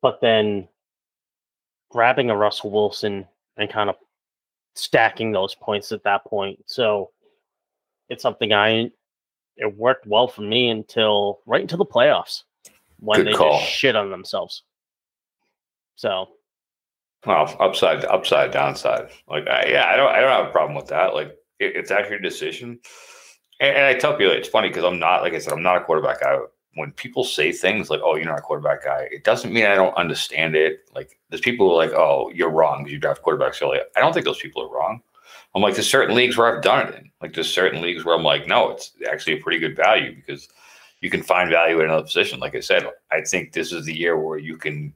But 0.00 0.20
then 0.20 0.68
grabbing 1.90 2.30
a 2.30 2.36
Russell 2.36 2.70
Wilson 2.70 3.26
and 3.56 3.70
kind 3.70 3.88
of 3.88 3.96
stacking 4.74 5.32
those 5.32 5.54
points 5.54 5.92
at 5.92 6.02
that 6.04 6.24
point. 6.24 6.58
So 6.66 7.10
it's 8.08 8.22
something 8.22 8.52
I 8.52 8.90
it 9.56 9.76
worked 9.76 10.06
well 10.06 10.26
for 10.26 10.42
me 10.42 10.68
until 10.70 11.40
right 11.46 11.60
into 11.60 11.76
the 11.76 11.86
playoffs 11.86 12.42
when 12.98 13.20
Good 13.20 13.28
they 13.28 13.32
call. 13.34 13.60
just 13.60 13.70
shit 13.70 13.96
on 13.96 14.10
themselves. 14.10 14.62
So 15.96 16.28
well, 17.26 17.56
upside, 17.60 18.04
upside, 18.04 18.50
downside. 18.50 19.08
Like, 19.28 19.46
I, 19.46 19.66
yeah, 19.68 19.86
I 19.86 19.96
don't, 19.96 20.12
I 20.12 20.20
don't 20.20 20.30
have 20.30 20.46
a 20.46 20.52
problem 20.52 20.74
with 20.76 20.88
that. 20.88 21.14
Like, 21.14 21.28
it, 21.58 21.76
it's 21.76 21.90
actually 21.90 22.16
a 22.16 22.22
decision. 22.22 22.78
And, 23.60 23.76
and, 23.76 23.86
I 23.86 23.94
tell 23.94 24.16
people 24.16 24.32
it's 24.32 24.48
funny 24.48 24.68
because 24.68 24.84
I'm 24.84 24.98
not, 24.98 25.22
like 25.22 25.34
I 25.34 25.38
said, 25.38 25.52
I'm 25.52 25.62
not 25.62 25.76
a 25.76 25.84
quarterback 25.84 26.20
guy 26.20 26.38
when 26.76 26.92
people 26.92 27.24
say 27.24 27.52
things 27.52 27.90
like, 27.90 28.00
"Oh, 28.02 28.16
you're 28.16 28.24
not 28.24 28.38
a 28.38 28.42
quarterback 28.42 28.84
guy," 28.84 29.08
it 29.10 29.24
doesn't 29.24 29.52
mean 29.52 29.64
I 29.64 29.74
don't 29.74 29.96
understand 29.96 30.56
it. 30.56 30.80
Like, 30.94 31.18
there's 31.30 31.40
people 31.40 31.68
who 31.68 31.74
are 31.74 31.86
like, 31.86 31.92
"Oh, 31.92 32.30
you're 32.34 32.50
wrong 32.50 32.78
because 32.78 32.92
you 32.92 32.98
draft 32.98 33.22
quarterbacks 33.22 33.62
early." 33.62 33.80
I 33.96 34.00
don't 34.00 34.12
think 34.12 34.26
those 34.26 34.40
people 34.40 34.62
are 34.62 34.74
wrong. 34.74 35.00
I'm 35.54 35.62
like, 35.62 35.74
there's 35.74 35.88
certain 35.88 36.16
leagues 36.16 36.36
where 36.36 36.54
I've 36.54 36.62
done 36.62 36.88
it 36.88 36.94
in. 36.96 37.10
Like, 37.22 37.32
there's 37.32 37.52
certain 37.52 37.80
leagues 37.80 38.04
where 38.04 38.16
I'm 38.16 38.24
like, 38.24 38.48
no, 38.48 38.70
it's 38.70 38.92
actually 39.08 39.34
a 39.34 39.42
pretty 39.42 39.60
good 39.60 39.76
value 39.76 40.14
because 40.14 40.48
you 41.00 41.10
can 41.10 41.22
find 41.22 41.48
value 41.48 41.78
in 41.78 41.86
another 41.86 42.02
position. 42.02 42.40
Like 42.40 42.56
I 42.56 42.60
said, 42.60 42.88
I 43.12 43.20
think 43.20 43.52
this 43.52 43.72
is 43.72 43.84
the 43.84 43.96
year 43.96 44.18
where 44.18 44.38
you 44.38 44.56
can 44.56 44.92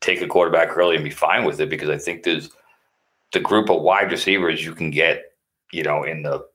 take 0.00 0.20
a 0.20 0.26
quarterback 0.26 0.76
early 0.76 0.96
and 0.96 1.04
be 1.04 1.10
fine 1.10 1.44
with 1.44 1.60
it 1.60 1.70
because 1.70 1.88
I 1.88 1.98
think 1.98 2.22
there's 2.22 2.50
the 3.32 3.40
group 3.40 3.70
of 3.70 3.82
wide 3.82 4.10
receivers 4.10 4.64
you 4.64 4.74
can 4.74 4.90
get, 4.90 5.24
you 5.72 5.82
know, 5.82 6.04
in 6.04 6.22
the 6.22 6.46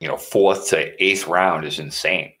you 0.00 0.08
know 0.08 0.16
fourth 0.16 0.68
to 0.68 1.02
eighth 1.02 1.26
round 1.26 1.64
is 1.64 1.78
insane. 1.78 2.32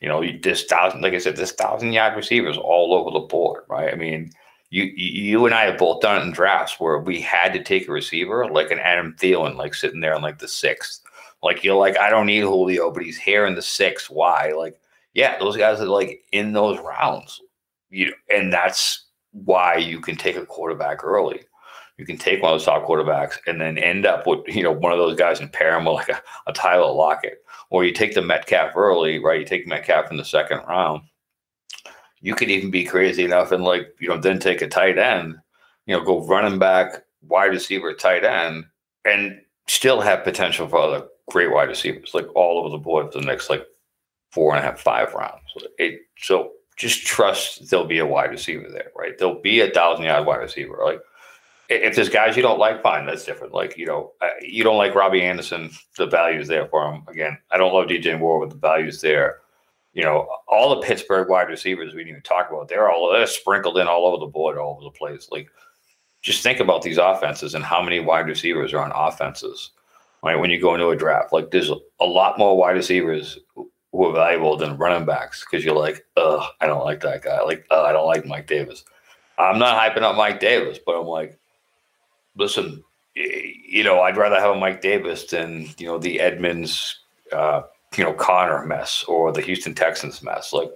You 0.00 0.08
know, 0.08 0.22
this 0.42 0.64
thousand, 0.64 1.00
like 1.00 1.14
I 1.14 1.18
said, 1.18 1.36
this 1.36 1.52
thousand 1.52 1.92
yard 1.92 2.16
receivers 2.16 2.56
all 2.56 2.94
over 2.94 3.10
the 3.10 3.26
board, 3.26 3.64
right? 3.68 3.92
I 3.92 3.96
mean, 3.96 4.30
you 4.70 4.84
you 4.84 5.46
and 5.46 5.54
I 5.54 5.64
have 5.64 5.78
both 5.78 6.00
done 6.00 6.20
it 6.20 6.24
in 6.24 6.32
drafts 6.32 6.78
where 6.78 6.98
we 6.98 7.20
had 7.20 7.52
to 7.54 7.62
take 7.62 7.88
a 7.88 7.92
receiver 7.92 8.46
like 8.48 8.70
an 8.70 8.78
Adam 8.78 9.16
Thielen, 9.18 9.56
like 9.56 9.74
sitting 9.74 10.00
there 10.00 10.14
in 10.14 10.22
like 10.22 10.38
the 10.38 10.48
sixth. 10.48 11.02
Like 11.42 11.64
you're 11.64 11.76
like, 11.76 11.96
I 11.98 12.10
don't 12.10 12.26
need 12.26 12.40
Julio, 12.40 12.90
but 12.90 13.02
he's 13.02 13.18
here 13.18 13.46
in 13.46 13.54
the 13.54 13.62
sixth. 13.62 14.10
Why? 14.10 14.52
Like, 14.56 14.80
yeah, 15.14 15.38
those 15.38 15.56
guys 15.56 15.80
are 15.80 15.86
like 15.86 16.24
in 16.32 16.52
those 16.52 16.78
rounds. 16.80 17.40
You 17.90 18.06
know, 18.06 18.12
and 18.34 18.52
that's 18.52 19.06
why 19.44 19.76
you 19.76 20.00
can 20.00 20.16
take 20.16 20.36
a 20.36 20.46
quarterback 20.46 21.04
early. 21.04 21.40
You 21.96 22.06
can 22.06 22.16
take 22.16 22.42
one 22.42 22.52
of 22.52 22.58
those 22.58 22.66
top 22.66 22.86
quarterbacks 22.86 23.38
and 23.46 23.60
then 23.60 23.76
end 23.76 24.06
up 24.06 24.26
with 24.26 24.40
you 24.46 24.62
know 24.62 24.72
one 24.72 24.92
of 24.92 24.98
those 24.98 25.18
guys 25.18 25.40
and 25.40 25.52
pair 25.52 25.76
him 25.76 25.84
with 25.84 25.94
like 25.94 26.08
a, 26.08 26.22
a 26.46 26.52
Tyler 26.52 26.92
Lockett 26.92 27.42
or 27.70 27.84
you 27.84 27.92
take 27.92 28.14
the 28.14 28.22
Metcalf 28.22 28.76
early, 28.76 29.18
right? 29.18 29.40
You 29.40 29.46
take 29.46 29.66
Metcalf 29.66 30.10
in 30.10 30.16
the 30.16 30.24
second 30.24 30.60
round. 30.68 31.02
You 32.20 32.34
could 32.34 32.50
even 32.50 32.70
be 32.70 32.84
crazy 32.84 33.24
enough 33.24 33.52
and 33.52 33.62
like, 33.62 33.94
you 34.00 34.08
know, 34.08 34.18
then 34.18 34.38
take 34.38 34.62
a 34.62 34.68
tight 34.68 34.98
end, 34.98 35.36
you 35.86 35.96
know, 35.96 36.04
go 36.04 36.26
running 36.26 36.58
back, 36.58 37.04
wide 37.22 37.50
receiver, 37.50 37.94
tight 37.94 38.24
end, 38.24 38.64
and 39.04 39.40
still 39.66 40.00
have 40.00 40.24
potential 40.24 40.68
for 40.68 40.78
other 40.78 41.06
great 41.30 41.52
wide 41.52 41.68
receivers, 41.68 42.12
like 42.14 42.26
all 42.34 42.58
over 42.58 42.70
the 42.70 42.78
board 42.78 43.12
for 43.12 43.20
the 43.20 43.26
next 43.26 43.50
like 43.50 43.64
four 44.32 44.54
and 44.54 44.64
a 44.64 44.68
half, 44.68 44.80
five 44.80 45.12
rounds. 45.14 45.42
It, 45.78 46.00
so 46.18 46.52
just 46.78 47.04
trust 47.04 47.68
there'll 47.68 47.84
be 47.84 47.98
a 47.98 48.06
wide 48.06 48.30
receiver 48.30 48.68
there, 48.70 48.92
right? 48.96 49.18
There'll 49.18 49.42
be 49.42 49.60
a 49.60 49.70
thousand 49.70 50.04
yard 50.04 50.26
wide 50.26 50.36
receiver. 50.36 50.78
Like 50.82 51.00
if 51.68 51.96
there's 51.96 52.08
guys 52.08 52.36
you 52.36 52.42
don't 52.42 52.58
like, 52.58 52.82
fine, 52.82 53.04
that's 53.04 53.24
different. 53.24 53.52
Like 53.52 53.76
you 53.76 53.84
know, 53.84 54.12
you 54.40 54.64
don't 54.64 54.78
like 54.78 54.94
Robbie 54.94 55.22
Anderson, 55.22 55.70
the 55.98 56.06
value's 56.06 56.48
there 56.48 56.66
for 56.68 56.90
him. 56.90 57.02
Again, 57.08 57.36
I 57.50 57.58
don't 57.58 57.74
love 57.74 57.88
DJ 57.88 58.18
Moore, 58.18 58.40
but 58.40 58.50
the 58.50 58.60
value's 58.60 59.00
there. 59.00 59.40
You 59.92 60.04
know, 60.04 60.28
all 60.46 60.70
the 60.70 60.86
Pittsburgh 60.86 61.28
wide 61.28 61.48
receivers 61.48 61.92
we 61.92 62.00
didn't 62.00 62.10
even 62.10 62.22
talk 62.22 62.48
about, 62.48 62.68
they're 62.68 62.90
all 62.90 63.12
they're 63.12 63.26
sprinkled 63.26 63.76
in 63.78 63.88
all 63.88 64.06
over 64.06 64.18
the 64.18 64.30
board, 64.30 64.56
all 64.56 64.74
over 64.74 64.84
the 64.84 64.96
place. 64.96 65.28
Like, 65.32 65.48
just 66.22 66.44
think 66.44 66.60
about 66.60 66.82
these 66.82 66.98
offenses 66.98 67.54
and 67.54 67.64
how 67.64 67.82
many 67.82 67.98
wide 67.98 68.28
receivers 68.28 68.72
are 68.72 68.84
on 68.84 68.92
offenses. 68.94 69.70
Right 70.22 70.36
when 70.36 70.50
you 70.50 70.60
go 70.60 70.74
into 70.74 70.88
a 70.88 70.96
draft, 70.96 71.32
like 71.32 71.52
there's 71.52 71.70
a 72.00 72.04
lot 72.04 72.38
more 72.38 72.56
wide 72.56 72.76
receivers 72.76 73.38
who 73.92 74.06
are 74.06 74.12
valuable 74.12 74.56
than 74.56 74.76
running 74.76 75.06
backs 75.06 75.44
because 75.44 75.64
you're 75.64 75.76
like, 75.76 76.04
ugh, 76.16 76.42
I 76.60 76.66
don't 76.66 76.84
like 76.84 77.00
that 77.00 77.22
guy. 77.22 77.40
Like, 77.42 77.66
I 77.70 77.92
don't 77.92 78.06
like 78.06 78.26
Mike 78.26 78.46
Davis. 78.46 78.84
I'm 79.38 79.58
not 79.58 79.78
hyping 79.78 80.02
up 80.02 80.16
Mike 80.16 80.40
Davis, 80.40 80.78
but 80.84 80.98
I'm 80.98 81.06
like, 81.06 81.38
listen, 82.36 82.82
you 83.14 83.84
know, 83.84 84.00
I'd 84.00 84.16
rather 84.16 84.40
have 84.40 84.56
a 84.56 84.58
Mike 84.58 84.80
Davis 84.80 85.24
than 85.24 85.68
you 85.78 85.86
know 85.86 85.98
the 85.98 86.20
Edmonds, 86.20 87.00
uh, 87.32 87.62
you 87.96 88.04
know, 88.04 88.12
Conner 88.12 88.64
mess 88.64 89.04
or 89.08 89.32
the 89.32 89.40
Houston 89.40 89.74
Texans 89.74 90.22
mess. 90.22 90.52
Like, 90.52 90.70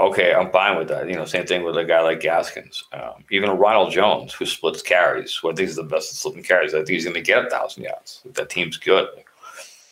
okay, 0.00 0.34
I'm 0.34 0.50
fine 0.50 0.78
with 0.78 0.88
that. 0.88 1.08
You 1.08 1.16
know, 1.16 1.24
same 1.24 1.46
thing 1.46 1.64
with 1.64 1.76
a 1.76 1.84
guy 1.84 2.00
like 2.00 2.20
Gaskins, 2.20 2.84
um, 2.92 3.24
even 3.30 3.50
a 3.50 3.54
Ronald 3.54 3.92
Jones 3.92 4.32
who 4.32 4.46
splits 4.46 4.82
carries. 4.82 5.34
Who 5.34 5.50
I 5.50 5.54
think 5.54 5.68
is 5.68 5.76
the 5.76 5.82
best 5.82 6.12
at 6.12 6.16
splitting 6.16 6.42
carries. 6.42 6.74
I 6.74 6.78
think 6.78 6.90
he's 6.90 7.04
going 7.04 7.14
to 7.14 7.20
get 7.20 7.46
a 7.46 7.50
thousand 7.50 7.84
yards. 7.84 8.22
if 8.24 8.34
That 8.34 8.50
team's 8.50 8.76
good. 8.76 9.08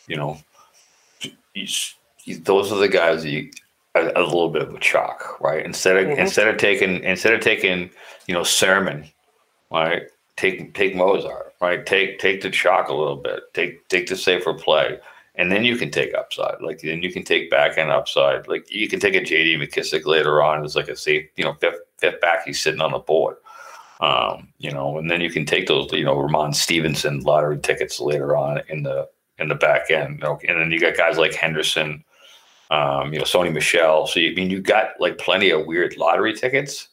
You 0.07 0.17
know, 0.17 0.37
he's, 1.53 1.95
those 2.39 2.71
are 2.71 2.79
the 2.79 2.87
guys 2.87 3.23
that 3.23 3.29
you, 3.29 3.51
a, 3.95 4.11
a, 4.15 4.23
little 4.23 4.49
bit 4.49 4.63
of 4.63 4.73
a 4.73 4.79
chalk, 4.79 5.39
right? 5.41 5.65
Instead 5.65 5.97
of 5.97 6.05
mm-hmm. 6.07 6.19
instead 6.19 6.47
of 6.47 6.57
taking 6.57 7.03
instead 7.03 7.33
of 7.33 7.41
taking 7.41 7.89
you 8.27 8.33
know 8.33 8.43
Sermon, 8.43 9.05
right? 9.71 10.03
take 10.35 10.73
take 10.73 10.95
Mostert, 10.95 11.51
right? 11.61 11.85
Take 11.85 12.19
take 12.19 12.41
the 12.41 12.49
chalk 12.49 12.89
a 12.89 12.93
little 12.93 13.17
bit. 13.17 13.41
Take 13.53 13.87
take 13.89 14.07
the 14.07 14.15
safer 14.15 14.53
play, 14.53 14.99
and 15.35 15.51
then 15.51 15.63
you 15.63 15.77
can 15.77 15.91
take 15.91 16.13
upside. 16.13 16.61
Like 16.61 16.81
then 16.81 17.01
you 17.01 17.11
can 17.11 17.23
take 17.23 17.49
back 17.49 17.77
end 17.77 17.91
upside. 17.91 18.47
Like 18.47 18.71
you 18.71 18.87
can 18.87 18.99
take 18.99 19.15
a 19.15 19.21
JD 19.21 19.57
McKissic 19.57 20.05
later 20.05 20.41
on 20.41 20.63
as 20.63 20.75
like 20.75 20.87
a 20.87 20.95
safe, 20.95 21.27
you 21.35 21.43
know, 21.43 21.53
fifth 21.53 21.79
fifth 21.97 22.21
back. 22.21 22.45
He's 22.45 22.61
sitting 22.61 22.81
on 22.81 22.91
the 22.91 22.99
board. 22.99 23.37
Um, 24.01 24.49
you 24.57 24.71
know, 24.71 24.97
and 24.97 25.09
then 25.09 25.21
you 25.21 25.29
can 25.29 25.45
take 25.45 25.67
those, 25.67 25.89
you 25.93 26.03
know, 26.03 26.15
Rhamondre 26.15 26.55
Stevenson 26.55 27.21
lottery 27.21 27.59
tickets 27.59 28.01
later 28.01 28.35
on 28.35 28.61
in 28.67 28.83
the 28.83 29.07
in 29.39 29.47
the 29.47 29.55
back 29.55 29.89
end. 29.89 30.23
And 30.23 30.59
then 30.59 30.71
you 30.71 30.79
got 30.79 30.97
guys 30.97 31.17
like 31.17 31.33
Henderson, 31.33 32.03
um, 32.73 33.13
you 33.13 33.19
know, 33.19 33.25
Sony 33.25 33.53
Michel. 33.53 34.07
So 34.07 34.19
you 34.19 34.31
I 34.31 34.35
mean 34.35 34.49
you 34.49 34.61
got 34.61 34.99
like 34.99 35.17
plenty 35.17 35.49
of 35.51 35.65
weird 35.65 35.97
lottery 35.97 36.33
tickets 36.33 36.89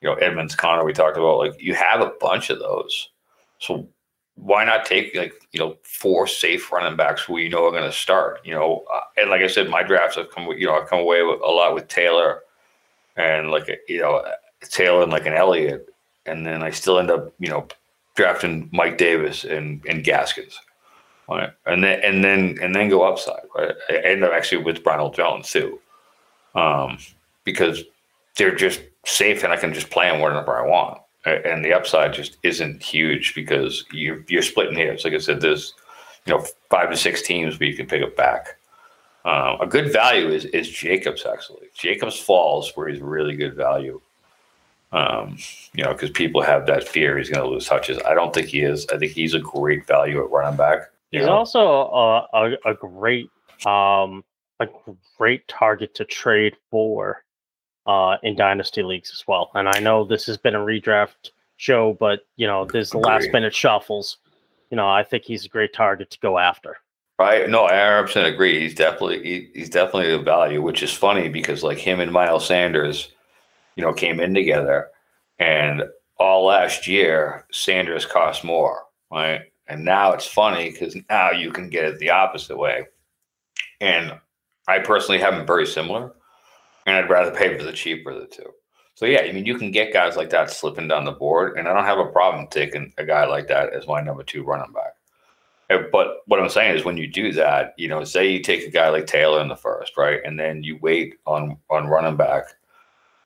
you 0.00 0.08
know, 0.08 0.14
Edmonds, 0.16 0.54
Conner, 0.54 0.84
we 0.84 0.92
talked 0.92 1.16
about, 1.16 1.38
like 1.38 1.60
you 1.60 1.74
have 1.74 2.00
a 2.00 2.12
bunch 2.20 2.50
of 2.50 2.58
those. 2.58 3.10
So 3.58 3.88
why 4.34 4.64
not 4.64 4.84
take 4.84 5.14
like, 5.14 5.32
you 5.52 5.60
know, 5.60 5.76
four 5.82 6.26
safe 6.26 6.70
running 6.70 6.96
backs 6.96 7.22
who 7.22 7.38
you 7.38 7.48
know 7.48 7.66
are 7.66 7.70
going 7.70 7.82
to 7.82 7.92
start, 7.92 8.40
you 8.44 8.54
know, 8.54 8.84
uh, 8.92 9.00
and 9.16 9.30
like 9.30 9.40
I 9.40 9.46
said, 9.46 9.70
my 9.70 9.82
drafts 9.82 10.16
have 10.16 10.30
come, 10.30 10.46
you 10.52 10.66
know, 10.66 10.74
I've 10.74 10.88
come 10.88 11.00
away 11.00 11.22
with 11.22 11.40
a 11.40 11.50
lot 11.50 11.74
with 11.74 11.88
Taylor 11.88 12.42
and 13.16 13.50
like, 13.50 13.68
a, 13.68 13.76
you 13.88 14.00
know, 14.00 14.22
Taylor 14.62 15.02
and 15.02 15.12
like 15.12 15.26
an 15.26 15.32
Elliott. 15.32 15.88
And 16.26 16.44
then 16.44 16.62
I 16.62 16.70
still 16.70 16.98
end 16.98 17.10
up, 17.10 17.32
you 17.38 17.48
know, 17.48 17.66
drafting 18.14 18.68
Mike 18.72 18.98
Davis 18.98 19.44
and, 19.44 19.82
and 19.88 20.04
Gaskins. 20.04 20.60
And 21.66 21.82
then, 21.82 22.00
and 22.02 22.24
then, 22.24 22.58
and 22.62 22.74
then 22.74 22.88
go 22.88 23.02
upside. 23.02 23.42
Right. 23.54 23.74
I 23.90 23.96
end 23.96 24.24
up 24.24 24.32
actually 24.32 24.62
with 24.62 24.84
Ronald 24.84 25.14
Jones 25.14 25.50
too. 25.50 25.80
Um, 26.54 26.98
because 27.44 27.82
they're 28.36 28.54
just 28.54 28.80
safe 29.04 29.42
and 29.42 29.52
I 29.52 29.56
can 29.56 29.72
just 29.72 29.90
play 29.90 30.10
them 30.10 30.20
wherever 30.20 30.58
I 30.58 30.66
want. 30.66 31.00
And 31.24 31.64
the 31.64 31.72
upside 31.72 32.12
just 32.12 32.36
isn't 32.44 32.82
huge 32.82 33.34
because 33.34 33.84
you're 33.90 34.24
you're 34.28 34.42
splitting 34.42 34.76
hairs. 34.76 35.04
Like 35.04 35.14
I 35.14 35.18
said, 35.18 35.40
there's 35.40 35.74
you 36.24 36.32
know 36.32 36.44
five 36.70 36.88
to 36.90 36.96
six 36.96 37.20
teams 37.20 37.58
where 37.58 37.68
you 37.68 37.74
can 37.74 37.86
pick 37.86 38.02
it 38.02 38.16
back. 38.16 38.58
Um, 39.24 39.60
a 39.60 39.66
good 39.66 39.92
value 39.92 40.28
is 40.28 40.44
is 40.44 40.68
Jacobs 40.68 41.26
actually. 41.26 41.66
Jacobs 41.74 42.16
falls 42.16 42.70
where 42.76 42.86
he's 42.86 43.00
really 43.00 43.34
good 43.34 43.54
value. 43.54 44.00
Um, 44.92 45.36
you 45.74 45.82
know, 45.82 45.92
because 45.92 46.10
people 46.10 46.42
have 46.42 46.66
that 46.66 46.86
fear 46.86 47.18
he's 47.18 47.28
going 47.28 47.42
to 47.42 47.50
lose 47.50 47.66
touches. 47.66 47.98
I 48.06 48.14
don't 48.14 48.32
think 48.32 48.46
he 48.46 48.60
is. 48.60 48.86
I 48.92 48.98
think 48.98 49.10
he's 49.10 49.34
a 49.34 49.40
great 49.40 49.84
value 49.84 50.22
at 50.22 50.30
running 50.30 50.56
back. 50.56 50.90
He's 51.10 51.26
also 51.26 51.60
a, 51.60 52.26
a, 52.32 52.70
a 52.72 52.74
great 52.74 53.30
um, 53.64 54.24
a 54.60 54.66
great 55.16 55.46
target 55.48 55.94
to 55.94 56.04
trade 56.04 56.56
for 56.70 57.24
uh, 57.86 58.16
in 58.22 58.36
dynasty 58.36 58.82
leagues 58.82 59.10
as 59.12 59.26
well. 59.26 59.50
And 59.54 59.68
I 59.68 59.78
know 59.78 60.04
this 60.04 60.26
has 60.26 60.36
been 60.36 60.54
a 60.54 60.60
redraft 60.60 61.30
show, 61.56 61.96
but 61.98 62.26
you 62.36 62.46
know, 62.46 62.64
there's 62.64 62.90
the 62.90 62.98
last 62.98 63.30
minute 63.32 63.54
shuffles. 63.54 64.18
You 64.70 64.76
know, 64.76 64.88
I 64.88 65.04
think 65.04 65.24
he's 65.24 65.44
a 65.44 65.48
great 65.48 65.72
target 65.72 66.10
to 66.10 66.18
go 66.18 66.38
after. 66.38 66.78
Right? 67.18 67.48
No, 67.48 67.64
I 67.64 68.00
100 68.00 68.26
agree. 68.26 68.60
He's 68.60 68.74
definitely 68.74 69.22
he, 69.22 69.50
he's 69.54 69.70
definitely 69.70 70.12
a 70.12 70.18
value, 70.18 70.60
which 70.60 70.82
is 70.82 70.92
funny 70.92 71.28
because 71.28 71.62
like 71.62 71.78
him 71.78 72.00
and 72.00 72.12
Miles 72.12 72.46
Sanders, 72.46 73.12
you 73.76 73.82
know, 73.82 73.92
came 73.92 74.20
in 74.20 74.34
together, 74.34 74.88
and 75.38 75.84
all 76.18 76.44
last 76.46 76.86
year 76.86 77.46
Sanders 77.52 78.04
cost 78.04 78.44
more, 78.44 78.82
right? 79.10 79.42
And 79.68 79.84
now 79.84 80.12
it's 80.12 80.26
funny 80.26 80.70
because 80.70 80.96
now 81.10 81.30
you 81.30 81.50
can 81.50 81.68
get 81.68 81.84
it 81.84 81.98
the 81.98 82.10
opposite 82.10 82.56
way. 82.56 82.86
And 83.80 84.18
I 84.68 84.78
personally 84.78 85.20
have 85.20 85.34
them 85.34 85.46
very 85.46 85.66
similar 85.66 86.12
and 86.86 86.96
I'd 86.96 87.10
rather 87.10 87.32
pay 87.32 87.56
for 87.58 87.64
the 87.64 87.72
cheaper 87.72 88.10
of 88.10 88.20
the 88.20 88.26
two. 88.26 88.52
So 88.94 89.04
yeah, 89.04 89.20
I 89.20 89.32
mean, 89.32 89.44
you 89.44 89.58
can 89.58 89.72
get 89.72 89.92
guys 89.92 90.16
like 90.16 90.30
that 90.30 90.50
slipping 90.50 90.88
down 90.88 91.04
the 91.04 91.12
board, 91.12 91.58
and 91.58 91.68
I 91.68 91.74
don't 91.74 91.84
have 91.84 91.98
a 91.98 92.06
problem 92.06 92.46
taking 92.46 92.94
a 92.96 93.04
guy 93.04 93.26
like 93.26 93.48
that 93.48 93.74
as 93.74 93.86
my 93.86 94.00
number 94.00 94.22
two 94.22 94.42
running 94.42 94.72
back. 94.72 94.94
But 95.92 96.22
what 96.26 96.40
I'm 96.40 96.48
saying 96.48 96.76
is, 96.76 96.84
when 96.84 96.96
you 96.96 97.06
do 97.06 97.32
that, 97.32 97.74
you 97.76 97.88
know, 97.88 98.04
say 98.04 98.30
you 98.30 98.40
take 98.40 98.66
a 98.66 98.70
guy 98.70 98.88
like 98.88 99.06
Taylor 99.06 99.42
in 99.42 99.48
the 99.48 99.56
first, 99.56 99.98
right, 99.98 100.20
and 100.24 100.40
then 100.40 100.62
you 100.62 100.78
wait 100.80 101.16
on 101.26 101.58
on 101.68 101.88
running 101.88 102.16
back, 102.16 102.44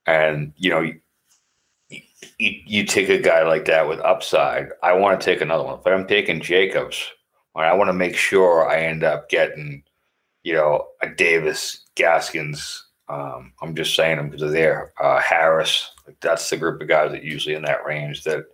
and 0.07 0.53
you 0.57 0.70
know, 0.70 0.91
you, 2.38 2.60
you, 2.66 2.84
take 2.84 3.08
a 3.08 3.18
guy 3.18 3.42
like 3.42 3.64
that 3.66 3.88
with 3.88 4.00
upside. 4.00 4.68
I 4.82 4.92
want 4.92 5.20
to 5.20 5.24
take 5.24 5.40
another 5.40 5.64
one. 5.64 5.78
If 5.78 5.86
I'm 5.86 6.06
taking 6.06 6.40
Jacobs, 6.40 7.10
I 7.54 7.72
want 7.74 7.88
to 7.88 7.94
make 7.94 8.16
sure 8.16 8.68
I 8.68 8.82
end 8.82 9.04
up 9.04 9.28
getting, 9.28 9.82
you 10.42 10.54
know, 10.54 10.86
a 11.02 11.08
Davis, 11.08 11.84
Gaskins, 11.94 12.84
um, 13.10 13.52
I'm 13.60 13.74
just 13.74 13.96
saying 13.96 14.18
them 14.18 14.30
because 14.30 14.40
they're 14.40 14.50
there. 14.50 14.92
Uh, 14.98 15.20
Harris, 15.20 15.90
like 16.06 16.18
that's 16.20 16.48
the 16.48 16.56
group 16.56 16.80
of 16.80 16.88
guys 16.88 17.10
that 17.10 17.24
usually 17.24 17.56
in 17.56 17.62
that 17.62 17.84
range 17.84 18.22
that 18.22 18.44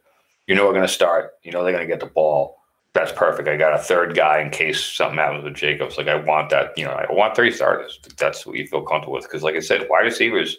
you 0.46 0.54
know 0.54 0.66
are 0.66 0.72
going 0.72 0.86
to 0.86 0.88
start. 0.88 1.32
You 1.42 1.52
know 1.52 1.62
they're 1.62 1.74
going 1.74 1.86
to 1.86 1.92
get 1.92 2.00
the 2.00 2.06
ball. 2.06 2.56
That's 2.94 3.12
perfect. 3.12 3.48
I 3.48 3.58
got 3.58 3.74
a 3.74 3.82
third 3.82 4.16
guy 4.16 4.40
in 4.40 4.48
case 4.48 4.82
something 4.82 5.18
happens 5.18 5.44
with 5.44 5.54
Jacobs. 5.54 5.98
Like 5.98 6.08
I 6.08 6.14
want 6.14 6.48
that. 6.50 6.72
You 6.78 6.86
know, 6.86 6.92
I 6.92 7.12
want 7.12 7.36
three 7.36 7.50
starters. 7.50 8.00
That's 8.16 8.46
what 8.46 8.56
you 8.56 8.66
feel 8.66 8.82
comfortable 8.82 9.12
with. 9.12 9.24
Because 9.24 9.42
like 9.42 9.56
I 9.56 9.60
said, 9.60 9.86
wide 9.90 10.04
receivers, 10.04 10.56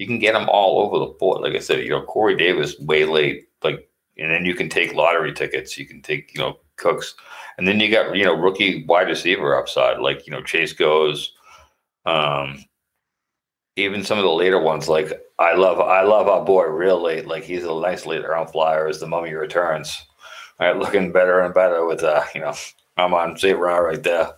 you 0.00 0.06
can 0.06 0.18
get 0.18 0.32
them 0.32 0.48
all 0.48 0.80
over 0.80 0.98
the 0.98 1.12
board. 1.12 1.42
Like 1.42 1.54
I 1.54 1.58
said, 1.58 1.84
you 1.84 1.90
know, 1.90 2.00
Corey 2.00 2.34
Davis 2.34 2.74
way 2.80 3.04
late. 3.04 3.48
Like, 3.62 3.86
and 4.16 4.30
then 4.30 4.46
you 4.46 4.54
can 4.54 4.70
take 4.70 4.94
lottery 4.94 5.34
tickets. 5.34 5.76
You 5.76 5.86
can 5.86 6.00
take 6.00 6.32
you 6.34 6.40
know 6.40 6.58
Cooks, 6.76 7.14
and 7.58 7.68
then 7.68 7.78
you 7.80 7.90
got 7.90 8.16
you 8.16 8.24
know 8.24 8.32
rookie 8.34 8.86
wide 8.86 9.08
receiver 9.08 9.54
upside. 9.54 9.98
Like 9.98 10.26
you 10.26 10.32
know 10.32 10.42
Chase 10.42 10.72
goes. 10.72 11.34
Um, 12.06 12.64
even 13.76 14.02
some 14.02 14.16
of 14.16 14.24
the 14.24 14.32
later 14.32 14.58
ones, 14.58 14.88
like 14.88 15.12
I 15.38 15.54
love 15.54 15.80
I 15.80 16.00
love 16.00 16.28
our 16.28 16.46
boy 16.46 16.64
real 16.64 17.02
late. 17.02 17.26
Like 17.26 17.44
he's 17.44 17.64
a 17.64 17.80
nice 17.80 18.06
later 18.06 18.28
round 18.28 18.48
flyer 18.48 18.88
as 18.88 19.00
the 19.00 19.06
mummy 19.06 19.34
returns. 19.34 20.06
All 20.58 20.66
right, 20.66 20.78
looking 20.78 21.12
better 21.12 21.42
and 21.42 21.52
better 21.52 21.84
with 21.84 22.02
uh, 22.02 22.24
you 22.34 22.40
know, 22.40 22.54
I'm 22.96 23.12
on. 23.12 23.36
Round 23.42 23.84
right 23.84 24.02
there. 24.02 24.30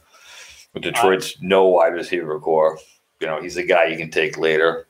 With 0.74 0.82
Detroit's 0.82 1.40
no 1.40 1.68
wide 1.68 1.94
receiver 1.94 2.40
core. 2.40 2.80
You 3.20 3.28
know, 3.28 3.40
he's 3.40 3.58
a 3.58 3.62
guy 3.62 3.84
you 3.84 3.96
can 3.96 4.10
take 4.10 4.36
later. 4.38 4.88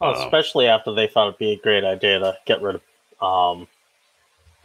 Oh, 0.00 0.12
um, 0.12 0.22
especially 0.22 0.66
after 0.66 0.92
they 0.92 1.06
thought 1.06 1.28
it'd 1.28 1.38
be 1.38 1.52
a 1.52 1.58
great 1.58 1.84
idea 1.84 2.18
to 2.18 2.36
get 2.46 2.62
rid 2.62 2.80
of 3.20 3.58
um, 3.58 3.68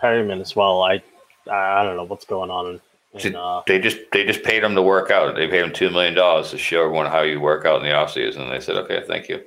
Perriman 0.01 0.41
as 0.41 0.55
well. 0.55 0.81
I 0.81 1.01
I 1.49 1.83
don't 1.83 1.95
know 1.95 2.03
what's 2.03 2.25
going 2.25 2.51
on 2.51 2.67
and, 3.13 3.35
uh, 3.35 3.63
they 3.65 3.79
just 3.79 3.97
they 4.11 4.23
just 4.23 4.43
paid 4.43 4.63
him 4.63 4.75
to 4.75 4.81
work 4.81 5.09
out. 5.09 5.35
They 5.35 5.47
paid 5.47 5.63
him 5.63 5.73
two 5.73 5.89
million 5.89 6.13
dollars 6.13 6.51
to 6.51 6.57
show 6.57 6.83
everyone 6.83 7.07
how 7.07 7.21
you 7.21 7.39
work 7.39 7.65
out 7.65 7.77
in 7.77 7.83
the 7.83 7.93
off 7.93 8.11
season. 8.11 8.43
And 8.43 8.51
they 8.51 8.59
said, 8.59 8.75
"Okay, 8.77 9.03
thank 9.07 9.29
you." 9.29 9.41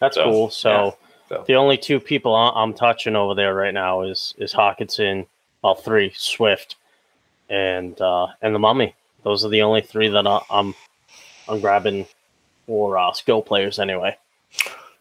That's 0.00 0.16
so, 0.16 0.24
cool. 0.24 0.50
So, 0.50 0.70
yeah, 0.70 0.90
so, 1.28 1.44
the 1.46 1.54
only 1.54 1.76
two 1.76 2.00
people 2.00 2.34
I'm 2.34 2.72
touching 2.72 3.14
over 3.14 3.34
there 3.34 3.54
right 3.54 3.74
now 3.74 4.02
is 4.02 4.34
is 4.38 4.54
Hockenson, 4.54 5.26
all 5.62 5.74
three 5.74 6.12
Swift, 6.16 6.76
and 7.50 8.00
uh, 8.00 8.28
and 8.40 8.54
the 8.54 8.58
Mummy. 8.58 8.94
Those 9.24 9.44
are 9.44 9.50
the 9.50 9.62
only 9.62 9.82
three 9.82 10.08
that 10.08 10.26
I'm 10.50 10.74
I'm 11.48 11.60
grabbing 11.60 12.06
for 12.66 12.96
uh, 12.96 13.12
skill 13.12 13.42
players 13.42 13.78
anyway. 13.78 14.16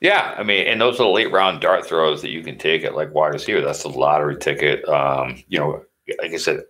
Yeah, 0.01 0.33
I 0.35 0.41
mean, 0.41 0.65
and 0.65 0.81
those 0.81 0.95
are 0.95 1.03
the 1.03 1.09
late 1.09 1.31
round 1.31 1.61
dart 1.61 1.85
throws 1.85 2.23
that 2.23 2.31
you 2.31 2.43
can 2.43 2.57
take 2.57 2.83
at 2.83 2.95
like 2.95 3.13
wide 3.13 3.33
receiver. 3.33 3.61
That's 3.61 3.83
the 3.83 3.89
lottery 3.89 4.35
ticket. 4.35 4.83
Um, 4.89 5.43
you 5.47 5.59
know, 5.59 5.83
like 6.19 6.33
I 6.33 6.37
said, 6.37 6.63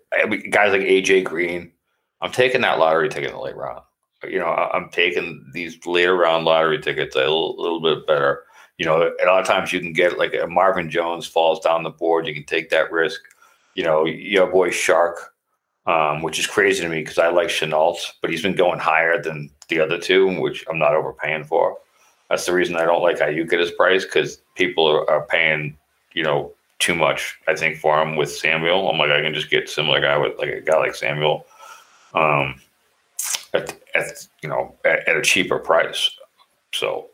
guys 0.50 0.74
like 0.74 0.82
AJ 0.82 1.24
Green, 1.24 1.72
I'm 2.20 2.34
taking 2.34 2.60
that 2.62 2.78
lottery 2.78 3.08
ticket 3.08 3.30
in 3.30 3.36
the 3.38 3.42
late 3.42 3.56
round. 3.56 3.84
you 4.28 4.38
know, 4.38 4.48
I, 4.48 4.76
am 4.76 4.90
taking 4.90 5.50
these 5.54 5.78
later 5.86 6.16
round 6.16 6.44
lottery 6.44 6.82
tickets 6.82 7.16
a 7.16 7.20
little, 7.20 7.56
little 7.58 7.82
bit 7.82 8.06
better. 8.06 8.44
You 8.78 8.86
know, 8.86 9.02
a 9.02 9.26
lot 9.26 9.40
of 9.40 9.48
times 9.48 9.72
you 9.72 9.80
can 9.80 9.94
get 9.94 10.18
like 10.20 10.34
a 10.34 10.46
Marvin 10.46 10.90
Jones 10.90 11.26
falls 11.26 11.62
down 11.62 11.84
the 11.84 11.90
board. 11.90 12.28
You 12.28 12.34
can 12.34 12.44
take 12.44 12.70
that 12.72 12.92
risk. 12.92 13.22
You 13.76 13.84
know, 13.84 14.06
your 14.06 14.48
boy 14.48 14.72
Shark, 14.72 15.34
um, 15.86 16.22
which 16.22 16.38
is 16.38 16.48
crazy 16.48 16.82
to 16.84 16.90
me 16.90 17.00
because 17.00 17.18
I 17.18 17.30
like 17.30 17.48
Shenault, 17.48 17.98
but 18.22 18.30
he's 18.30 18.42
been 18.42 18.56
going 18.56 18.80
higher 18.80 19.22
than 19.22 19.50
the 19.70 19.80
other 19.80 19.98
two, 19.98 20.38
which 20.42 20.66
I'm 20.70 20.80
not 20.80 20.96
overpaying 20.96 21.46
for. 21.46 21.78
That's 22.32 22.46
the 22.46 22.54
reason 22.54 22.78
I 22.78 22.86
don't 22.86 23.04
like 23.04 23.20
Aiyuk 23.20 23.52
at 23.52 23.60
his 23.60 23.72
price 23.72 24.06
because 24.06 24.42
people 24.56 24.88
are, 24.88 25.08
are 25.10 25.26
paying, 25.26 25.78
you 26.14 26.24
know, 26.24 26.54
too 26.80 26.96
much. 26.96 27.38
I 27.46 27.56
think 27.56 27.76
for 27.76 28.02
him 28.02 28.16
with 28.16 28.32
Samuel, 28.32 28.90
I'm 28.90 28.98
like 28.98 29.12
I 29.12 29.22
can 29.22 29.34
just 29.34 29.50
get 29.50 29.68
similar 29.68 30.00
guy 30.00 30.18
with 30.18 30.40
like 30.40 30.48
a 30.48 30.62
guy 30.62 30.78
like 30.78 30.96
Samuel, 30.96 31.46
um, 32.14 32.56
at, 33.54 33.78
at 33.96 34.28
you 34.42 34.48
know 34.48 34.74
at, 34.86 35.06
at, 35.10 35.18
a 35.18 35.22
cheaper 35.22 35.60
price. 35.60 36.10
So, 36.74 37.10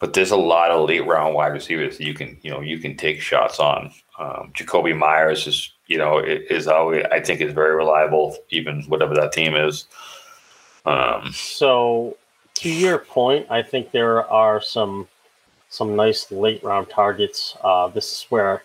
but 0.00 0.12
there's 0.12 0.32
a 0.32 0.36
lot 0.36 0.70
of 0.70 0.86
late 0.86 1.06
round 1.06 1.34
wide 1.34 1.54
receivers 1.54 1.98
you 1.98 2.12
can 2.12 2.36
you 2.42 2.50
know 2.50 2.60
you 2.60 2.76
can 2.76 2.94
take 2.94 3.22
shots 3.22 3.58
on. 3.58 3.90
Um, 4.18 4.52
Jakobi 4.54 4.94
Meyers 4.94 5.46
is 5.46 5.72
you 5.86 5.96
know 5.96 6.18
is 6.18 6.68
always 6.68 7.06
I 7.10 7.20
think 7.20 7.40
is 7.40 7.54
very 7.54 7.74
reliable 7.74 8.36
even 8.50 8.82
whatever 8.82 9.14
that 9.14 9.32
team 9.32 9.56
is. 9.56 9.86
Um, 10.84 11.32
so 11.32 12.18
to 12.62 12.72
your 12.72 12.98
point, 12.98 13.46
I 13.50 13.60
think 13.60 13.90
there 13.90 14.24
are 14.30 14.62
some 14.62 15.08
some 15.68 15.96
nice 15.96 16.30
late 16.30 16.62
round 16.62 16.88
targets. 16.88 17.56
Uh, 17.60 17.88
this 17.88 18.12
is 18.12 18.26
where 18.30 18.62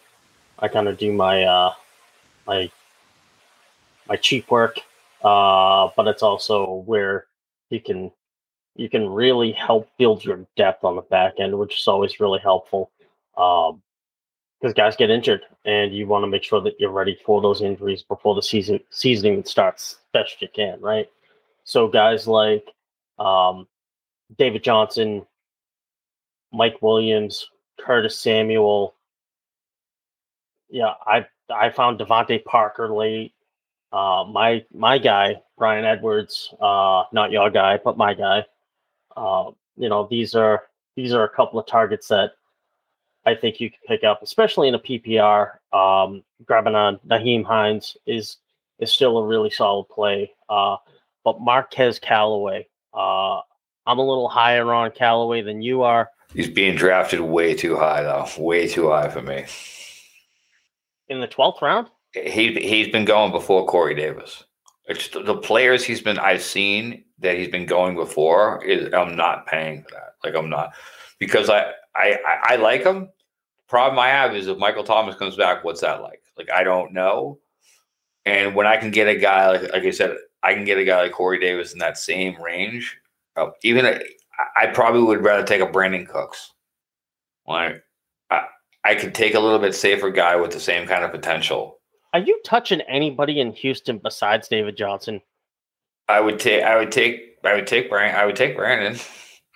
I 0.59 0.67
kind 0.67 0.87
of 0.87 0.99
do 0.99 1.11
my 1.11 1.43
uh, 1.43 1.73
my 2.45 2.69
my 4.07 4.15
cheap 4.15 4.51
work, 4.51 4.77
uh, 5.23 5.89
but 5.97 6.07
it's 6.07 6.21
also 6.21 6.83
where 6.85 7.25
you 7.71 7.79
can 7.79 8.11
you 8.75 8.87
can 8.87 9.09
really 9.09 9.51
help 9.51 9.89
build 9.97 10.23
your 10.23 10.45
depth 10.55 10.83
on 10.83 10.95
the 10.95 11.01
back 11.01 11.39
end, 11.39 11.57
which 11.57 11.79
is 11.79 11.87
always 11.87 12.19
really 12.19 12.39
helpful. 12.39 12.91
Um, 13.35 13.81
because 14.59 14.73
guys 14.73 14.95
get 14.95 15.09
injured, 15.09 15.41
and 15.65 15.93
you 15.93 16.07
want 16.07 16.23
to 16.23 16.27
make 16.27 16.43
sure 16.43 16.61
that 16.61 16.79
you're 16.79 16.91
ready 16.91 17.17
for 17.25 17.41
those 17.41 17.61
injuries 17.61 18.03
before 18.03 18.35
the 18.35 18.43
season 18.43 18.79
season 18.91 19.43
starts 19.43 19.97
best 20.13 20.39
you 20.39 20.49
can, 20.53 20.79
right? 20.81 21.09
So 21.63 21.87
guys 21.87 22.27
like 22.27 22.67
um, 23.17 23.67
David 24.37 24.63
Johnson, 24.63 25.25
Mike 26.51 26.81
Williams, 26.81 27.47
Curtis 27.79 28.19
Samuel, 28.19 28.95
yeah, 30.69 30.93
I 31.05 31.25
I 31.49 31.69
found 31.69 31.99
DeVante 31.99 32.43
Parker 32.43 32.93
late. 32.93 33.33
Uh, 33.91 34.25
my 34.29 34.65
my 34.73 34.97
guy 34.97 35.41
Bryan 35.57 35.85
Edwards, 35.85 36.53
uh, 36.59 37.03
not 37.13 37.31
your 37.31 37.49
guy, 37.49 37.79
but 37.83 37.97
my 37.97 38.13
guy. 38.13 38.45
Uh, 39.15 39.51
you 39.77 39.89
know, 39.89 40.07
these 40.09 40.35
are 40.35 40.63
these 40.95 41.13
are 41.13 41.23
a 41.23 41.29
couple 41.29 41.59
of 41.59 41.67
targets 41.67 42.07
that 42.09 42.31
I 43.25 43.35
think 43.35 43.59
you 43.59 43.69
can 43.69 43.79
pick 43.87 44.03
up, 44.03 44.21
especially 44.23 44.67
in 44.67 44.75
a 44.75 44.79
PPR. 44.79 45.53
Um, 45.73 46.23
grabbing 46.45 46.75
on 46.75 46.99
Nyheim 47.07 47.45
Hines 47.45 47.95
is 48.05 48.37
is 48.79 48.91
still 48.91 49.17
a 49.17 49.25
really 49.25 49.49
solid 49.49 49.85
play. 49.89 50.33
Uh, 50.49 50.77
but 51.23 51.41
Marquez 51.41 51.99
Callaway, 51.99 52.67
uh, 52.93 53.41
I'm 53.87 53.99
a 53.99 54.07
little 54.07 54.29
higher 54.29 54.71
on 54.73 54.91
Callaway 54.91 55.41
than 55.41 55.61
you 55.61 55.81
are. 55.81 56.11
He's 56.33 56.49
being 56.49 56.75
drafted 56.75 57.21
way 57.21 57.55
too 57.55 57.77
high, 57.77 58.03
though. 58.03 58.27
Way 58.37 58.67
too 58.67 58.89
high 58.89 59.09
for 59.09 59.21
me 59.21 59.45
in 61.09 61.21
the 61.21 61.27
twelfth 61.27 61.61
round. 61.61 61.87
He 62.13 62.53
he's 62.53 62.89
been 62.89 63.05
going 63.05 63.31
before 63.31 63.65
Corey 63.65 63.95
Davis. 63.95 64.43
It's 64.85 65.09
the 65.09 65.35
players 65.35 65.83
he's 65.83 66.01
been 66.01 66.17
I've 66.17 66.41
seen 66.41 67.03
that 67.19 67.37
he's 67.37 67.49
been 67.49 67.65
going 67.65 67.95
before 67.95 68.63
is 68.63 68.93
I'm 68.93 69.15
not 69.15 69.47
paying 69.47 69.83
for 69.83 69.91
that. 69.91 70.15
Like 70.23 70.35
I'm 70.35 70.49
not 70.49 70.73
because 71.19 71.49
I 71.49 71.71
I 71.95 72.17
I 72.43 72.55
like 72.55 72.83
him. 72.83 73.09
Problem 73.67 73.99
I 73.99 74.07
have 74.07 74.35
is 74.35 74.47
if 74.47 74.57
Michael 74.57 74.83
Thomas 74.83 75.15
comes 75.15 75.35
back, 75.35 75.63
what's 75.63 75.81
that 75.81 76.01
like? 76.01 76.21
Like 76.37 76.49
I 76.51 76.63
don't 76.63 76.93
know. 76.93 77.39
And 78.25 78.55
when 78.55 78.67
I 78.67 78.77
can 78.77 78.91
get 78.91 79.07
a 79.07 79.15
guy 79.15 79.49
like 79.49 79.73
like 79.73 79.83
I 79.83 79.91
said, 79.91 80.15
I 80.43 80.53
can 80.53 80.63
get 80.63 80.77
a 80.77 80.85
guy 80.85 81.01
like 81.01 81.11
Corey 81.11 81.39
Davis 81.39 81.73
in 81.73 81.79
that 81.79 81.97
same 81.97 82.41
range. 82.41 82.97
Uh, 83.37 83.51
even 83.63 83.85
I, 83.85 84.01
I 84.57 84.67
probably 84.67 85.03
would 85.03 85.23
rather 85.23 85.45
take 85.45 85.61
a 85.61 85.67
Brandin 85.67 86.07
Cooks. 86.07 86.51
Like 87.47 87.83
I 88.87 88.95
could 88.95 89.13
take 89.13 89.33
a 89.33 89.39
little 89.39 89.59
bit 89.59 89.75
safer 89.75 90.09
guy 90.09 90.37
with 90.37 90.51
the 90.51 90.61
same 90.61 90.87
kind 90.87 91.03
of 91.03 91.11
potential. 91.11 91.79
Are 92.13 92.21
you 92.21 92.39
touching 92.45 92.79
anybody 92.81 93.41
in 93.41 93.51
Houston 93.51 93.97
besides 93.97 94.47
David 94.47 94.77
Johnson? 94.77 95.21
I 96.07 96.21
would 96.21 96.39
take. 96.39 96.63
I 96.63 96.77
would 96.77 96.91
take. 96.91 97.37
I 97.43 97.53
would 97.53 97.67
take 97.67 97.91
Brandin. 97.91 98.15
I 98.15 98.25
would 98.25 98.37
take 98.37 98.57
Brandin. 98.57 99.05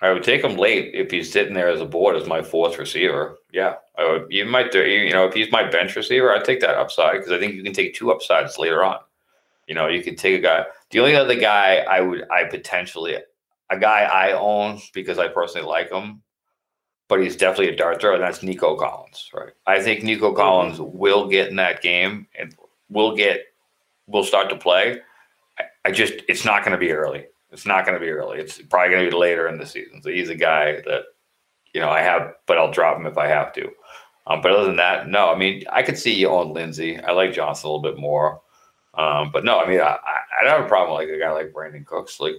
I 0.02 0.12
would 0.12 0.22
take 0.22 0.44
him 0.44 0.56
late 0.56 0.94
if 0.94 1.10
he's 1.10 1.32
sitting 1.32 1.54
there 1.54 1.68
as 1.68 1.80
a 1.80 1.86
board 1.86 2.14
as 2.14 2.28
my 2.28 2.42
fourth 2.42 2.78
receiver. 2.78 3.38
Yeah, 3.52 3.76
I 3.96 4.10
would. 4.10 4.26
You 4.28 4.44
might. 4.44 4.74
You 4.74 5.12
know, 5.12 5.24
if 5.26 5.32
he's 5.32 5.50
my 5.50 5.66
bench 5.68 5.96
receiver, 5.96 6.30
I'd 6.30 6.44
take 6.44 6.60
that 6.60 6.76
upside 6.76 7.14
because 7.14 7.32
I 7.32 7.38
think 7.38 7.54
you 7.54 7.62
can 7.62 7.72
take 7.72 7.94
two 7.94 8.12
upsides 8.12 8.58
later 8.58 8.84
on. 8.84 8.98
You 9.66 9.74
know, 9.74 9.88
you 9.88 10.02
could 10.02 10.18
take 10.18 10.38
a 10.38 10.42
guy. 10.42 10.66
The 10.90 11.00
only 11.00 11.16
other 11.16 11.36
guy 11.36 11.76
I 11.88 12.02
would, 12.02 12.24
I 12.30 12.44
potentially, 12.44 13.16
a 13.72 13.78
guy 13.78 14.02
I 14.02 14.32
own 14.32 14.80
because 14.92 15.18
I 15.18 15.28
personally 15.28 15.66
like 15.66 15.90
him 15.90 16.22
but 17.12 17.20
he's 17.20 17.36
definitely 17.36 17.68
a 17.68 17.76
dart 17.76 18.00
thrower, 18.00 18.14
and 18.14 18.22
that's 18.22 18.42
Nico 18.42 18.74
Collins, 18.74 19.28
right? 19.34 19.52
I 19.66 19.82
think 19.82 20.02
Nico 20.02 20.28
mm-hmm. 20.28 20.36
Collins 20.36 20.80
will 20.80 21.28
get 21.28 21.50
in 21.50 21.56
that 21.56 21.82
game 21.82 22.26
and 22.38 22.56
will 22.88 23.14
get 23.14 23.42
will 24.06 24.24
start 24.24 24.48
to 24.48 24.56
play. 24.56 24.98
I, 25.58 25.64
I 25.84 25.90
just 25.90 26.14
it's 26.26 26.46
not 26.46 26.64
going 26.64 26.72
to 26.72 26.78
be 26.78 26.90
early. 26.90 27.26
It's 27.50 27.66
not 27.66 27.84
going 27.84 28.00
to 28.00 28.00
be 28.00 28.10
early. 28.10 28.38
It's 28.38 28.62
probably 28.62 28.94
going 28.94 29.04
to 29.04 29.10
be 29.10 29.14
later 29.14 29.46
in 29.46 29.58
the 29.58 29.66
season. 29.66 30.00
So 30.00 30.08
he's 30.08 30.30
a 30.30 30.34
guy 30.34 30.80
that 30.86 31.02
you 31.74 31.82
know 31.82 31.90
I 31.90 32.00
have, 32.00 32.32
but 32.46 32.56
I'll 32.56 32.72
drop 32.72 32.96
him 32.96 33.04
if 33.04 33.18
I 33.18 33.28
have 33.28 33.52
to. 33.56 33.70
Um, 34.26 34.40
but 34.40 34.52
other 34.52 34.64
than 34.64 34.76
that, 34.76 35.06
no. 35.06 35.30
I 35.30 35.36
mean, 35.36 35.64
I 35.70 35.82
could 35.82 35.98
see 35.98 36.14
you 36.14 36.30
on 36.30 36.54
Lindsay. 36.54 36.98
I 36.98 37.12
like 37.12 37.34
Johnson 37.34 37.68
a 37.68 37.72
little 37.72 37.82
bit 37.82 38.00
more. 38.00 38.40
Um, 38.94 39.30
but 39.30 39.44
no, 39.44 39.60
I 39.60 39.68
mean, 39.68 39.80
I, 39.80 39.98
I 40.40 40.44
don't 40.44 40.52
have 40.52 40.64
a 40.64 40.68
problem 40.68 40.96
with 40.96 41.06
like 41.06 41.14
a 41.14 41.20
guy 41.20 41.30
like 41.30 41.52
Brandin 41.52 41.84
Cooks. 41.84 42.20
Like 42.20 42.36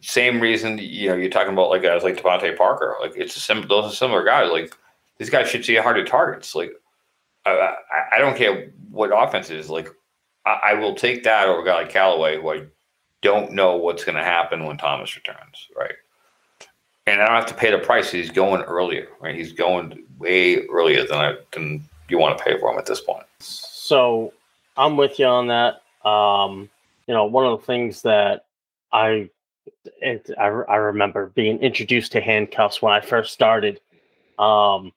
same 0.00 0.40
reason 0.40 0.78
you 0.78 1.08
know 1.08 1.16
you're 1.16 1.30
talking 1.30 1.52
about 1.52 1.70
like 1.70 1.82
guys 1.82 2.02
like 2.02 2.22
DeVante 2.22 2.56
Parker. 2.56 2.96
Like 3.00 3.16
it's 3.16 3.36
a 3.36 3.40
sim- 3.40 3.66
those 3.68 3.92
are 3.92 3.94
similar 3.94 4.24
guys. 4.24 4.50
Like 4.50 4.74
these 5.18 5.30
guys 5.30 5.48
should 5.48 5.64
see 5.64 5.76
a 5.76 5.82
hundred 5.82 6.06
targets. 6.06 6.54
Like 6.54 6.72
I, 7.44 7.50
I, 7.50 8.16
I, 8.16 8.18
don't 8.18 8.36
care 8.36 8.70
what 8.90 9.10
offense 9.14 9.50
is. 9.50 9.68
Like 9.68 9.88
I, 10.46 10.60
I, 10.64 10.74
will 10.74 10.94
take 10.94 11.24
that 11.24 11.48
over 11.48 11.62
a 11.62 11.64
guy 11.64 11.74
like 11.74 11.90
Callaway 11.90 12.40
who 12.40 12.52
I 12.52 12.62
don't 13.22 13.52
know 13.52 13.76
what's 13.76 14.04
going 14.04 14.16
to 14.16 14.24
happen 14.24 14.64
when 14.64 14.76
Thomas 14.76 15.14
returns. 15.16 15.68
Right. 15.76 15.94
And 17.06 17.20
I 17.20 17.26
don't 17.26 17.36
have 17.36 17.46
to 17.46 17.54
pay 17.54 17.70
the 17.70 17.78
price. 17.78 18.10
He's 18.10 18.30
going 18.30 18.62
earlier. 18.62 19.08
Right. 19.20 19.34
He's 19.34 19.52
going 19.52 20.04
way 20.18 20.66
earlier 20.66 21.06
than 21.06 21.18
I 21.18 21.36
than 21.52 21.88
you 22.08 22.18
want 22.18 22.38
to 22.38 22.44
pay 22.44 22.58
for 22.58 22.72
him 22.72 22.78
at 22.78 22.86
this 22.86 23.00
point. 23.00 23.24
So 23.40 24.32
I'm 24.76 24.96
with 24.96 25.18
you 25.18 25.26
on 25.26 25.48
that. 25.48 25.82
Um, 26.08 26.70
you 27.06 27.14
know, 27.14 27.24
one 27.24 27.46
of 27.46 27.58
the 27.58 27.66
things 27.66 28.02
that 28.02 28.44
I 28.92 29.30
it, 30.00 30.30
I, 30.38 30.46
I 30.46 30.76
remember 30.76 31.32
being 31.34 31.58
introduced 31.58 32.12
to 32.12 32.20
handcuffs 32.20 32.82
when 32.82 32.92
I 32.92 33.00
first 33.00 33.32
started. 33.32 33.80
Um, 34.38 34.92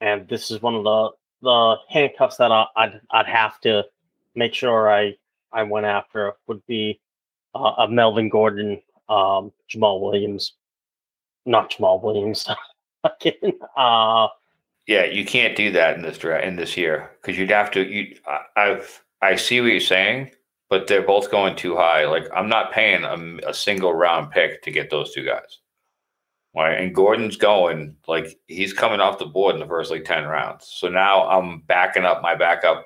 and 0.00 0.28
this 0.28 0.50
is 0.50 0.62
one 0.62 0.74
of 0.74 0.84
the, 0.84 1.10
the 1.42 1.76
handcuffs 1.88 2.36
that 2.38 2.50
I, 2.50 2.66
would 2.76 3.00
I'd 3.10 3.26
have 3.26 3.60
to 3.62 3.84
make 4.34 4.54
sure 4.54 4.90
I, 4.90 5.14
I 5.52 5.62
went 5.62 5.86
after 5.86 6.32
would 6.46 6.64
be 6.66 7.00
uh, 7.54 7.74
a 7.78 7.88
Melvin 7.88 8.28
Gordon, 8.28 8.80
um, 9.08 9.52
Jamaal 9.68 10.00
Williams, 10.00 10.54
not 11.46 11.70
Jamal 11.70 12.00
Williams. 12.00 12.48
Again, 13.04 13.52
uh, 13.76 14.28
yeah, 14.86 15.04
you 15.04 15.24
can't 15.24 15.56
do 15.56 15.70
that 15.72 15.96
in 15.96 16.02
this 16.02 16.22
in 16.22 16.56
this 16.56 16.76
year 16.76 17.10
because 17.20 17.38
you'd 17.38 17.50
have 17.50 17.70
to. 17.72 17.86
You, 17.86 18.16
I, 18.26 18.40
I've 18.56 19.04
I 19.22 19.36
see 19.36 19.60
what 19.60 19.68
you're 19.68 19.80
saying, 19.80 20.30
but 20.70 20.86
they're 20.86 21.02
both 21.02 21.30
going 21.30 21.56
too 21.56 21.76
high. 21.76 22.06
Like 22.06 22.28
I'm 22.34 22.48
not 22.48 22.72
paying 22.72 23.04
a, 23.04 23.48
a 23.48 23.52
single 23.52 23.92
round 23.92 24.30
pick 24.30 24.62
to 24.62 24.70
get 24.70 24.88
those 24.88 25.12
two 25.12 25.24
guys. 25.26 25.58
Right. 26.54 26.80
And 26.80 26.94
Gordon's 26.94 27.36
going 27.36 27.96
like 28.08 28.38
he's 28.46 28.72
coming 28.72 29.00
off 29.00 29.18
the 29.18 29.26
board 29.26 29.54
in 29.54 29.60
the 29.60 29.66
first 29.66 29.90
like 29.90 30.04
10 30.04 30.24
rounds. 30.24 30.66
So 30.66 30.88
now 30.88 31.28
I'm 31.28 31.60
backing 31.60 32.04
up 32.04 32.22
my 32.22 32.34
backup. 32.34 32.84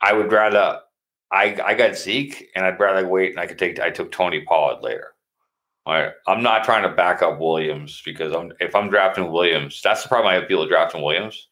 I 0.00 0.12
would 0.12 0.32
rather 0.32 0.80
I 1.30 1.58
I 1.64 1.74
got 1.74 1.96
Zeke 1.96 2.50
and 2.56 2.64
I'd 2.64 2.80
rather 2.80 3.06
wait 3.06 3.30
and 3.30 3.40
I 3.40 3.46
could 3.46 3.58
take 3.58 3.78
I 3.78 3.90
took 3.90 4.10
Tony 4.10 4.40
Pollard 4.42 4.82
later. 4.82 5.14
All 5.86 5.94
right. 5.94 6.12
I'm 6.26 6.42
not 6.42 6.64
trying 6.64 6.82
to 6.82 6.94
back 6.94 7.22
up 7.22 7.38
Williams 7.38 8.02
because 8.04 8.34
I'm 8.34 8.52
if 8.60 8.74
I'm 8.74 8.90
drafting 8.90 9.30
Williams, 9.30 9.80
that's 9.82 10.02
the 10.02 10.08
problem 10.08 10.30
I 10.30 10.34
have 10.34 10.48
people 10.48 10.66
drafting 10.66 11.02
Williams. 11.02 11.48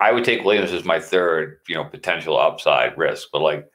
I 0.00 0.12
would 0.12 0.24
take 0.24 0.44
Williams 0.44 0.72
as 0.72 0.84
my 0.84 0.98
third, 0.98 1.60
you 1.68 1.74
know, 1.74 1.84
potential 1.84 2.38
upside 2.38 2.98
risk. 2.98 3.28
But 3.32 3.42
like 3.42 3.68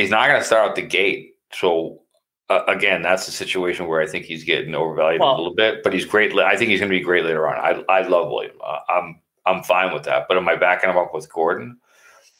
he's 0.00 0.10
not 0.10 0.28
going 0.28 0.40
to 0.40 0.46
start 0.46 0.70
out 0.70 0.76
the 0.76 0.82
gate. 0.82 1.34
So 1.52 2.02
uh, 2.50 2.62
again, 2.66 3.02
that's 3.02 3.26
the 3.26 3.32
situation 3.32 3.86
where 3.86 4.00
I 4.00 4.06
think 4.06 4.24
he's 4.24 4.44
getting 4.44 4.74
overvalued 4.74 5.20
well, 5.20 5.34
a 5.34 5.38
little 5.38 5.54
bit. 5.54 5.82
But 5.82 5.92
he's 5.92 6.04
great. 6.04 6.32
I 6.34 6.56
think 6.56 6.70
he's 6.70 6.80
going 6.80 6.90
to 6.90 6.98
be 6.98 7.04
great 7.04 7.24
later 7.24 7.48
on. 7.48 7.56
I 7.56 7.84
I 7.92 8.06
love 8.06 8.30
William. 8.30 8.56
Uh, 8.64 8.80
I'm 8.88 9.20
I'm 9.46 9.62
fine 9.62 9.92
with 9.92 10.04
that. 10.04 10.26
But 10.28 10.36
am 10.36 10.48
I 10.48 10.56
backing 10.56 10.90
him 10.90 10.96
up 10.96 11.12
with 11.12 11.32
Gordon? 11.32 11.78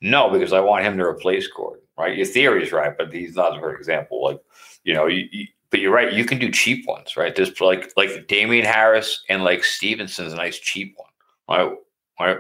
No, 0.01 0.31
because 0.31 0.53
I 0.53 0.61
want 0.61 0.85
him 0.85 0.97
to 0.99 1.05
replace 1.05 1.49
Gordon. 1.49 1.83
Right? 1.99 2.17
Your 2.17 2.27
theory 2.27 2.63
is 2.63 2.73
right, 2.73 2.97
but 2.97 3.13
he's 3.13 3.35
not 3.35 3.57
a 3.57 3.61
perfect 3.61 3.81
example. 3.81 4.23
Like 4.23 4.41
You 4.85 4.95
know, 4.95 5.07
you, 5.07 5.29
you, 5.33 5.47
but 5.71 5.81
you're 5.81 5.93
right. 5.93 6.13
You 6.13 6.25
can 6.25 6.39
do 6.39 6.51
cheap 6.51 6.87
ones, 6.87 7.17
right? 7.17 7.35
There's 7.35 7.61
like 7.61 7.93
like 7.97 8.29
Damian 8.29 8.65
Harris 8.65 9.25
and 9.29 9.45
like 9.45 9.65
Stevenson's 9.65 10.33
a 10.33 10.37
nice 10.37 10.59
cheap 10.59 10.95
one. 10.97 11.11
Why? 12.17 12.37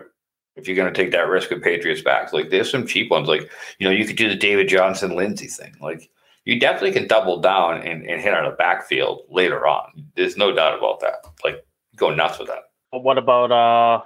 If 0.59 0.67
you're 0.67 0.77
going 0.77 0.93
to 0.93 1.03
take 1.03 1.13
that 1.13 1.29
risk 1.29 1.51
of 1.51 1.63
Patriots 1.63 2.03
backs, 2.03 2.33
like 2.33 2.51
there's 2.51 2.71
some 2.71 2.87
cheap 2.87 3.11
ones. 3.11 3.29
Like 3.29 3.51
you 3.79 3.87
know, 3.87 3.95
you 3.95 4.05
could 4.05 4.17
do 4.17 4.29
the 4.29 4.35
David 4.35 4.69
Johnson 4.69 5.17
Lindsay 5.17 5.47
thing. 5.47 5.75
Like 5.81 6.11
you 6.45 6.59
definitely 6.59 6.93
can 6.93 7.07
double 7.07 7.41
down 7.41 7.83
and, 7.83 8.09
and 8.09 8.21
hit 8.21 8.35
on 8.35 8.45
a 8.45 8.53
backfield 8.53 9.23
later 9.29 9.67
on. 9.67 10.07
There's 10.17 10.37
no 10.37 10.53
doubt 10.55 10.79
about 10.79 11.01
that. 11.01 11.25
Like 11.45 11.65
go 11.97 12.15
nuts 12.15 12.39
with 12.39 12.49
that. 12.49 12.71
What 12.91 13.19
about 13.19 13.53
uh 13.53 14.03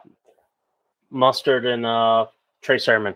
Mostert 1.13 1.65
and 1.67 1.87
uh 1.87 2.27
Trey 2.63 2.79
Sermon? 2.79 3.15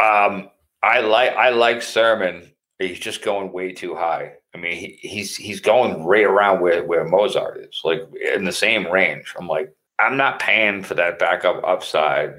Um, 0.00 0.50
I 0.82 1.00
like 1.00 1.34
I 1.34 1.50
like 1.50 1.82
Sermon. 1.82 2.50
He's 2.78 2.98
just 2.98 3.22
going 3.22 3.52
way 3.52 3.72
too 3.72 3.94
high. 3.94 4.32
I 4.54 4.58
mean, 4.58 4.76
he, 4.76 4.98
he's 5.00 5.36
he's 5.36 5.60
going 5.60 6.04
right 6.04 6.24
around 6.24 6.60
where 6.60 6.84
where 6.84 7.04
Mostert 7.04 7.68
is, 7.68 7.80
like 7.84 8.02
in 8.34 8.44
the 8.44 8.52
same 8.52 8.86
range. 8.86 9.34
I'm 9.38 9.48
like, 9.48 9.74
I'm 9.98 10.16
not 10.16 10.38
paying 10.38 10.82
for 10.82 10.94
that 10.94 11.18
backup 11.18 11.62
upside 11.64 12.34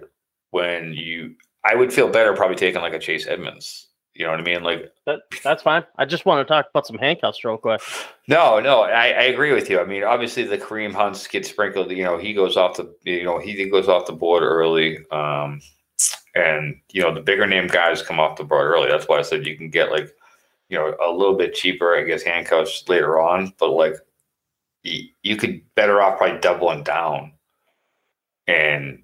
when 0.55 0.93
you. 0.93 1.35
I 1.65 1.75
would 1.75 1.91
feel 1.91 2.07
better 2.07 2.33
probably 2.33 2.55
taking 2.55 2.81
like 2.81 2.93
a 2.93 2.99
Chase 2.99 3.27
Edmonds. 3.27 3.87
You 4.13 4.23
know 4.23 4.31
what 4.31 4.39
I 4.39 4.43
mean? 4.43 4.63
Like 4.63 4.93
That 5.05 5.19
that's 5.43 5.63
fine. 5.63 5.83
I 5.97 6.05
just 6.05 6.25
want 6.25 6.47
to 6.47 6.51
talk 6.51 6.67
about 6.69 6.87
some 6.87 6.97
handcuffs 6.97 7.43
real 7.43 7.57
quick. 7.57 7.81
No, 8.29 8.61
no, 8.61 8.83
I, 8.83 9.07
I 9.07 9.23
agree 9.23 9.51
with 9.51 9.69
you. 9.69 9.81
I 9.81 9.85
mean, 9.85 10.05
obviously 10.05 10.43
the 10.43 10.57
Kareem 10.57 10.93
Hunts 10.93 11.27
get 11.27 11.45
sprinkled. 11.45 11.91
You 11.91 12.05
know, 12.05 12.17
he 12.17 12.33
goes 12.33 12.55
off 12.55 12.77
the 12.77 12.95
you 13.03 13.25
know 13.25 13.39
he 13.39 13.69
goes 13.69 13.89
off 13.89 14.05
the 14.05 14.13
board 14.13 14.43
early, 14.43 14.99
um, 15.11 15.59
and 16.35 16.79
you 16.93 17.01
know 17.01 17.13
the 17.13 17.19
bigger 17.19 17.45
name 17.45 17.67
guys 17.67 18.01
come 18.01 18.21
off 18.21 18.37
the 18.37 18.45
board 18.45 18.67
early. 18.67 18.89
That's 18.89 19.09
why 19.09 19.19
I 19.19 19.23
said 19.23 19.45
you 19.45 19.57
can 19.57 19.69
get 19.69 19.91
like 19.91 20.09
you 20.69 20.77
know 20.77 20.95
a 21.05 21.11
little 21.11 21.35
bit 21.35 21.53
cheaper, 21.53 21.97
I 21.97 22.03
guess, 22.03 22.23
handcuffs 22.23 22.87
later 22.87 23.19
on. 23.19 23.51
But 23.59 23.71
like 23.71 23.95
you, 24.83 25.09
you 25.23 25.35
could 25.35 25.61
better 25.75 26.01
off 26.01 26.17
probably 26.17 26.39
doubling 26.39 26.83
down 26.83 27.33
and 28.47 29.01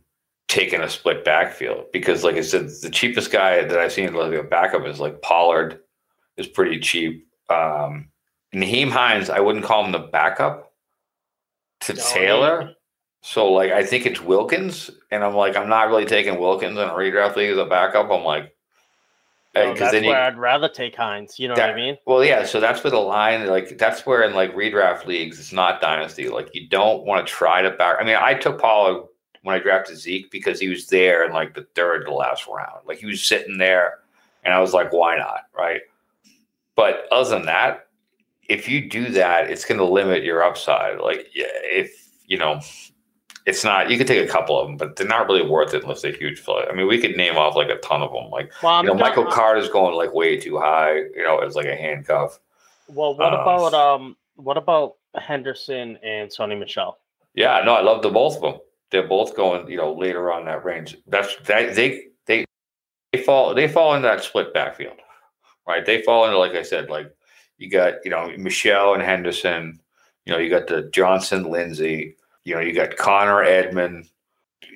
taking 0.52 0.82
a 0.82 0.90
split 0.90 1.24
backfield 1.24 1.86
because, 1.94 2.26
like 2.26 2.36
I 2.36 2.42
said, 2.42 2.68
the 2.82 2.90
cheapest 2.90 3.32
guy 3.32 3.64
that 3.64 3.80
I've 3.80 3.94
seen 3.94 4.14
like 4.14 4.34
a 4.34 4.44
backup 4.44 4.86
is 4.86 5.00
like 5.00 5.22
Pollard 5.22 5.80
is 6.36 6.46
pretty 6.46 6.80
cheap. 6.82 7.26
Um, 7.50 8.10
Nyheim 8.54 8.90
Hines, 8.90 9.30
I 9.30 9.40
wouldn't 9.40 9.64
call 9.64 9.86
him 9.86 9.94
the 9.94 10.00
backup 10.00 10.74
to 11.82 11.94
No, 11.94 12.02
Taylor. 12.06 12.74
So 13.22 13.50
like 13.50 13.72
I 13.72 13.86
think 13.86 14.06
it's 14.06 14.20
Wilkins, 14.20 14.92
and 15.10 15.24
I'm 15.24 15.36
like 15.36 15.56
I'm 15.56 15.70
not 15.70 15.88
really 15.88 16.06
taking 16.06 16.38
Wilkins 16.38 16.78
in 16.78 16.84
a 16.84 16.92
redraft 16.92 17.38
league 17.38 17.52
as 17.52 17.58
a 17.58 17.66
backup. 17.66 18.12
I'm 18.12 18.26
like, 18.26 18.54
because 19.54 19.92
then 19.94 20.04
you, 20.04 20.12
I'd 20.12 20.38
rather 20.38 20.68
take 20.68 20.98
Hines. 20.98 21.40
You 21.40 21.48
know 21.48 21.54
what 21.54 21.70
I 21.70 21.76
mean? 21.76 21.98
well, 22.06 22.26
yeah. 22.26 22.44
So 22.44 22.60
that's 22.60 22.84
where 22.84 22.92
the 22.92 22.98
line, 22.98 23.48
like 23.48 23.78
that's 23.78 24.06
where 24.06 24.24
in 24.24 24.34
like 24.34 24.54
redraft 24.54 25.06
leagues, 25.06 25.40
it's 25.40 25.54
not 25.54 25.80
dynasty. 25.80 26.28
Like 26.28 26.50
you 26.54 26.68
don't 26.68 27.06
want 27.06 27.26
to 27.26 27.32
try 27.32 27.62
to 27.62 27.72
back. 27.72 27.98
I 28.02 28.04
mean, 28.04 28.18
I 28.20 28.34
took 28.34 28.60
Pollard 28.60 29.08
when 29.44 29.56
I 29.56 29.60
drafted 29.60 29.98
Zeke 29.98 30.30
because 30.32 30.60
he 30.60 30.70
was 30.70 30.88
there 30.88 31.26
in 31.26 31.34
like 31.34 31.54
the 31.54 31.68
third 31.76 32.06
to 32.06 32.14
last 32.14 32.48
round. 32.48 32.86
Like 32.88 33.00
he 33.00 33.06
was 33.06 33.24
sitting 33.24 33.58
there, 33.58 34.00
and 34.44 34.54
I 34.54 34.60
was 34.60 34.74
like, 34.74 34.94
why 34.94 35.18
not, 35.18 35.48
right? 35.58 35.82
But 36.76 37.06
other 37.12 37.30
than 37.32 37.46
that, 37.46 37.88
if 38.50 38.68
you 38.68 38.90
do 38.90 39.10
that, 39.10 39.50
it's 39.50 39.66
going 39.66 39.78
to 39.78 39.86
limit 39.86 40.24
your 40.24 40.44
upside. 40.44 41.00
Like 41.00 41.28
if 41.34 42.10
you 42.28 42.38
know. 42.38 42.60
It's 43.48 43.64
not. 43.64 43.90
You 43.90 43.98
could 43.98 44.06
take 44.06 44.24
a 44.24 44.32
couple 44.32 44.60
of 44.60 44.68
them, 44.68 44.78
but 44.78 44.96
they're 44.96 45.08
not 45.08 45.26
really 45.26 45.42
worth 45.42 45.74
it 45.74 45.82
unless 45.82 46.04
they're 46.04 46.12
huge 46.12 46.40
flood. 46.40 46.68
I 46.70 46.76
mean, 46.76 46.88
we 46.88 47.02
could 47.02 47.18
name 47.18 47.38
off 47.38 47.56
like 47.56 47.70
a 47.70 47.78
ton 47.78 48.04
of 48.04 48.12
them. 48.14 48.30
Like 48.30 48.52
Well, 48.62 48.84
you 48.84 48.88
know, 48.90 48.94
Michael 48.94 49.26
Carter's 49.26 49.68
going 49.68 49.96
like 49.96 50.14
way 50.14 50.38
too 50.38 50.60
high. 50.60 50.98
You 50.98 51.24
know, 51.24 51.40
as 51.40 51.56
like 51.56 51.66
a 51.66 51.76
handcuff. 51.76 52.40
Well, 52.88 53.18
what 53.18 53.34
Um, 53.34 53.40
about 53.40 53.74
um? 53.74 54.16
What 54.36 54.58
about 54.58 54.98
Henderson 55.16 55.98
and 56.04 56.30
Sony 56.30 56.58
Michel? 56.60 57.00
Yeah, 57.34 57.64
no, 57.66 57.74
I 57.74 57.82
love 57.82 58.04
the 58.04 58.12
both 58.12 58.36
of 58.36 58.42
them. 58.44 58.60
They're 58.92 59.08
both 59.08 59.36
going, 59.36 59.70
you 59.70 59.78
know, 59.78 59.94
later 59.94 60.32
on 60.32 60.46
that 60.46 60.66
range. 60.66 60.98
That's 61.08 61.36
that 61.46 61.76
they 61.76 62.08
they 62.28 62.46
they 63.12 63.24
fall 63.24 63.56
they 63.56 63.68
fall 63.68 63.96
in 63.96 64.02
that 64.04 64.24
split 64.24 64.54
backfield, 64.54 64.98
right? 65.68 65.86
They 65.86 66.02
fall 66.02 66.26
into 66.26 66.38
like 66.38 66.54
I 66.54 66.62
said, 66.62 66.90
like 66.90 67.12
you 67.58 67.70
got 67.70 67.96
you 68.04 68.12
know 68.12 68.32
Michel 68.38 68.94
and 68.94 69.04
Henderson. 69.04 69.80
You 70.26 70.34
know, 70.34 70.40
you 70.40 70.50
got 70.50 70.68
the 70.68 70.90
Johnson 70.94 71.46
Lindsay. 71.46 72.16
You 72.44 72.56
know, 72.56 72.62
you 72.62 72.74
got 72.74 72.98
Conner 72.98 73.44
Edmond. 73.44 74.08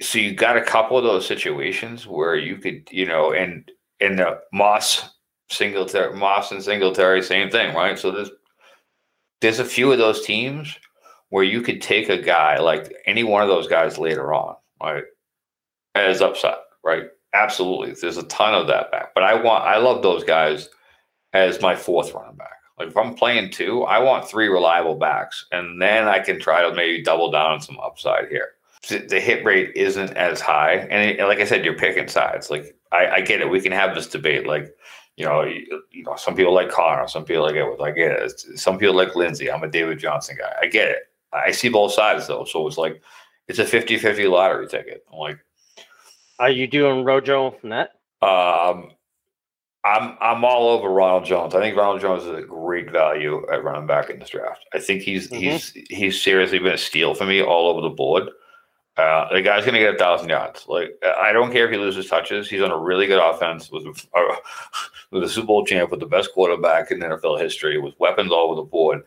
So 0.02 0.18
you 0.18 0.34
got 0.34 0.58
a 0.58 0.64
couple 0.64 0.98
of 0.98 1.04
those 1.04 1.26
situations 1.26 2.08
where 2.08 2.36
you 2.36 2.58
could, 2.58 2.88
you 2.92 3.06
know, 3.06 3.34
and 3.34 3.70
and 4.00 4.20
the 4.20 4.40
Moss 4.52 5.10
Singletary, 5.50 6.16
Moss 6.16 6.52
and 6.52 6.64
Singletary, 6.64 7.22
same 7.22 7.50
thing, 7.50 7.76
right? 7.76 7.98
So 7.98 8.12
there's 8.12 8.32
there's 9.42 9.60
a 9.60 9.66
few 9.66 9.92
of 9.92 9.98
those 9.98 10.26
teams 10.26 10.78
where 11.30 11.44
you 11.44 11.62
could 11.62 11.82
take 11.82 12.10
a 12.10 12.22
guy 12.22 12.58
like 12.60 12.94
any 13.06 13.24
one 13.24 13.44
of 13.44 13.50
those 13.50 13.68
guys 13.68 13.98
later 13.98 14.34
on, 14.34 14.56
right, 14.82 15.04
as 15.96 16.22
upside, 16.22 16.56
right? 16.84 17.06
Absolutely, 17.34 17.92
there's 17.92 18.18
a 18.18 18.24
ton 18.24 18.54
of 18.54 18.68
that 18.68 18.92
back. 18.92 19.14
But 19.14 19.24
I 19.24 19.34
want, 19.42 19.66
I 19.66 19.78
love 19.78 20.02
those 20.02 20.24
guys 20.24 20.70
as 21.34 21.62
my 21.62 21.76
fourth 21.76 22.14
running 22.14 22.38
back. 22.38 22.50
Like 22.78 22.90
if 22.90 22.98
I'm 22.98 23.16
playing 23.16 23.52
two, 23.52 23.84
I 23.84 24.00
want 24.00 24.28
three 24.28 24.48
reliable 24.48 24.96
backs, 24.96 25.46
and 25.52 25.82
then 25.82 26.08
I 26.08 26.20
can 26.20 26.40
try 26.40 26.68
to 26.68 26.76
maybe 26.76 27.04
double 27.04 27.32
down 27.32 27.52
on 27.52 27.62
some 27.62 27.80
upside 27.80 28.30
here. 28.30 28.50
The 28.88 29.20
hit 29.20 29.44
rate 29.44 29.72
isn't 29.76 30.12
as 30.12 30.40
high, 30.40 30.88
and 30.92 31.18
like 31.28 31.40
I 31.40 31.46
said, 31.46 31.66
you're 31.66 31.78
picking 31.78 32.08
sides. 32.08 32.50
Like 32.50 32.76
I, 32.92 33.08
I 33.08 33.22
get 33.22 33.42
it. 33.42 33.50
We 33.50 33.62
can 33.62 33.72
have 33.72 33.96
this 33.96 34.08
debate. 34.08 34.46
Like 34.46 34.76
you 35.18 35.26
know, 35.26 35.44
you, 35.44 35.82
you 35.92 36.04
know, 36.04 36.16
some 36.18 36.36
people 36.36 36.54
like 36.54 36.70
Conner, 36.70 37.08
some 37.08 37.24
people 37.24 37.44
like 37.44 37.56
it. 37.56 37.80
Like 37.80 37.96
it. 37.98 38.40
Some 38.60 38.78
people 38.78 38.96
like 38.96 39.16
Lindsay. 39.16 39.50
I'm 39.50 39.64
a 39.64 39.68
David 39.68 39.98
Johnson 39.98 40.38
guy. 40.38 40.54
I 40.62 40.68
get 40.68 40.90
it. 40.90 41.04
I 41.46 41.52
see 41.52 41.70
both 41.70 41.92
sides 41.94 42.28
though. 42.28 42.46
So 42.46 42.68
it's 42.68 42.78
like 42.78 43.02
it's 43.48 43.60
a 43.60 43.66
50-50 43.66 44.30
lottery 44.30 44.68
ticket. 44.68 45.04
I'm 45.12 45.20
like, 45.20 45.38
Are 46.40 46.50
you 46.50 46.68
doing 46.68 47.04
Rojo 47.04 47.56
net? 47.64 47.92
um, 48.22 48.92
I'm 49.84 50.18
I'm 50.20 50.44
all 50.44 50.70
over 50.70 50.90
Ronald 50.90 51.26
Jones. 51.26 51.54
I 51.54 51.60
think 51.60 51.78
Ronald 51.78 52.02
Jones 52.02 52.24
is 52.24 52.30
a 52.32 52.42
great 52.42 52.90
value 52.92 53.46
at 53.54 53.64
running 53.64 53.86
back 53.86 54.10
in 54.10 54.18
this 54.18 54.30
draft. 54.30 54.66
I 54.74 54.80
think 54.80 55.04
he's 55.04 55.30
Mhm. 55.30 55.38
he's 55.38 55.70
he's 55.90 56.22
seriously 56.22 56.58
been 56.58 56.74
a 56.74 56.78
steal 56.78 57.14
for 57.14 57.26
me 57.26 57.42
all 57.44 57.68
over 57.70 57.82
the 57.82 57.90
board. 57.90 58.30
Uh, 58.98 59.32
the 59.32 59.42
guy's 59.44 59.64
going 59.66 59.74
to 59.74 59.80
get 59.80 59.94
a 59.94 59.98
thousand 59.98 60.30
yards. 60.30 60.66
Like 60.68 60.98
I 61.22 61.34
don't 61.34 61.52
care 61.52 61.66
if 61.66 61.72
he 61.72 61.78
loses 61.78 62.08
touches. 62.10 62.50
He's 62.50 62.62
on 62.64 62.72
a 62.72 62.78
really 62.80 63.06
good 63.06 63.20
offense 63.22 63.70
with 63.70 63.86
uh, 64.16 64.36
with 65.12 65.24
a 65.24 65.30
Super 65.30 65.46
Bowl 65.48 65.66
champ 65.66 65.92
with 65.92 66.00
the 66.00 66.08
best 66.08 66.34
quarterback 66.34 66.90
in 66.90 67.02
NFL 67.02 67.40
history 67.40 67.78
with 67.78 67.94
weapons 68.00 68.32
all 68.32 68.48
over 68.48 68.56
the 68.56 68.64
board. 68.64 69.04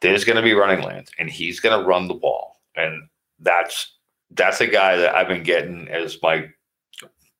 There's 0.00 0.24
going 0.24 0.36
to 0.36 0.42
be 0.42 0.54
running 0.54 0.84
lanes, 0.84 1.10
and 1.18 1.30
he's 1.30 1.60
going 1.60 1.78
to 1.78 1.86
run 1.86 2.08
the 2.08 2.14
ball, 2.14 2.60
and 2.74 3.08
that's 3.40 3.94
that's 4.32 4.60
a 4.60 4.66
guy 4.66 4.96
that 4.96 5.14
I've 5.14 5.28
been 5.28 5.42
getting 5.42 5.88
as 5.88 6.20
my 6.22 6.48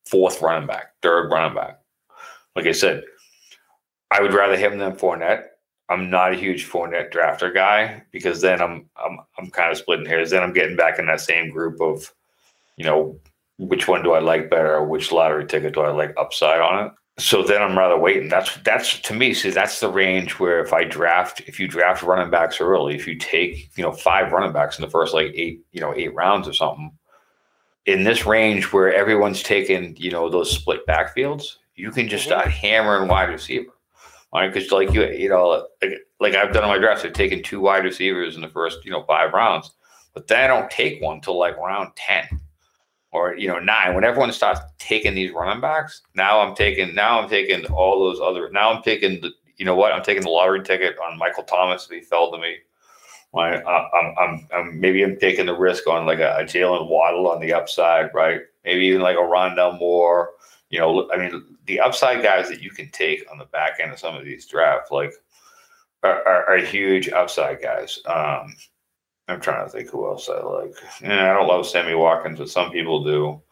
fourth 0.06 0.40
running 0.40 0.66
back, 0.66 0.92
third 1.02 1.30
running 1.30 1.54
back. 1.54 1.80
Like 2.54 2.66
I 2.66 2.72
said, 2.72 3.02
I 4.10 4.22
would 4.22 4.32
rather 4.32 4.56
him 4.56 4.78
than 4.78 4.92
Fournette. 4.92 5.44
I'm 5.88 6.10
not 6.10 6.32
a 6.32 6.36
huge 6.36 6.68
Fournette 6.68 7.12
drafter 7.12 7.52
guy 7.52 8.02
because 8.10 8.40
then 8.40 8.60
I'm 8.60 8.88
I'm 8.96 9.18
I'm 9.38 9.50
kind 9.50 9.70
of 9.70 9.78
splitting 9.78 10.06
hairs. 10.06 10.30
Then 10.30 10.42
I'm 10.42 10.52
getting 10.52 10.76
back 10.76 10.98
in 10.98 11.06
that 11.06 11.20
same 11.20 11.50
group 11.50 11.80
of, 11.80 12.12
you 12.76 12.84
know, 12.84 13.18
which 13.58 13.86
one 13.86 14.02
do 14.02 14.12
I 14.12 14.18
like 14.18 14.50
better? 14.50 14.82
Which 14.84 15.12
lottery 15.12 15.46
ticket 15.46 15.74
do 15.74 15.80
I 15.80 15.90
like 15.90 16.14
upside 16.16 16.60
on 16.60 16.86
it? 16.86 16.92
So 17.18 17.42
then 17.42 17.62
I'm 17.62 17.78
rather 17.78 17.96
waiting. 17.98 18.28
That's 18.28 18.56
that's 18.58 19.00
to 19.00 19.14
me. 19.14 19.32
See, 19.32 19.48
that's 19.50 19.80
the 19.80 19.88
range 19.90 20.38
where 20.38 20.60
if 20.60 20.72
I 20.74 20.84
draft, 20.84 21.40
if 21.46 21.58
you 21.58 21.66
draft 21.66 22.02
running 22.02 22.30
backs 22.30 22.60
early, 22.60 22.94
if 22.94 23.06
you 23.06 23.16
take 23.16 23.70
you 23.76 23.82
know 23.82 23.92
five 23.92 24.32
running 24.32 24.52
backs 24.52 24.78
in 24.78 24.84
the 24.84 24.90
first 24.90 25.14
like 25.14 25.32
eight 25.34 25.62
you 25.72 25.80
know 25.80 25.94
eight 25.94 26.14
rounds 26.14 26.46
or 26.46 26.52
something, 26.52 26.90
in 27.86 28.04
this 28.04 28.26
range 28.26 28.70
where 28.72 28.92
everyone's 28.92 29.42
taking 29.42 29.96
you 29.96 30.10
know 30.10 30.28
those 30.28 30.50
split 30.50 30.86
backfields, 30.86 31.56
you 31.74 31.90
can 31.90 32.06
just 32.06 32.24
Mhm. 32.24 32.28
start 32.28 32.48
hammering 32.48 33.08
wide 33.08 33.30
receiver. 33.30 33.72
Right, 34.34 34.52
because 34.52 34.70
like 34.70 34.92
you, 34.92 35.06
you 35.12 35.30
know, 35.30 35.66
like, 35.80 35.92
like 36.20 36.34
I've 36.34 36.52
done 36.52 36.64
in 36.64 36.68
my 36.68 36.76
drafts, 36.76 37.06
I've 37.06 37.14
taken 37.14 37.42
two 37.42 37.60
wide 37.60 37.84
receivers 37.84 38.36
in 38.36 38.42
the 38.42 38.48
first, 38.48 38.84
you 38.84 38.90
know, 38.90 39.04
five 39.04 39.32
rounds, 39.32 39.70
but 40.12 40.26
then 40.26 40.44
I 40.44 40.46
don't 40.48 40.70
take 40.70 41.00
one 41.00 41.22
till 41.22 41.38
like 41.38 41.56
round 41.56 41.92
ten 41.96 42.28
or 43.16 43.34
you 43.34 43.48
know 43.48 43.58
nine. 43.58 43.94
When 43.94 44.04
everyone 44.04 44.30
starts 44.32 44.60
taking 44.78 45.14
these 45.14 45.32
running 45.32 45.60
backs, 45.60 46.02
now 46.14 46.40
I'm 46.40 46.54
taking, 46.54 46.94
now 46.94 47.20
I'm 47.20 47.28
taking 47.28 47.64
all 47.66 47.98
those 47.98 48.20
other. 48.20 48.50
Now 48.50 48.70
I'm 48.72 48.82
taking 48.82 49.20
the, 49.22 49.30
you 49.56 49.64
know 49.64 49.74
what? 49.74 49.92
I'm 49.92 50.02
taking 50.02 50.22
the 50.22 50.30
lottery 50.30 50.62
ticket 50.62 50.96
on 50.98 51.18
Michael 51.18 51.44
Thomas 51.44 51.86
if 51.86 51.90
he 51.90 52.00
fell 52.02 52.30
to 52.30 52.38
me. 52.38 52.56
I- 53.34 53.62
I'm, 53.98 54.14
I'm, 54.18 54.48
I'm 54.54 54.80
maybe 54.80 55.02
I'm 55.02 55.18
taking 55.18 55.46
the 55.46 55.56
risk 55.56 55.86
on 55.86 56.06
like 56.06 56.20
a, 56.20 56.36
a 56.38 56.44
Jaylen 56.44 56.88
Waddle 56.88 57.28
on 57.28 57.40
the 57.40 57.52
upside, 57.52 58.14
right? 58.14 58.40
Maybe 58.64 58.86
even 58.86 59.00
like 59.02 59.16
a 59.16 59.20
Rondale 59.20 59.78
Moore. 59.78 60.30
You 60.70 60.80
know, 60.80 61.10
I 61.12 61.16
mean, 61.16 61.56
the 61.66 61.80
upside 61.80 62.22
guys 62.22 62.48
that 62.48 62.62
you 62.62 62.70
can 62.70 62.90
take 62.90 63.24
on 63.30 63.38
the 63.38 63.44
back 63.46 63.78
end 63.80 63.92
of 63.92 63.98
some 63.98 64.16
of 64.16 64.24
these 64.24 64.46
drafts, 64.46 64.90
like, 64.90 65.12
are, 66.02 66.26
are, 66.26 66.50
are 66.50 66.58
huge 66.58 67.08
upside 67.08 67.62
guys. 67.62 68.00
Um, 68.06 68.56
I'm 69.28 69.40
trying 69.40 69.64
to 69.64 69.70
think 69.70 69.90
who 69.90 70.06
else 70.06 70.28
I 70.28 70.40
like. 70.40 70.74
Yeah, 71.02 71.30
I 71.30 71.34
don't 71.34 71.48
love 71.48 71.66
Sammy 71.66 71.94
Watkins, 71.94 72.38
but 72.38 72.48
some 72.48 72.70
people 72.70 73.02
do. 73.02 73.42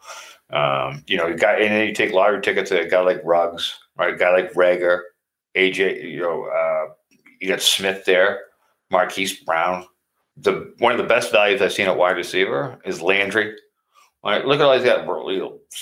Um, 0.55 1.03
you 1.07 1.17
know, 1.17 1.27
you 1.27 1.35
got 1.35 1.61
and 1.61 1.71
then 1.71 1.87
you 1.87 1.93
take 1.93 2.13
lottery 2.13 2.41
tickets 2.41 2.69
to 2.69 2.81
a 2.81 2.87
guy 2.87 3.01
like 3.01 3.21
Ruggs, 3.23 3.77
right? 3.97 4.13
A 4.13 4.17
guy 4.17 4.31
like 4.31 4.53
Rager, 4.53 5.01
AJ, 5.55 6.09
you 6.09 6.19
know, 6.19 6.45
uh, 6.45 6.93
You 7.41 7.49
got 7.49 7.61
Smith 7.61 8.05
there, 8.05 8.41
Marquise 8.91 9.39
Brown. 9.41 9.85
The 10.37 10.73
one 10.79 10.91
of 10.91 10.97
the 10.97 11.03
best 11.03 11.31
values 11.31 11.61
I've 11.61 11.73
seen 11.73 11.87
at 11.87 11.97
wide 11.97 12.17
receiver 12.17 12.79
is 12.85 13.01
Landry. 13.01 13.55
Right, 14.23 14.45
look 14.45 14.59
at 14.59 14.65
all 14.65 14.77
these 14.77 14.87
guys, 14.87 15.07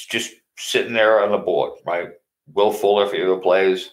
just 0.10 0.34
sitting 0.58 0.94
there 0.94 1.24
on 1.24 1.32
the 1.32 1.38
board. 1.38 1.80
Right, 1.86 2.10
Will 2.54 2.72
Fuller 2.72 3.06
if 3.06 3.12
he 3.12 3.22
ever 3.22 3.38
plays. 3.38 3.92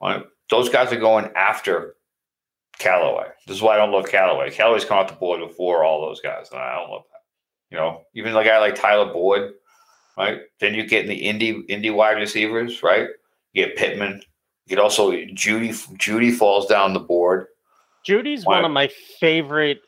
Right, 0.00 0.24
those 0.50 0.68
guys 0.68 0.92
are 0.92 1.00
going 1.00 1.30
after 1.36 1.96
Callaway. 2.78 3.26
This 3.46 3.56
is 3.56 3.62
why 3.62 3.74
I 3.74 3.76
don't 3.76 3.92
love 3.92 4.06
Callaway. 4.06 4.50
Callaway's 4.50 4.84
come 4.84 4.98
off 4.98 5.08
the 5.08 5.14
board 5.14 5.40
before 5.40 5.84
all 5.84 6.00
those 6.00 6.20
guys, 6.20 6.50
and 6.50 6.60
I 6.60 6.74
don't 6.74 6.90
love 6.90 7.04
that. 7.12 7.20
You 7.70 7.78
know, 7.78 8.02
even 8.14 8.34
a 8.36 8.44
guy 8.44 8.58
like 8.58 8.74
Tyler 8.74 9.12
Boyd, 9.12 9.52
right? 10.16 10.40
Then 10.60 10.74
you 10.74 10.86
get 10.86 11.04
in 11.04 11.08
the 11.08 11.26
Indy 11.26 11.64
Indy 11.68 11.90
wide 11.90 12.16
receivers, 12.16 12.82
right? 12.82 13.08
You 13.52 13.66
get 13.66 13.76
Pittman. 13.76 14.22
You 14.66 14.76
get 14.76 14.78
also 14.78 15.10
Jeudy. 15.10 15.72
Jeudy 15.96 16.34
falls 16.34 16.66
down 16.66 16.92
the 16.92 17.00
board. 17.00 17.46
Jeudy's 18.06 18.44
one 18.44 18.64
of 18.64 18.70
my 18.72 18.88
favorite 19.20 19.80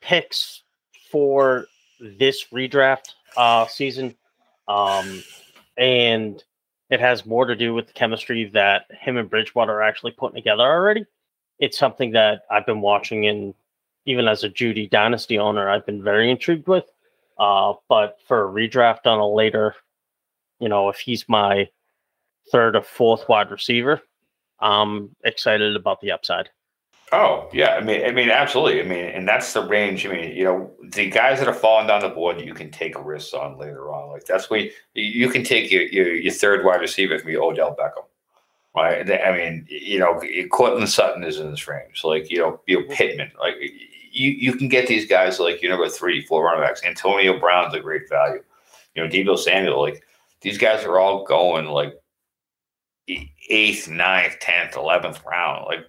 picks 0.00 0.62
for 1.10 1.66
this 2.00 2.46
redraft 2.52 3.14
uh, 3.36 3.66
season, 3.66 4.14
um, 4.68 5.22
and 5.78 6.42
it 6.90 7.00
has 7.00 7.24
more 7.24 7.46
to 7.46 7.56
do 7.56 7.72
with 7.72 7.86
the 7.86 7.92
chemistry 7.92 8.50
that 8.52 8.86
him 8.90 9.16
and 9.16 9.30
Bridgewater 9.30 9.72
are 9.72 9.82
actually 9.82 10.12
putting 10.12 10.36
together 10.36 10.62
already. 10.62 11.04
It's 11.58 11.78
something 11.78 12.12
that 12.12 12.42
I've 12.50 12.66
been 12.66 12.80
watching, 12.80 13.26
and 13.26 13.54
even 14.06 14.28
as 14.28 14.44
a 14.44 14.48
Jeudy 14.48 14.90
Dynasty 14.90 15.38
owner, 15.38 15.68
I've 15.68 15.86
been 15.86 16.02
very 16.02 16.30
intrigued 16.30 16.68
with. 16.68 16.84
Uh, 17.38 17.74
but 17.88 18.18
for 18.26 18.48
a 18.48 18.52
redraft 18.52 19.06
on 19.06 19.18
a 19.18 19.28
later, 19.28 19.74
you 20.60 20.68
know, 20.68 20.88
if 20.88 20.98
he's 20.98 21.28
my 21.28 21.68
third 22.52 22.76
or 22.76 22.82
fourth 22.82 23.28
wide 23.28 23.50
receiver, 23.50 24.00
I'm 24.60 25.14
excited 25.24 25.74
about 25.76 26.00
the 26.00 26.12
upside. 26.12 26.50
Oh 27.12 27.48
yeah, 27.52 27.74
I 27.74 27.80
mean, 27.80 28.04
I 28.04 28.10
mean, 28.12 28.30
absolutely. 28.30 28.80
I 28.80 28.84
mean, 28.84 29.04
and 29.04 29.28
that's 29.28 29.52
the 29.52 29.66
range. 29.66 30.06
I 30.06 30.10
mean, 30.10 30.34
you 30.34 30.44
know, 30.44 30.72
the 30.82 31.10
guys 31.10 31.38
that 31.38 31.48
are 31.48 31.54
falling 31.54 31.86
down 31.86 32.00
the 32.00 32.08
board, 32.08 32.40
you 32.40 32.54
can 32.54 32.70
take 32.70 32.94
risks 33.04 33.34
on 33.34 33.58
later 33.58 33.92
on. 33.92 34.10
Like 34.10 34.24
that's 34.24 34.48
where 34.50 34.60
you, 34.60 34.70
you 34.94 35.28
can 35.28 35.44
take 35.44 35.70
your, 35.70 35.82
your, 35.82 36.14
your 36.14 36.32
third 36.32 36.64
wide 36.64 36.80
receiver 36.80 37.18
can 37.18 37.26
be 37.26 37.36
Odell 37.36 37.76
Beckham, 37.76 38.04
right? 38.74 39.10
I 39.10 39.36
mean, 39.36 39.66
you 39.68 39.98
know, 39.98 40.20
Courtland 40.50 40.88
Sutton 40.88 41.24
is 41.24 41.38
in 41.38 41.50
this 41.50 41.68
range. 41.68 42.02
Like 42.04 42.30
you 42.30 42.38
know, 42.38 42.60
Bill 42.66 42.82
mm-hmm. 42.82 42.92
Pittman. 42.92 43.32
Like 43.38 43.56
you 44.10 44.30
you 44.30 44.54
can 44.54 44.68
get 44.68 44.86
these 44.86 45.06
guys 45.06 45.40
like 45.40 45.62
your 45.62 45.70
number 45.70 45.88
three, 45.88 46.24
four 46.26 46.44
running 46.44 46.62
backs. 46.62 46.84
Antonio 46.84 47.38
Brown's 47.38 47.74
a 47.74 47.80
great 47.80 48.08
value. 48.08 48.42
You 48.94 49.04
know, 49.04 49.10
Deebo 49.10 49.38
Samuel. 49.38 49.80
Like 49.80 50.02
these 50.40 50.58
guys 50.58 50.84
are 50.84 50.98
all 50.98 51.24
going 51.24 51.66
like 51.66 51.94
eighth, 53.48 53.88
ninth, 53.88 54.38
tenth, 54.40 54.76
eleventh 54.76 55.20
round. 55.24 55.66
Like 55.66 55.86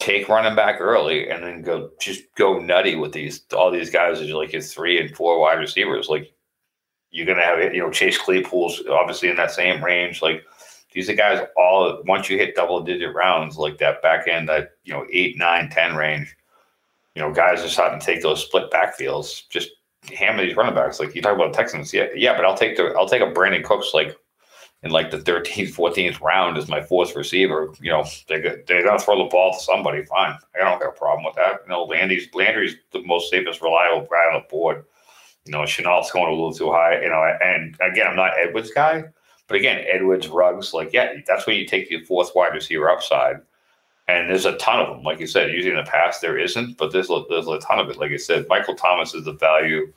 take 0.00 0.28
running 0.28 0.56
back 0.56 0.80
early 0.80 1.30
and 1.30 1.42
then 1.42 1.62
go 1.62 1.90
just 2.00 2.22
go 2.34 2.58
nutty 2.58 2.96
with 2.96 3.12
these 3.12 3.44
all 3.56 3.70
these 3.70 3.90
guys 3.90 4.20
as 4.20 4.30
like 4.30 4.50
his 4.50 4.72
three 4.72 5.00
and 5.00 5.14
four 5.16 5.38
wide 5.40 5.58
receivers. 5.58 6.08
Like 6.08 6.32
you're 7.10 7.26
gonna 7.26 7.42
have 7.42 7.74
you 7.74 7.80
know 7.80 7.90
Chase 7.90 8.18
Claypool's 8.18 8.82
obviously 8.90 9.28
in 9.28 9.36
that 9.36 9.52
same 9.52 9.82
range. 9.84 10.20
Like 10.22 10.44
these 10.94 11.10
are 11.10 11.14
guys 11.14 11.46
all 11.56 12.02
once 12.06 12.30
you 12.30 12.38
hit 12.38 12.54
double 12.54 12.80
digit 12.80 13.14
rounds 13.14 13.56
like 13.56 13.78
that 13.78 14.00
back 14.00 14.28
end 14.28 14.48
that 14.48 14.72
you 14.84 14.92
know 14.92 15.06
eight, 15.12 15.36
nine, 15.36 15.68
ten 15.68 15.96
range. 15.96 16.34
You 17.14 17.22
know, 17.22 17.32
guys 17.32 17.62
are 17.62 17.68
starting 17.68 18.00
to 18.00 18.06
take 18.06 18.22
those 18.22 18.44
split 18.44 18.70
backfields. 18.70 19.48
Just 19.48 19.70
hammer 20.12 20.44
these 20.44 20.56
running 20.56 20.74
backs. 20.74 20.98
Like 20.98 21.14
you 21.14 21.22
talk 21.22 21.34
about 21.34 21.54
Texans, 21.54 21.92
yeah, 21.92 22.06
yeah, 22.14 22.36
but 22.36 22.44
I'll 22.44 22.56
take 22.56 22.76
the 22.76 22.94
I'll 22.96 23.08
take 23.08 23.22
a 23.22 23.26
Brandin 23.26 23.64
Cooks 23.64 23.92
like 23.92 24.16
in 24.84 24.90
like 24.90 25.10
the 25.10 25.18
13th, 25.18 25.74
14th 25.74 26.20
round 26.20 26.58
as 26.58 26.68
my 26.68 26.82
fourth 26.82 27.16
receiver, 27.16 27.72
you 27.80 27.90
know, 27.90 28.04
they, 28.28 28.38
they're 28.38 28.82
to 28.82 28.98
throw 28.98 29.16
the 29.16 29.30
ball 29.30 29.54
to 29.54 29.58
somebody. 29.58 30.04
Fine. 30.04 30.38
I 30.54 30.58
don't 30.58 30.80
have 30.80 30.82
a 30.82 30.92
problem 30.92 31.24
with 31.24 31.34
that. 31.36 31.60
You 31.64 31.70
know, 31.70 31.84
Landry's, 31.84 32.28
Landry's 32.34 32.76
the 32.92 33.02
most 33.02 33.30
safest, 33.30 33.62
reliable 33.62 34.06
guy 34.10 34.34
on 34.34 34.42
the 34.42 34.46
board. 34.50 34.84
You 35.46 35.52
know, 35.52 35.60
Shenault's 35.60 36.10
going 36.10 36.28
a 36.28 36.30
little 36.30 36.52
too 36.52 36.70
high, 36.70 37.00
you 37.00 37.08
know, 37.08 37.22
and 37.42 37.74
again, 37.80 38.06
I'm 38.06 38.16
not 38.16 38.32
Edwards 38.38 38.70
guy, 38.70 39.04
but 39.46 39.56
again, 39.56 39.84
Edwards, 39.86 40.28
Ruggs, 40.28 40.72
like, 40.72 40.92
yeah, 40.92 41.12
that's 41.26 41.46
where 41.46 41.56
you 41.56 41.66
take 41.66 41.88
the 41.88 42.00
fourth 42.04 42.32
wide 42.34 42.54
receiver 42.54 42.88
upside. 42.88 43.36
And 44.06 44.28
there's 44.28 44.44
a 44.44 44.56
ton 44.58 44.80
of 44.80 44.88
them. 44.88 45.02
Like 45.02 45.18
you 45.18 45.26
said, 45.26 45.50
usually 45.50 45.76
in 45.76 45.82
the 45.82 45.90
past 45.90 46.20
there 46.20 46.38
isn't, 46.38 46.76
but 46.76 46.92
there's, 46.92 47.08
there's 47.30 47.48
a 47.48 47.58
ton 47.60 47.78
of 47.78 47.88
it. 47.88 47.96
Like 47.96 48.10
I 48.10 48.16
said, 48.16 48.46
Michael 48.48 48.74
Thomas 48.74 49.14
is 49.14 49.24
the 49.24 49.32
value 49.32 49.92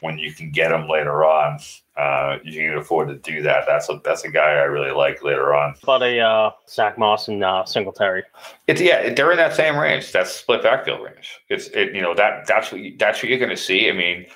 when 0.00 0.16
you 0.18 0.32
can 0.32 0.52
get 0.52 0.70
him 0.70 0.88
later 0.88 1.24
on 1.24 1.58
uh, 1.98 2.38
you 2.44 2.70
can 2.70 2.78
afford 2.78 3.08
to 3.08 3.16
do 3.16 3.42
that. 3.42 3.64
That's 3.66 3.88
a 3.88 4.00
that's 4.04 4.22
a 4.22 4.30
guy 4.30 4.50
I 4.50 4.62
really 4.64 4.92
like 4.92 5.24
later 5.24 5.52
on. 5.52 5.74
But 5.84 6.02
a 6.02 6.20
uh, 6.20 6.50
Zach 6.68 6.96
Moss 6.96 7.26
and 7.26 7.42
uh, 7.42 7.64
Singletary. 7.64 8.22
It's 8.68 8.80
yeah, 8.80 9.12
they're 9.12 9.32
in 9.32 9.36
that 9.36 9.54
same 9.54 9.76
range. 9.76 10.12
That's 10.12 10.30
split 10.30 10.62
backfield 10.62 11.04
range. 11.04 11.40
It's 11.48 11.66
it 11.68 11.92
you 11.94 12.00
know 12.00 12.14
that 12.14 12.46
that's 12.46 12.70
what 12.70 12.80
you, 12.80 12.96
that's 12.96 13.20
what 13.20 13.28
you're 13.28 13.38
going 13.38 13.50
to 13.50 13.56
see. 13.56 13.88
I 13.88 13.92
mean, 13.92 14.26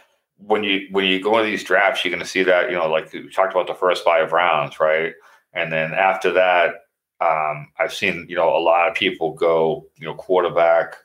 when 0.47 0.65
you 0.65 0.89
when 0.91 1.05
you 1.05 1.23
go 1.23 1.39
into 1.39 1.51
these 1.51 1.65
drafts, 1.65 2.05
you're 2.05 2.11
going 2.11 2.23
to 2.23 2.29
see 2.29 2.43
that 2.43 2.71
you 2.71 2.77
know 2.77 2.89
like 2.89 3.13
we 3.13 3.29
talked 3.31 3.53
about 3.53 3.67
the 3.67 3.75
first 3.75 4.05
five 4.05 4.33
rounds, 4.33 4.81
right? 4.81 5.13
And 5.53 5.73
then 5.73 5.93
after 5.93 6.33
that, 6.33 6.75
um, 7.21 7.69
I've 7.79 7.93
seen 7.93 8.27
you 8.29 8.37
know 8.37 8.49
a 8.57 8.59
lot 8.59 8.89
of 8.89 8.95
people 8.95 9.35
go 9.35 9.87
you 9.97 10.07
know 10.07 10.15
quarterback 10.15 10.97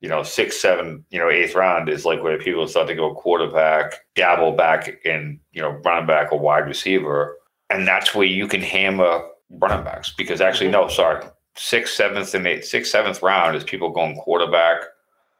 you 0.00 0.08
know, 0.08 0.22
six, 0.22 0.60
seven, 0.60 1.04
you 1.10 1.18
know, 1.18 1.28
eighth 1.28 1.54
round 1.54 1.88
is 1.88 2.06
like 2.06 2.22
where 2.22 2.38
people 2.38 2.66
start 2.66 2.88
to 2.88 2.94
go 2.94 3.14
quarterback, 3.14 3.94
dabble 4.14 4.52
back 4.52 4.98
in, 5.04 5.38
you 5.52 5.60
know, 5.60 5.70
running 5.84 6.06
back 6.06 6.32
or 6.32 6.38
wide 6.38 6.66
receiver. 6.66 7.36
And 7.68 7.86
that's 7.86 8.14
where 8.14 8.26
you 8.26 8.48
can 8.48 8.62
hammer 8.62 9.22
running 9.50 9.84
backs 9.84 10.12
because 10.16 10.40
actually, 10.40 10.70
mm-hmm. 10.70 10.82
no, 10.82 10.88
sorry, 10.88 11.24
sixth, 11.54 11.94
seventh, 11.94 12.34
and 12.34 12.46
eighth, 12.46 12.64
sixth, 12.64 12.90
seventh 12.90 13.22
round 13.22 13.56
is 13.56 13.64
people 13.64 13.90
going 13.90 14.16
quarterback, 14.16 14.84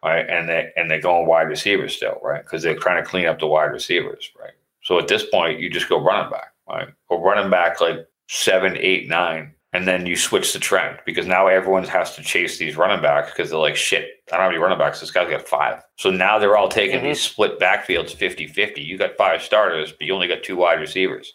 right? 0.03 0.29
And 0.29 0.49
they 0.49 0.71
and 0.77 0.91
they're 0.91 1.01
going 1.01 1.27
wide 1.27 1.49
receivers 1.49 1.95
still, 1.95 2.19
right? 2.23 2.43
Because 2.43 2.63
they're 2.63 2.77
trying 2.77 3.03
to 3.03 3.09
clean 3.09 3.27
up 3.27 3.39
the 3.39 3.47
wide 3.47 3.73
receivers, 3.73 4.31
right? 4.39 4.53
So 4.83 4.99
at 4.99 5.09
this 5.09 5.25
point, 5.25 5.61
you 5.61 5.71
just 5.71 5.89
go 5.89 6.01
running 6.01 6.31
back, 6.31 6.53
right? 6.69 6.89
Or 7.09 7.23
running 7.23 7.51
back 7.51 7.81
like 7.81 8.07
seven, 8.29 8.77
eight, 8.79 9.09
nine, 9.09 9.55
and 9.73 9.87
then 9.87 10.07
you 10.07 10.17
switch 10.17 10.53
the 10.53 10.59
trend 10.59 10.99
because 11.07 11.27
now 11.27 11.47
everyone 11.47 11.85
has 11.85 12.17
to 12.17 12.23
chase 12.23 12.59
these 12.59 12.77
running 12.77 13.03
backs 13.03 13.31
because 13.31 13.51
they're 13.51 13.59
like, 13.59 13.77
shit, 13.77 14.23
I 14.33 14.37
don't 14.37 14.45
have 14.45 14.53
any 14.53 14.59
running 14.59 14.79
backs. 14.79 15.01
This 15.01 15.11
guy's 15.11 15.31
got 15.31 15.47
five. 15.47 15.83
So 15.97 16.11
now 16.11 16.39
they're 16.39 16.57
all 16.57 16.69
taking 16.69 16.97
mm-hmm. 16.97 17.07
these 17.07 17.21
split 17.21 17.61
backfields 17.61 18.13
50 18.13 18.49
50. 18.49 18.81
You 18.81 18.99
got 18.99 19.17
five 19.17 19.43
starters, 19.43 19.93
but 19.93 20.07
you 20.07 20.15
only 20.15 20.29
got 20.29 20.43
two 20.43 20.57
wide 20.57 20.81
receivers. 20.81 21.35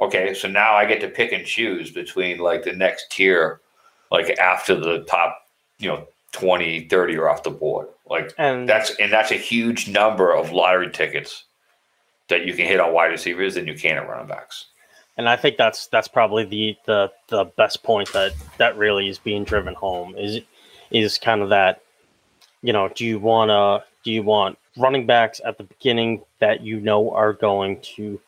Okay, 0.00 0.32
so 0.32 0.48
now 0.48 0.74
I 0.74 0.86
get 0.86 1.00
to 1.02 1.08
pick 1.08 1.30
and 1.32 1.44
choose 1.44 1.90
between 1.90 2.38
like 2.38 2.64
the 2.64 2.72
next 2.72 3.10
tier, 3.10 3.60
like 4.10 4.30
after 4.38 4.74
the 4.74 5.04
top, 5.04 5.36
you 5.78 5.88
know, 5.88 6.06
20, 6.32 6.88
30 6.88 7.16
are 7.16 7.28
off 7.28 7.42
the 7.42 7.50
board. 7.50 7.88
Like 8.08 8.32
and 8.38 8.68
that's 8.68 8.90
and 8.96 9.12
that's 9.12 9.30
a 9.30 9.36
huge 9.36 9.88
number 9.88 10.32
of 10.32 10.52
lottery 10.52 10.90
tickets 10.90 11.44
that 12.28 12.46
you 12.46 12.54
can 12.54 12.66
hit 12.66 12.80
on 12.80 12.92
wide 12.92 13.06
receivers 13.06 13.54
than 13.54 13.66
you 13.66 13.74
can 13.74 13.96
at 13.96 14.08
running 14.08 14.26
backs. 14.26 14.66
And 15.16 15.28
I 15.28 15.36
think 15.36 15.56
that's 15.56 15.86
that's 15.88 16.08
probably 16.08 16.44
the 16.44 16.76
the 16.86 17.12
the 17.28 17.44
best 17.44 17.82
point 17.82 18.12
that 18.12 18.32
that 18.58 18.76
really 18.76 19.08
is 19.08 19.18
being 19.18 19.44
driven 19.44 19.74
home 19.74 20.16
is 20.16 20.40
is 20.90 21.18
kind 21.18 21.42
of 21.42 21.50
that 21.50 21.82
you 22.62 22.72
know 22.72 22.88
do 22.88 23.04
you 23.04 23.18
want 23.18 23.50
to 23.50 23.84
do 24.02 24.12
you 24.12 24.22
want 24.22 24.58
running 24.76 25.06
backs 25.06 25.40
at 25.44 25.58
the 25.58 25.64
beginning 25.64 26.22
that 26.38 26.62
you 26.62 26.80
know 26.80 27.10
are 27.12 27.32
going 27.32 27.80
to 27.82 28.20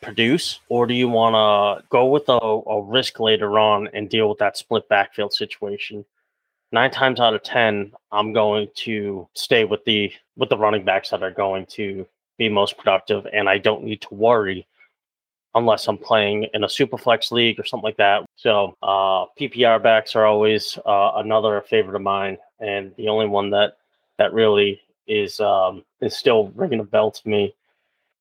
produce? 0.00 0.60
Or 0.68 0.86
do 0.86 0.94
you 0.94 1.08
want 1.08 1.34
to 1.34 1.86
go 1.88 2.06
with 2.06 2.28
a, 2.28 2.38
a 2.38 2.82
risk 2.82 3.20
later 3.20 3.58
on 3.58 3.88
and 3.92 4.08
deal 4.08 4.28
with 4.28 4.38
that 4.38 4.56
split 4.56 4.88
backfield 4.88 5.32
situation 5.32 6.04
nine 6.72 6.90
times 6.90 7.20
out 7.20 7.34
of 7.34 7.42
ten 7.42 7.92
i'm 8.12 8.32
going 8.32 8.68
to 8.74 9.28
stay 9.34 9.64
with 9.64 9.84
the 9.84 10.12
with 10.36 10.48
the 10.48 10.58
running 10.58 10.84
backs 10.84 11.10
that 11.10 11.22
are 11.22 11.30
going 11.30 11.66
to 11.66 12.06
be 12.36 12.48
most 12.48 12.76
productive 12.78 13.26
and 13.32 13.48
i 13.48 13.58
don't 13.58 13.84
need 13.84 14.00
to 14.00 14.14
worry 14.14 14.66
unless 15.54 15.88
I'm 15.88 15.98
playing 15.98 16.46
in 16.54 16.64
a 16.64 16.68
super 16.68 16.96
flex 16.96 17.32
league 17.32 17.58
or 17.58 17.64
something 17.64 17.84
like 17.84 17.96
that. 17.96 18.24
So 18.36 18.76
uh, 18.82 19.26
PPR 19.38 19.82
backs 19.82 20.14
are 20.14 20.24
always 20.24 20.78
uh, 20.86 21.12
another 21.16 21.62
favorite 21.68 21.96
of 21.96 22.02
mine, 22.02 22.38
and 22.60 22.94
the 22.96 23.08
only 23.08 23.26
one 23.26 23.50
that 23.50 23.76
that 24.18 24.32
really 24.32 24.80
is 25.06 25.40
um, 25.40 25.84
is 26.00 26.16
still 26.16 26.48
ringing 26.54 26.80
a 26.80 26.84
bell 26.84 27.10
to 27.10 27.28
me 27.28 27.54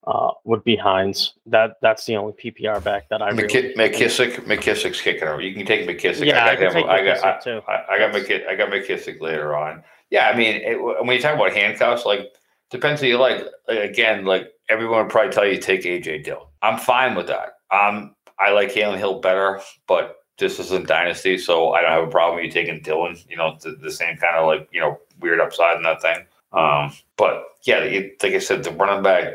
uh, 0.07 0.31
would 0.45 0.63
be 0.63 0.77
Hines. 0.77 1.33
That 1.45 1.75
that's 1.81 2.05
the 2.05 2.15
only 2.15 2.33
PPR 2.33 2.81
back 2.81 3.09
that 3.09 3.21
I 3.21 3.29
really 3.29 3.73
McKissic. 3.75 4.35
McKissic's 4.45 5.01
kicking 5.01 5.27
over. 5.27 5.41
You 5.41 5.53
can 5.53 5.65
take 5.65 5.87
McKissic. 5.87 6.25
Yeah, 6.25 6.45
I, 6.45 6.51
I 6.51 6.55
got, 6.55 6.75
him, 6.75 6.89
I, 6.89 7.03
got, 7.03 7.41
too. 7.43 7.61
I, 7.67 7.83
I 7.89 7.99
got 7.99 8.15
McKissic. 8.15 8.47
I 8.47 8.55
got 8.55 8.69
McKissic 8.69 9.19
later 9.19 9.55
on. 9.55 9.83
Yeah, 10.09 10.29
I 10.29 10.37
mean, 10.37 10.61
it, 10.63 10.81
when 10.81 11.13
you 11.13 11.21
talk 11.21 11.35
about 11.35 11.51
handcuffs, 11.51 12.05
like 12.05 12.33
depends 12.69 13.01
who 13.01 13.07
you 13.07 13.17
like. 13.17 13.45
Again, 13.67 14.23
like 14.23 14.53
everyone 14.69 15.03
would 15.03 15.11
probably 15.11 15.31
tell 15.31 15.45
you 15.45 15.57
take 15.57 15.81
AJ 15.81 16.23
Dill. 16.23 16.49
I'm 16.61 16.79
fine 16.79 17.13
with 17.13 17.27
that. 17.27 17.57
Um, 17.69 18.15
I 18.39 18.51
like 18.51 18.71
Kylin 18.71 18.97
Hill 18.97 19.19
better, 19.19 19.59
but 19.87 20.23
this 20.37 20.57
isn't 20.57 20.87
dynasty, 20.87 21.37
so 21.37 21.73
I 21.73 21.81
don't 21.81 21.91
have 21.91 22.03
a 22.07 22.11
problem 22.11 22.37
with 22.37 22.45
you 22.45 22.51
taking 22.51 22.81
Dillon. 22.81 23.17
You 23.27 23.35
know, 23.35 23.57
the, 23.61 23.71
the 23.71 23.91
same 23.91 24.15
kind 24.15 24.37
of 24.37 24.47
like 24.47 24.69
you 24.71 24.79
know 24.79 24.99
weird 25.19 25.41
upside 25.41 25.75
in 25.75 25.83
that 25.83 26.01
thing. 26.01 26.25
Um, 26.53 26.93
but 27.17 27.43
yeah, 27.63 27.79
like 28.23 28.33
I 28.33 28.39
said, 28.39 28.63
the 28.63 28.71
running 28.71 29.03
back 29.03 29.33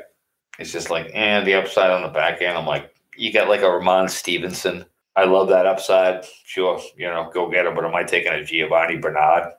is 0.58 0.72
just 0.72 0.90
like, 0.90 1.06
and 1.14 1.42
eh, 1.42 1.44
the 1.44 1.54
upside 1.54 1.90
on 1.90 2.02
the 2.02 2.08
back 2.08 2.42
end. 2.42 2.56
I'm 2.56 2.66
like, 2.66 2.94
you 3.16 3.32
got 3.32 3.48
like 3.48 3.62
a 3.62 3.70
Ramon 3.70 4.08
Stevenson. 4.08 4.84
I 5.16 5.24
love 5.24 5.48
that 5.48 5.66
upside. 5.66 6.24
Sure, 6.44 6.80
you 6.96 7.06
know, 7.06 7.30
go 7.32 7.50
get 7.50 7.66
him. 7.66 7.74
But 7.74 7.84
am 7.84 7.94
I 7.94 8.02
taking 8.04 8.32
a 8.32 8.42
Giovani 8.42 8.96
Bernard? 9.00 9.52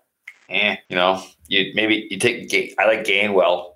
Eh, 0.49 0.75
you 0.89 0.95
know, 0.95 1.21
you 1.47 1.71
maybe 1.75 2.07
you 2.09 2.17
take. 2.17 2.75
I 2.79 2.85
like 2.87 3.03
Gainwell. 3.05 3.73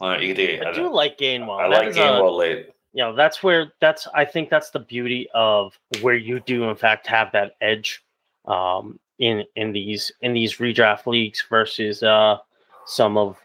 Uh, 0.00 0.18
you 0.18 0.34
take. 0.34 0.62
I 0.62 0.72
do 0.72 0.92
like 0.92 1.16
Gainwell. 1.18 1.58
I 1.60 1.68
That 1.68 1.78
like 1.78 1.88
is 1.88 1.96
a- 1.96 2.00
Gainwell 2.00 2.36
late. 2.36 2.66
you 2.92 3.02
know 3.02 3.14
that's 3.14 3.42
where 3.42 3.72
that's 3.80 4.06
i 4.14 4.24
think 4.24 4.48
that's 4.50 4.70
the 4.70 4.78
beauty 4.78 5.28
of 5.34 5.78
where 6.00 6.14
you 6.14 6.40
do 6.40 6.64
in 6.70 6.76
fact 6.76 7.06
have 7.06 7.30
that 7.32 7.52
edge 7.60 8.02
um 8.46 8.98
in 9.18 9.44
in 9.56 9.72
these 9.72 10.10
in 10.22 10.32
these 10.32 10.56
redraft 10.56 11.06
leagues 11.06 11.44
versus 11.50 12.02
uh 12.02 12.38
some 12.86 13.18
of 13.18 13.36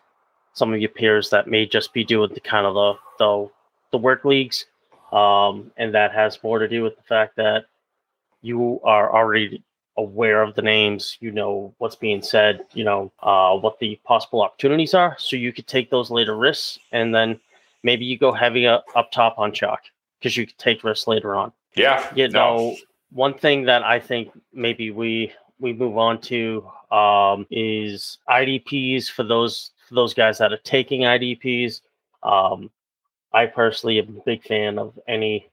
some 0.54 0.74
of 0.74 0.80
your 0.80 0.90
peers 0.90 1.30
that 1.30 1.48
may 1.48 1.66
just 1.66 1.94
be 1.94 2.04
doing 2.04 2.32
the 2.34 2.40
kind 2.40 2.66
of 2.66 2.74
the 2.74 2.94
the, 3.20 3.50
the 3.92 3.98
work 3.98 4.26
leagues 4.26 4.66
um 5.12 5.72
and 5.78 5.94
that 5.94 6.14
has 6.14 6.42
more 6.44 6.60
to 6.60 6.68
do 6.68 6.84
with 6.84 6.96
the 6.96 7.04
fact 7.04 7.36
that 7.36 7.66
you 8.42 8.80
are 8.84 9.14
already 9.14 9.64
aware 9.98 10.42
of 10.42 10.56
the 10.56 10.62
names 10.62 11.18
you 11.20 11.32
know 11.32 11.74
what's 11.78 11.98
being 11.98 12.22
said 12.22 12.62
you 12.74 12.84
know 12.84 13.12
uh 13.22 13.56
what 13.56 13.78
the 13.80 14.00
possible 14.06 14.42
opportunities 14.42 14.94
are 14.94 15.16
so 15.20 15.36
you 15.36 15.52
could 15.52 15.68
take 15.68 15.90
those 15.90 16.10
later 16.10 16.38
risks 16.38 16.80
and 16.92 17.14
then 17.14 17.40
maybe 17.84 18.06
you 18.06 18.18
go 18.18 18.32
heavy 18.32 18.68
up, 18.68 18.86
up 18.96 19.12
top 19.12 19.38
on 19.38 19.52
chalk 19.52 19.82
because 20.20 20.38
you 20.38 20.46
can 20.46 20.56
take 20.58 20.84
risks 20.84 21.08
later 21.08 21.36
on. 21.36 21.52
Yeah, 21.76 22.08
You 22.16 22.28
no. 22.28 22.40
know, 22.40 22.78
one 23.12 23.34
thing 23.34 23.64
that 23.66 23.84
I 23.84 24.00
think 24.00 24.30
maybe 24.54 24.92
we 24.92 25.34
we 25.60 25.74
move 25.74 25.98
on 25.98 26.20
to 26.22 26.68
um, 26.92 27.46
is 27.52 28.18
IDPs 28.30 29.10
for 29.10 29.24
those 29.24 29.72
those 29.92 30.14
guys 30.14 30.38
that 30.38 30.54
are 30.54 30.58
taking 30.58 31.02
IDPs. 31.02 31.82
Um, 32.24 32.72
I 33.34 33.46
personally 33.46 34.00
am 34.00 34.18
a 34.18 34.26
big 34.26 34.44
fan 34.44 34.80
of 34.80 34.98
any 35.08 35.50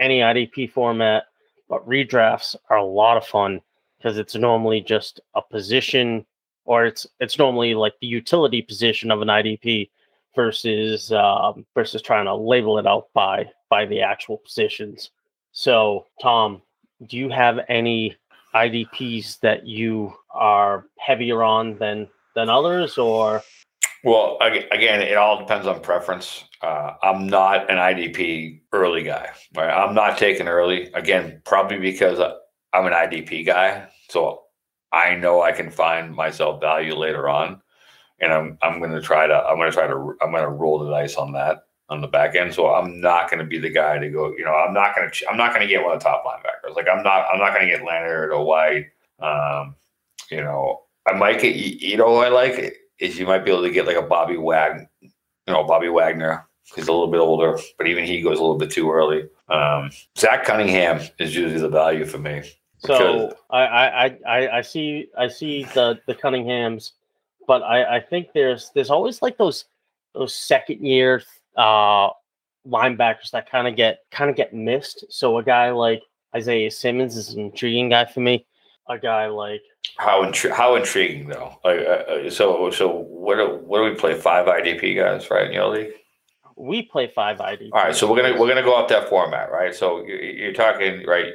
any 0.00 0.20
IDP 0.20 0.70
format, 0.70 1.24
but 1.68 1.88
redrafts 1.88 2.54
are 2.70 2.76
a 2.76 2.84
lot 2.84 3.16
of 3.16 3.26
fun 3.26 3.60
because 3.96 4.16
it's 4.16 4.36
normally 4.36 4.80
just 4.80 5.20
a 5.34 5.42
position 5.42 6.24
or 6.64 6.84
it's 6.84 7.06
it's 7.20 7.38
normally 7.38 7.74
like 7.74 7.94
the 8.00 8.06
utility 8.06 8.62
position 8.62 9.10
of 9.10 9.22
an 9.22 9.28
IDP 9.28 9.90
versus 10.34 11.10
um, 11.12 11.66
versus 11.74 12.02
trying 12.02 12.26
to 12.26 12.34
label 12.34 12.78
it 12.78 12.86
out 12.86 13.08
by 13.14 13.50
by 13.68 13.86
the 13.86 14.00
actual 14.00 14.38
positions. 14.38 15.10
So, 15.52 16.06
Tom, 16.22 16.62
do 17.06 17.16
you 17.16 17.28
have 17.30 17.60
any 17.68 18.16
IDPs 18.54 19.40
that 19.40 19.66
you 19.66 20.14
are 20.30 20.86
heavier 20.98 21.42
on 21.42 21.76
than 21.78 22.08
than 22.34 22.48
others, 22.48 22.98
or 22.98 23.42
Well, 24.04 24.38
again, 24.40 25.00
it 25.02 25.16
all 25.16 25.38
depends 25.38 25.66
on 25.66 25.80
preference. 25.80 26.44
Uh, 26.62 26.92
I'm 27.02 27.26
not 27.26 27.70
an 27.70 27.76
IDP 27.78 28.60
early 28.72 29.02
guy. 29.02 29.30
Right? 29.56 29.70
I'm 29.70 29.94
not 29.94 30.18
taking 30.18 30.48
early. 30.48 30.90
Again, 30.94 31.42
probably 31.44 31.78
because 31.78 32.20
I- 32.20 32.34
I'm 32.72 32.86
an 32.86 32.92
IDP 32.92 33.44
guy, 33.46 33.88
so 34.10 34.44
I 34.92 35.14
know 35.14 35.42
I 35.42 35.52
can 35.52 35.70
find 35.70 36.14
myself 36.14 36.60
value 36.60 36.94
later 36.94 37.28
on, 37.28 37.60
and 38.20 38.32
I'm 38.32 38.58
I'm 38.62 38.78
going 38.78 38.92
to 38.92 39.00
try 39.00 39.26
to 39.26 39.34
I'm 39.34 39.56
going 39.56 39.70
to 39.70 39.74
try 39.76 39.86
to 39.86 39.94
I'm 40.22 40.30
going 40.30 40.42
to 40.42 40.48
roll 40.50 40.78
the 40.78 40.90
dice 40.90 41.16
on 41.16 41.32
that 41.32 41.64
on 41.88 42.00
the 42.02 42.08
back 42.08 42.36
end. 42.36 42.54
So 42.54 42.72
I'm 42.74 43.00
not 43.00 43.30
going 43.30 43.38
to 43.40 43.46
be 43.46 43.58
the 43.58 43.70
guy 43.70 43.98
to 43.98 44.10
go. 44.10 44.34
You 44.36 44.44
know, 44.44 44.54
I'm 44.54 44.74
not 44.74 44.94
going 44.94 45.10
to 45.10 45.30
I'm 45.30 45.36
not 45.38 45.50
going 45.54 45.62
to 45.62 45.72
get 45.72 45.82
one 45.82 45.94
of 45.94 46.00
the 46.00 46.04
top 46.04 46.24
linebackers. 46.24 46.76
Like 46.76 46.88
I'm 46.88 47.02
not 47.02 47.26
I'm 47.32 47.38
not 47.38 47.54
going 47.54 47.66
to 47.68 47.74
get 47.76 47.84
Leonard 47.84 48.30
or 48.32 48.44
White. 48.44 48.86
Um, 49.20 49.74
you 50.30 50.42
know, 50.42 50.82
I 51.06 51.14
might 51.14 51.40
get 51.40 51.56
you 51.56 51.96
know 51.96 52.16
I 52.16 52.28
like 52.28 52.76
is 52.98 53.18
you 53.18 53.26
might 53.26 53.44
be 53.44 53.50
able 53.50 53.62
to 53.62 53.70
get 53.70 53.86
like 53.86 53.96
a 53.96 54.02
Bobby 54.02 54.36
Wagner, 54.36 54.88
you 55.00 55.10
know, 55.46 55.64
Bobby 55.64 55.88
Wagner. 55.88 56.46
He's 56.74 56.88
a 56.88 56.92
little 56.92 57.08
bit 57.08 57.20
older, 57.20 57.58
but 57.78 57.86
even 57.86 58.04
he 58.04 58.20
goes 58.20 58.38
a 58.38 58.42
little 58.42 58.58
bit 58.58 58.70
too 58.70 58.90
early. 58.90 59.26
Um, 59.48 59.90
Zach 60.18 60.44
Cunningham 60.44 61.00
is 61.18 61.34
usually 61.34 61.60
the 61.60 61.68
value 61.68 62.04
for 62.04 62.18
me. 62.18 62.42
so? 62.80 63.34
I, 63.50 63.60
I 63.62 64.04
I- 64.26 64.58
I 64.58 64.60
see 64.60 65.08
I 65.16 65.28
see 65.28 65.64
the 65.74 65.98
the 66.06 66.14
Cunninghams, 66.14 66.92
but 67.46 67.62
I 67.62 67.96
I 67.96 68.00
think 68.00 68.28
there's 68.34 68.70
there's 68.74 68.90
always 68.90 69.22
like 69.22 69.38
those 69.38 69.64
those 70.14 70.34
second 70.34 70.84
year 70.84 71.22
uh 71.56 72.10
linebackers 72.66 73.30
that 73.32 73.50
kind 73.50 73.66
of 73.66 73.74
get 73.76 74.00
kind 74.10 74.28
of 74.30 74.36
get 74.36 74.52
missed. 74.52 75.04
So 75.08 75.38
a 75.38 75.42
guy 75.42 75.70
like 75.70 76.02
Isaiah 76.36 76.70
Simmons 76.70 77.16
is 77.16 77.32
an 77.32 77.40
intriguing 77.40 77.88
guy 77.88 78.04
for 78.04 78.20
me. 78.20 78.44
A 78.90 78.98
guy 78.98 79.26
like 79.26 79.60
How 79.98 80.24
intri- 80.24 80.50
how 80.52 80.74
intriguing 80.76 81.28
though. 81.28 81.58
Like, 81.64 81.80
uh, 81.80 82.26
uh, 82.26 82.30
so 82.30 82.70
so 82.70 82.88
what 82.88 83.36
do, 83.36 83.56
what 83.66 83.78
do 83.78 83.84
we 83.84 83.94
play? 83.94 84.14
Five 84.18 84.46
IDP 84.46 84.96
guys, 84.96 85.30
right? 85.30 85.46
In 85.46 85.52
your 85.52 85.68
league. 85.68 85.92
we 86.56 86.82
play 86.82 87.10
five 87.14 87.40
ID. 87.40 87.70
All 87.72 87.82
right, 87.84 87.94
so 87.94 88.10
we're 88.10 88.20
gonna 88.22 88.38
we're 88.40 88.48
gonna 88.48 88.62
go 88.62 88.74
off 88.74 88.88
that 88.88 89.08
format, 89.08 89.50
right? 89.52 89.74
So 89.74 90.04
you- 90.04 90.14
you're 90.16 90.52
talking 90.54 91.04
right. 91.06 91.34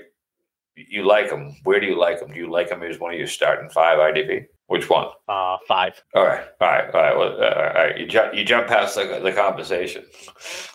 You 0.76 1.06
like 1.06 1.30
them. 1.30 1.56
Where 1.64 1.80
do 1.80 1.86
you 1.86 1.97
like 1.99 2.20
them? 2.20 2.32
Do 2.32 2.39
you 2.39 2.49
like 2.49 2.70
them 2.70 2.82
as 2.82 2.99
one 2.99 3.14
of 3.14 3.20
your 3.20 3.28
starting 3.28 3.70
five 3.70 3.99
IDP? 3.99 4.45
Which 4.68 4.89
one? 4.89 5.08
uh 5.28 5.58
five. 5.68 6.01
All 6.16 6.26
right, 6.26 6.45
all 6.60 6.68
right, 6.68 6.86
all 6.95 7.01
right. 7.01 7.18
Well, 7.18 7.34
uh, 7.43 7.45
all 7.45 7.74
right. 7.84 7.97
You 7.99 8.08
jump, 8.08 8.34
you 8.34 8.43
jump 8.43 8.68
past 8.68 8.95
the, 8.95 9.20
the 9.22 9.32
conversation. 9.32 10.04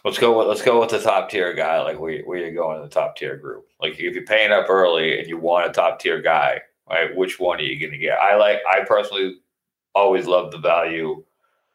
Let's 0.05 0.18
go. 0.18 0.39
With, 0.39 0.47
let's 0.47 0.62
go 0.62 0.79
with 0.81 0.91
the 0.91 1.01
top 1.01 1.31
tier 1.31 1.53
guy. 1.55 1.81
Like 1.83 1.99
where, 1.99 2.20
where 2.22 2.39
you 2.39 2.55
going 2.55 2.76
in 2.76 2.83
the 2.85 2.89
top 2.91 3.16
tier 3.16 3.37
group? 3.37 3.66
Like 3.81 3.95
if 3.95 4.14
you're 4.14 4.24
paying 4.24 4.53
up 4.53 4.70
early 4.70 5.18
and 5.18 5.26
you 5.26 5.37
want 5.39 5.68
a 5.68 5.72
top 5.72 5.99
tier 5.99 6.20
guy, 6.22 6.61
right? 6.91 7.14
Which 7.14 7.39
one 7.39 7.59
are 7.59 7.62
you 7.62 7.78
going 7.78 7.93
to 7.93 7.99
get? 7.99 8.18
I 8.18 8.36
like. 8.36 8.61
I 8.68 8.84
personally 8.84 9.41
always 9.95 10.26
love 10.26 10.51
the 10.51 10.59
value 10.59 11.24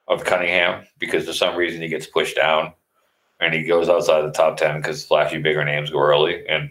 of 0.07 0.23
Cunningham 0.23 0.85
because 0.99 1.25
for 1.25 1.33
some 1.33 1.55
reason 1.55 1.81
he 1.81 1.87
gets 1.87 2.07
pushed 2.07 2.35
down 2.35 2.73
and 3.39 3.53
he 3.53 3.63
goes 3.63 3.89
outside 3.89 4.21
the 4.21 4.31
top 4.31 4.57
ten 4.57 4.77
because 4.77 5.05
flashy 5.05 5.39
bigger 5.39 5.63
names 5.63 5.89
go 5.89 5.99
early, 5.99 6.47
and 6.47 6.69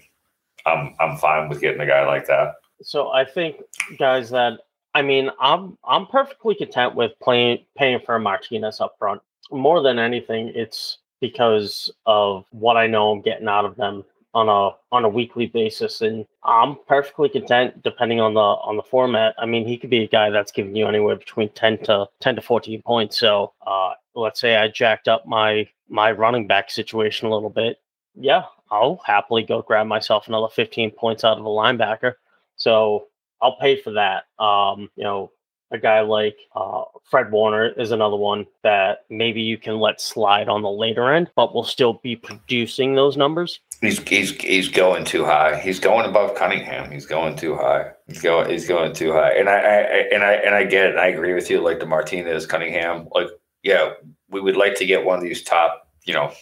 I'm 0.66 0.95
I'm 1.01 1.16
fine 1.18 1.49
with 1.49 1.61
getting 1.61 1.80
a 1.80 1.86
guy 1.86 2.07
like 2.07 2.26
that. 2.26 2.55
So 2.82 3.09
I 3.11 3.24
think 3.24 3.57
guys 3.99 4.30
that 4.30 4.61
I 4.95 5.03
mean 5.03 5.30
I'm 5.40 5.78
I'm 5.84 6.07
perfectly 6.07 6.55
content 6.55 6.95
with 6.95 7.12
playing 7.22 7.64
paying 7.76 8.01
for 8.05 8.18
Martinez 8.18 8.80
up 8.80 8.97
front. 8.99 9.22
More 9.51 9.82
than 9.82 9.99
anything, 9.99 10.53
it's 10.55 10.99
because 11.20 11.90
of 12.07 12.45
what 12.51 12.76
I 12.76 12.86
know 12.86 13.12
I'm 13.12 13.20
getting 13.20 13.49
out 13.49 13.64
of 13.64 13.76
them 13.76 14.05
on 14.35 14.49
a 14.49 14.76
on 14.95 15.05
a 15.05 15.09
weekly 15.09 15.47
basis, 15.47 16.01
and 16.01 16.26
I'm 16.45 16.76
perfectly 16.87 17.28
content 17.28 17.83
depending 17.83 18.20
on 18.20 18.35
the 18.35 18.41
on 18.41 18.76
the 18.76 18.83
format. 18.83 19.35
I 19.39 19.47
mean, 19.47 19.66
he 19.66 19.76
could 19.76 19.91
be 19.91 20.05
a 20.05 20.09
guy 20.09 20.30
that's 20.30 20.53
giving 20.53 20.74
you 20.74 20.87
anywhere 20.87 21.16
between 21.16 21.51
ten 21.51 21.78
to 21.85 22.07
ten 22.20 22.35
to 22.37 22.43
fourteen 22.43 22.83
points. 22.83 23.18
So 23.18 23.53
uh, 23.66 23.93
let's 24.14 24.41
say 24.41 24.57
I 24.57 24.68
jacked 24.68 25.09
up 25.09 25.26
my 25.26 25.68
my 25.89 26.11
running 26.11 26.47
back 26.47 26.70
situation 26.70 27.28
a 27.28 27.30
little 27.35 27.51
bit. 27.51 27.78
Yeah, 28.14 28.45
I'll 28.70 29.01
happily 29.07 29.43
go 29.43 29.62
grab 29.62 29.87
myself 29.87 30.28
another 30.28 30.49
15 30.49 30.91
points 30.93 31.24
out 31.24 31.39
of 31.39 31.45
a 31.45 31.49
linebacker. 31.49 32.14
So 32.57 33.07
I'll 33.41 33.57
pay 33.57 33.80
for 33.80 33.93
that. 33.93 34.24
Um, 34.43 34.91
you 34.97 35.05
know, 35.05 35.30
a 35.73 35.79
guy 35.79 36.01
like 36.01 36.37
uh, 36.55 36.83
Fred 37.11 37.31
Warner 37.33 37.70
is 37.70 37.91
another 37.91 38.16
one 38.16 38.47
that 38.62 39.05
maybe 39.11 39.41
you 39.41 39.59
can 39.59 39.79
let 39.79 40.01
slide 40.01 40.49
on 40.49 40.62
the 40.62 40.70
later 40.70 41.12
end, 41.12 41.31
but 41.35 41.55
will 41.55 41.64
still 41.64 41.95
be 42.03 42.14
producing 42.14 42.95
those 42.95 43.16
numbers. 43.16 43.61
He's 43.81 43.99
he's 44.09 44.31
he's 44.37 44.68
going 44.68 45.05
too 45.05 45.25
high. 45.25 45.59
He's 45.59 45.81
going 45.81 46.09
above 46.09 46.37
Cunningham. 46.37 46.91
He's 46.91 47.07
going 47.07 47.37
too 47.37 47.57
high. 47.57 47.91
He's 48.07 48.23
going 48.23 48.51
he's 48.51 48.68
going 48.68 48.93
too 48.93 49.12
high. 49.12 49.33
And 49.33 49.49
I, 49.49 49.57
I 49.57 49.79
and 50.12 50.23
I 50.23 50.33
and 50.35 50.55
I 50.55 50.64
get 50.64 50.87
it. 50.87 50.97
I 50.97 51.09
agree 51.09 51.35
with 51.35 51.51
you. 51.51 51.61
Like 51.61 51.81
the 51.81 51.87
Martinez, 51.87 52.47
Cunningham. 52.47 53.09
Like 53.12 53.29
yeah, 53.62 53.95
we 54.29 54.41
would 54.41 54.57
like 54.57 54.77
to 54.77 54.87
get 54.87 55.05
one 55.05 55.18
of 55.18 55.25
these 55.25 55.43
top 55.43 55.89
you 56.05 56.14
know 56.14 56.33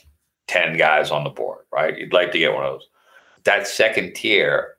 ten 0.49 0.77
guys 0.77 1.11
on 1.11 1.25
the 1.25 1.31
board, 1.31 1.65
right? 1.73 1.97
You'd 1.97 2.13
like 2.13 2.33
to 2.33 2.39
get 2.39 2.53
one 2.53 2.65
of 2.65 2.73
those. 2.75 2.89
That 3.45 3.67
second 3.67 4.15
tier 4.15 4.77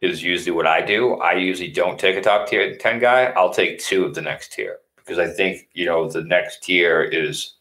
is 0.00 0.22
usually 0.22 0.52
what 0.52 0.66
I 0.66 0.80
do. 0.80 1.14
I 1.16 1.34
usually 1.34 1.70
don't 1.70 1.98
take 1.98 2.16
a 2.16 2.22
top 2.22 2.48
tier 2.48 2.76
ten 2.76 2.98
guy. 2.98 3.24
I'll 3.36 3.52
take 3.52 3.78
two 3.78 4.04
of 4.04 4.14
the 4.14 4.22
next 4.22 4.52
tier 4.52 4.78
because 4.96 5.18
I 5.18 5.28
think 5.28 5.68
you 5.74 5.86
know 5.86 6.08
the 6.08 6.22
next 6.22 6.62
tier 6.62 7.02
is 7.02 7.54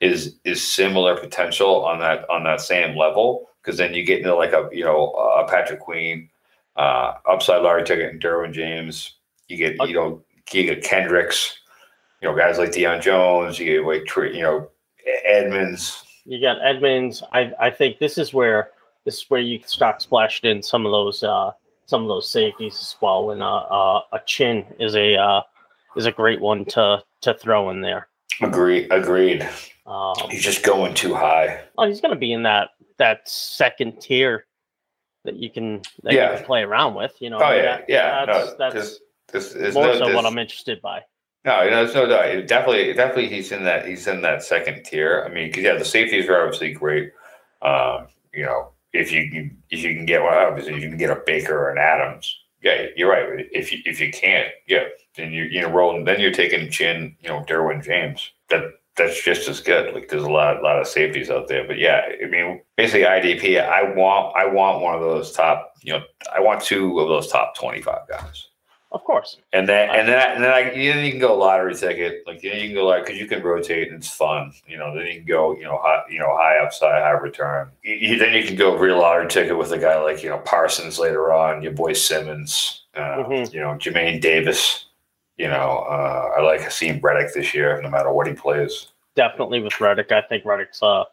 is 0.00 0.36
is 0.44 0.62
similar 0.62 1.16
potential 1.16 1.84
on 1.84 1.98
that 2.00 2.28
on 2.28 2.44
that 2.44 2.60
same 2.60 2.96
level 2.96 3.48
because 3.62 3.78
then 3.78 3.94
you 3.94 4.04
get 4.04 4.18
into 4.18 4.34
like 4.34 4.52
a 4.52 4.68
you 4.72 4.84
know 4.84 5.10
a 5.12 5.46
Patrick 5.48 5.80
Queen, 5.80 6.28
uh, 6.76 7.14
upside 7.28 7.62
Larry 7.62 7.84
Ticket 7.84 8.12
and 8.12 8.22
Derwin 8.22 8.52
James. 8.52 9.14
You 9.48 9.56
get 9.56 9.76
you 9.88 9.94
know 9.94 10.22
get 10.46 10.84
Kendricks, 10.84 11.58
you 12.20 12.28
know 12.28 12.36
guys 12.36 12.58
like 12.58 12.70
Deion 12.70 13.00
Jones. 13.00 13.58
You 13.58 13.66
get 13.66 13.86
like 13.86 14.34
you 14.34 14.42
know 14.42 14.68
Edmonds. 15.24 16.02
You 16.24 16.40
got 16.40 16.58
Edmonds. 16.62 17.22
I 17.32 17.52
I 17.58 17.70
think 17.70 17.98
this 17.98 18.18
is 18.18 18.34
where 18.34 18.70
this 19.04 19.18
is 19.18 19.24
where 19.30 19.40
you 19.40 19.60
start 19.64 20.02
splashing 20.02 20.50
in 20.50 20.62
some 20.62 20.84
of 20.84 20.92
those 20.92 21.22
uh, 21.22 21.52
some 21.86 22.02
of 22.02 22.08
those 22.08 22.30
safeties 22.30 22.74
as 22.74 22.96
well. 23.00 23.30
And 23.30 23.42
uh, 23.42 23.56
uh, 23.56 24.00
a 24.12 24.20
Chinn 24.26 24.64
is 24.78 24.94
a 24.94 25.16
uh, 25.16 25.42
is 25.96 26.06
a 26.06 26.12
great 26.12 26.40
one 26.40 26.64
to 26.66 27.02
to 27.22 27.34
throw 27.34 27.70
in 27.70 27.80
there. 27.80 28.08
Agree, 28.42 28.88
agreed. 28.90 29.48
Um, 29.86 30.14
He's 30.30 30.42
just 30.42 30.62
going 30.64 30.94
too 30.94 31.14
high. 31.14 31.62
oh, 31.78 31.86
he's 31.86 32.00
going 32.00 32.12
to 32.12 32.18
be 32.20 32.32
in 32.32 32.42
that 32.42 32.70
that 32.98 33.28
second 33.28 34.00
tier 34.00 34.46
that 35.24 35.36
you 35.36 35.48
can 35.50 35.82
that 36.02 36.12
Yeah. 36.12 36.32
you 36.32 36.36
can 36.38 36.46
play 36.46 36.62
around 36.62 36.94
with. 36.94 37.14
You 37.20 37.30
know. 37.30 37.38
Oh 37.38 37.50
yeah, 37.52 37.62
that- 37.62 37.84
yeah. 37.88 38.26
That's, 38.26 38.50
no, 38.50 38.56
that's 38.58 38.74
this, 38.74 39.00
this 39.32 39.54
is 39.54 39.74
more 39.74 39.86
no, 39.86 39.98
so 39.98 40.14
what 40.14 40.26
I'm 40.26 40.38
interested 40.38 40.82
by. 40.82 41.02
No, 41.44 41.62
you 41.62 41.70
know, 41.70 41.84
there's 41.84 41.94
no 41.94 42.06
doubt. 42.06 42.26
It 42.26 42.48
Definitely, 42.48 42.92
definitely, 42.94 43.28
he's 43.28 43.52
in 43.52 43.62
that. 43.64 43.86
He's 43.86 44.08
in 44.08 44.20
that 44.22 44.42
second 44.42 44.82
tier. 44.84 45.24
I 45.24 45.32
mean, 45.32 45.52
yeah, 45.56 45.76
the 45.76 45.84
safeties 45.84 46.28
are 46.28 46.42
obviously 46.42 46.72
great. 46.72 47.12
Um, 47.62 48.08
you 48.34 48.44
know, 48.44 48.72
if 48.96 49.12
you 49.12 49.30
can 49.30 49.56
if 49.70 49.82
you 49.82 49.94
can 49.94 50.06
get 50.06 50.22
one, 50.22 50.34
obviously 50.34 50.74
you 50.74 50.88
can 50.88 50.98
get 50.98 51.10
a 51.10 51.22
Baker 51.26 51.56
or 51.56 51.70
an 51.70 51.78
Adams. 51.78 52.34
Yeah, 52.62 52.86
you're 52.96 53.10
right. 53.10 53.46
If 53.52 53.72
you 53.72 53.78
if 53.84 54.00
you 54.00 54.10
can't, 54.10 54.48
yeah, 54.66 54.84
then 55.16 55.32
you're 55.32 55.46
you 55.46 55.60
know 55.60 55.70
rolling. 55.70 56.04
Then 56.04 56.20
you're 56.20 56.32
taking 56.32 56.70
Chinn, 56.70 57.16
you 57.20 57.28
know, 57.28 57.44
Derwin 57.48 57.82
James. 57.82 58.32
That 58.50 58.62
that's 58.96 59.22
just 59.22 59.48
as 59.48 59.60
good. 59.60 59.94
Like 59.94 60.08
there's 60.08 60.22
a 60.22 60.30
lot 60.30 60.62
lot 60.62 60.80
of 60.80 60.86
safeties 60.86 61.30
out 61.30 61.48
there. 61.48 61.66
But 61.66 61.78
yeah, 61.78 62.02
I 62.22 62.26
mean, 62.26 62.60
basically 62.76 63.02
IDP. 63.02 63.62
I 63.62 63.94
want 63.94 64.34
I 64.36 64.46
want 64.46 64.82
one 64.82 64.94
of 64.94 65.00
those 65.00 65.32
top. 65.32 65.74
You 65.82 65.94
know, 65.94 66.02
I 66.34 66.40
want 66.40 66.62
two 66.62 66.98
of 66.98 67.08
those 67.08 67.28
top 67.28 67.54
twenty 67.56 67.82
five 67.82 68.08
guys. 68.08 68.45
Of 68.96 69.04
course. 69.04 69.36
And 69.52 69.68
then 69.68 69.90
and 69.90 70.08
then 70.08 70.36
and 70.36 70.42
then 70.42 70.50
I, 70.50 70.72
you, 70.72 70.94
know, 70.94 71.00
you 71.02 71.10
can 71.10 71.20
go 71.20 71.36
lottery 71.36 71.74
ticket. 71.74 72.22
Like 72.26 72.42
you, 72.42 72.48
know, 72.48 72.56
you 72.56 72.68
can 72.68 72.74
go 72.74 72.86
like 72.86 73.04
because 73.04 73.20
you 73.20 73.26
can 73.26 73.42
rotate 73.42 73.88
and 73.88 73.98
it's 73.98 74.08
fun. 74.08 74.54
You 74.66 74.78
know, 74.78 74.96
then 74.96 75.06
you 75.06 75.16
can 75.16 75.26
go 75.26 75.54
you 75.54 75.64
know 75.64 75.78
high 75.82 76.00
you 76.08 76.18
know 76.18 76.34
high 76.34 76.56
upside, 76.64 77.02
high 77.02 77.10
return. 77.10 77.68
You, 77.84 78.18
then 78.18 78.32
you 78.32 78.42
can 78.42 78.56
go 78.56 78.74
real 78.74 78.96
lottery 78.98 79.28
ticket 79.28 79.58
with 79.58 79.70
a 79.72 79.78
guy 79.78 80.02
like 80.02 80.22
you 80.22 80.30
know 80.30 80.38
Parsons 80.38 80.98
later 80.98 81.30
on. 81.30 81.62
Your 81.62 81.72
boy 81.72 81.92
Simmons. 81.92 82.84
Uh, 82.94 83.00
mm-hmm. 83.00 83.54
You 83.54 83.60
know 83.60 83.74
Jermaine 83.74 84.18
Davis. 84.18 84.86
You 85.36 85.48
know, 85.48 85.84
uh, 85.90 86.30
I 86.38 86.40
like 86.40 86.70
seeing 86.70 86.98
Reddick 87.02 87.34
this 87.34 87.52
year, 87.52 87.78
no 87.82 87.90
matter 87.90 88.10
what 88.10 88.26
he 88.26 88.32
plays. 88.32 88.92
Definitely 89.14 89.60
with 89.60 89.78
Reddick, 89.78 90.10
I 90.10 90.22
think 90.22 90.46
Reddick's 90.46 90.82
uh, 90.82 91.04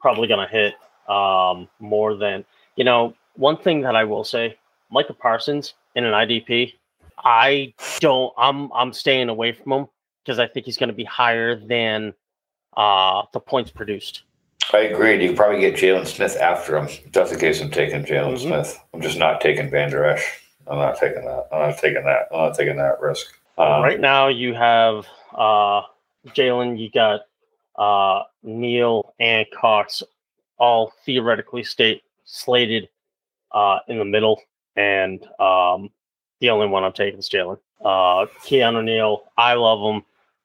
probably 0.00 0.26
going 0.26 0.44
to 0.44 0.52
hit 0.52 0.74
um, 1.08 1.68
more 1.78 2.16
than 2.16 2.44
you 2.74 2.82
know. 2.82 3.14
One 3.36 3.56
thing 3.56 3.82
that 3.82 3.94
I 3.94 4.02
will 4.02 4.24
say, 4.24 4.58
Micah 4.90 5.14
Parsons 5.14 5.74
in 5.94 6.04
an 6.04 6.12
IDP 6.12 6.74
I 7.24 7.74
don't. 8.00 8.32
I'm 8.38 8.72
I'm 8.72 8.92
staying 8.92 9.28
away 9.28 9.52
from 9.52 9.72
him 9.72 9.86
because 10.24 10.38
I 10.38 10.46
think 10.46 10.66
he's 10.66 10.76
going 10.76 10.88
to 10.88 10.94
be 10.94 11.04
higher 11.04 11.56
than 11.56 12.14
uh, 12.76 13.22
the 13.32 13.40
points 13.40 13.70
produced. 13.70 14.22
I 14.72 14.80
agree. 14.80 15.22
You 15.24 15.34
probably 15.34 15.60
get 15.60 15.74
Jaylon 15.74 16.06
Smith 16.06 16.36
after 16.36 16.76
him. 16.76 16.88
Just 17.12 17.32
in 17.32 17.40
case, 17.40 17.60
I'm 17.60 17.70
taking 17.70 18.04
Jaylon 18.04 18.34
mm-hmm. 18.34 18.48
Smith. 18.48 18.78
I'm 18.94 19.00
just 19.00 19.18
not 19.18 19.40
taking 19.40 19.70
Vander 19.70 20.04
Esch. 20.04 20.42
I'm 20.66 20.78
not 20.78 20.98
taking 20.98 21.24
that. 21.24 21.48
I'm 21.52 21.70
not 21.70 21.78
taking 21.78 22.04
that. 22.04 22.28
I'm 22.32 22.38
not 22.38 22.54
taking 22.54 22.76
that 22.76 23.00
risk. 23.00 23.26
Um, 23.58 23.82
right 23.82 24.00
now, 24.00 24.28
you 24.28 24.54
have 24.54 25.06
uh, 25.34 25.82
Jaylon. 26.28 26.78
You 26.78 26.90
got 26.90 27.22
uh, 27.76 28.24
Neal 28.42 29.14
and 29.18 29.46
Cox, 29.52 30.02
all 30.58 30.92
theoretically 31.04 31.64
state 31.64 32.02
slated 32.24 32.88
uh, 33.52 33.80
in 33.88 33.98
the 33.98 34.04
middle, 34.04 34.40
and 34.76 35.24
um, 35.40 35.90
the 36.40 36.50
only 36.50 36.66
one 36.66 36.84
I'm 36.84 36.92
taking 36.92 37.18
is 37.18 37.28
Jaylon. 37.28 37.58
Uh, 37.80 38.26
Keanu 38.44 38.84
Neal, 38.84 39.24
I 39.36 39.54
love 39.54 39.94
him, 39.94 40.02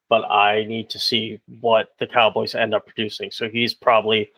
but 0.10 0.30
I 0.30 0.66
need 0.66 0.90
to 0.92 1.00
see 1.00 1.40
what 1.60 1.90
the 2.00 2.08
Cowboys 2.08 2.56
end 2.56 2.74
up 2.74 2.86
producing. 2.86 3.32
So 3.32 3.50
he's 3.50 3.74
probably 3.74 4.32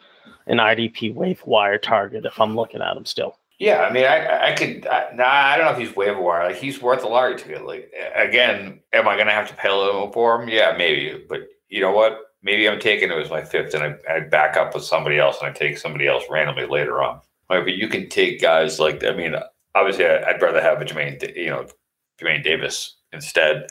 an 0.47 0.57
IDP 0.57 1.13
wave 1.13 1.41
wire 1.45 1.77
target 1.77 2.25
if 2.25 2.39
I'm 2.39 2.55
looking 2.55 2.81
at 2.81 2.95
him 2.95 3.05
still. 3.05 3.37
Yeah, 3.59 3.81
I 3.81 3.91
mean, 3.91 4.05
I 4.05 4.51
I 4.51 4.55
could. 4.55 4.85
I, 4.85 5.11
nah, 5.15 5.25
I 5.25 5.57
don't 5.57 5.65
know 5.65 5.71
if 5.71 5.79
he's 5.79 5.95
waiver 5.95 6.21
wire. 6.21 6.47
Like 6.47 6.57
he's 6.57 6.79
worth 6.79 7.03
a 7.03 7.07
lottery 7.07 7.37
ticket. 7.37 7.65
Like 7.65 7.91
again, 8.15 8.79
am 8.93 9.07
I 9.07 9.15
going 9.15 9.25
to 9.27 9.33
have 9.33 9.47
to 9.49 9.55
pay 9.55 9.69
a 9.69 9.75
little 9.75 10.11
for 10.11 10.39
him? 10.39 10.47
Yeah, 10.47 10.75
maybe. 10.77 11.23
But 11.27 11.47
you 11.67 11.81
know 11.81 11.91
what? 11.91 12.19
Maybe 12.43 12.69
I'm 12.69 12.79
taking 12.79 13.09
it 13.09 13.17
as 13.17 13.31
my 13.31 13.43
fifth, 13.43 13.73
and 13.73 13.83
I, 13.83 13.95
I 14.07 14.19
back 14.19 14.57
up 14.57 14.75
with 14.75 14.83
somebody 14.83 15.17
else, 15.17 15.37
and 15.41 15.49
I 15.49 15.53
take 15.53 15.79
somebody 15.79 16.07
else 16.07 16.23
randomly 16.29 16.67
later 16.67 17.01
on. 17.01 17.19
But 17.49 17.67
you 17.67 17.87
can 17.87 18.09
take 18.09 18.41
guys 18.41 18.79
like 18.79 19.03
I 19.03 19.13
mean, 19.15 19.33
obviously 19.79 20.05
I'd 20.05 20.41
rather 20.41 20.61
have 20.61 20.81
a 20.81 20.85
Jermaine, 20.85 21.35
you 21.35 21.49
know, 21.49 21.67
Jermaine 22.19 22.43
Davis 22.43 22.97
instead. 23.13 23.67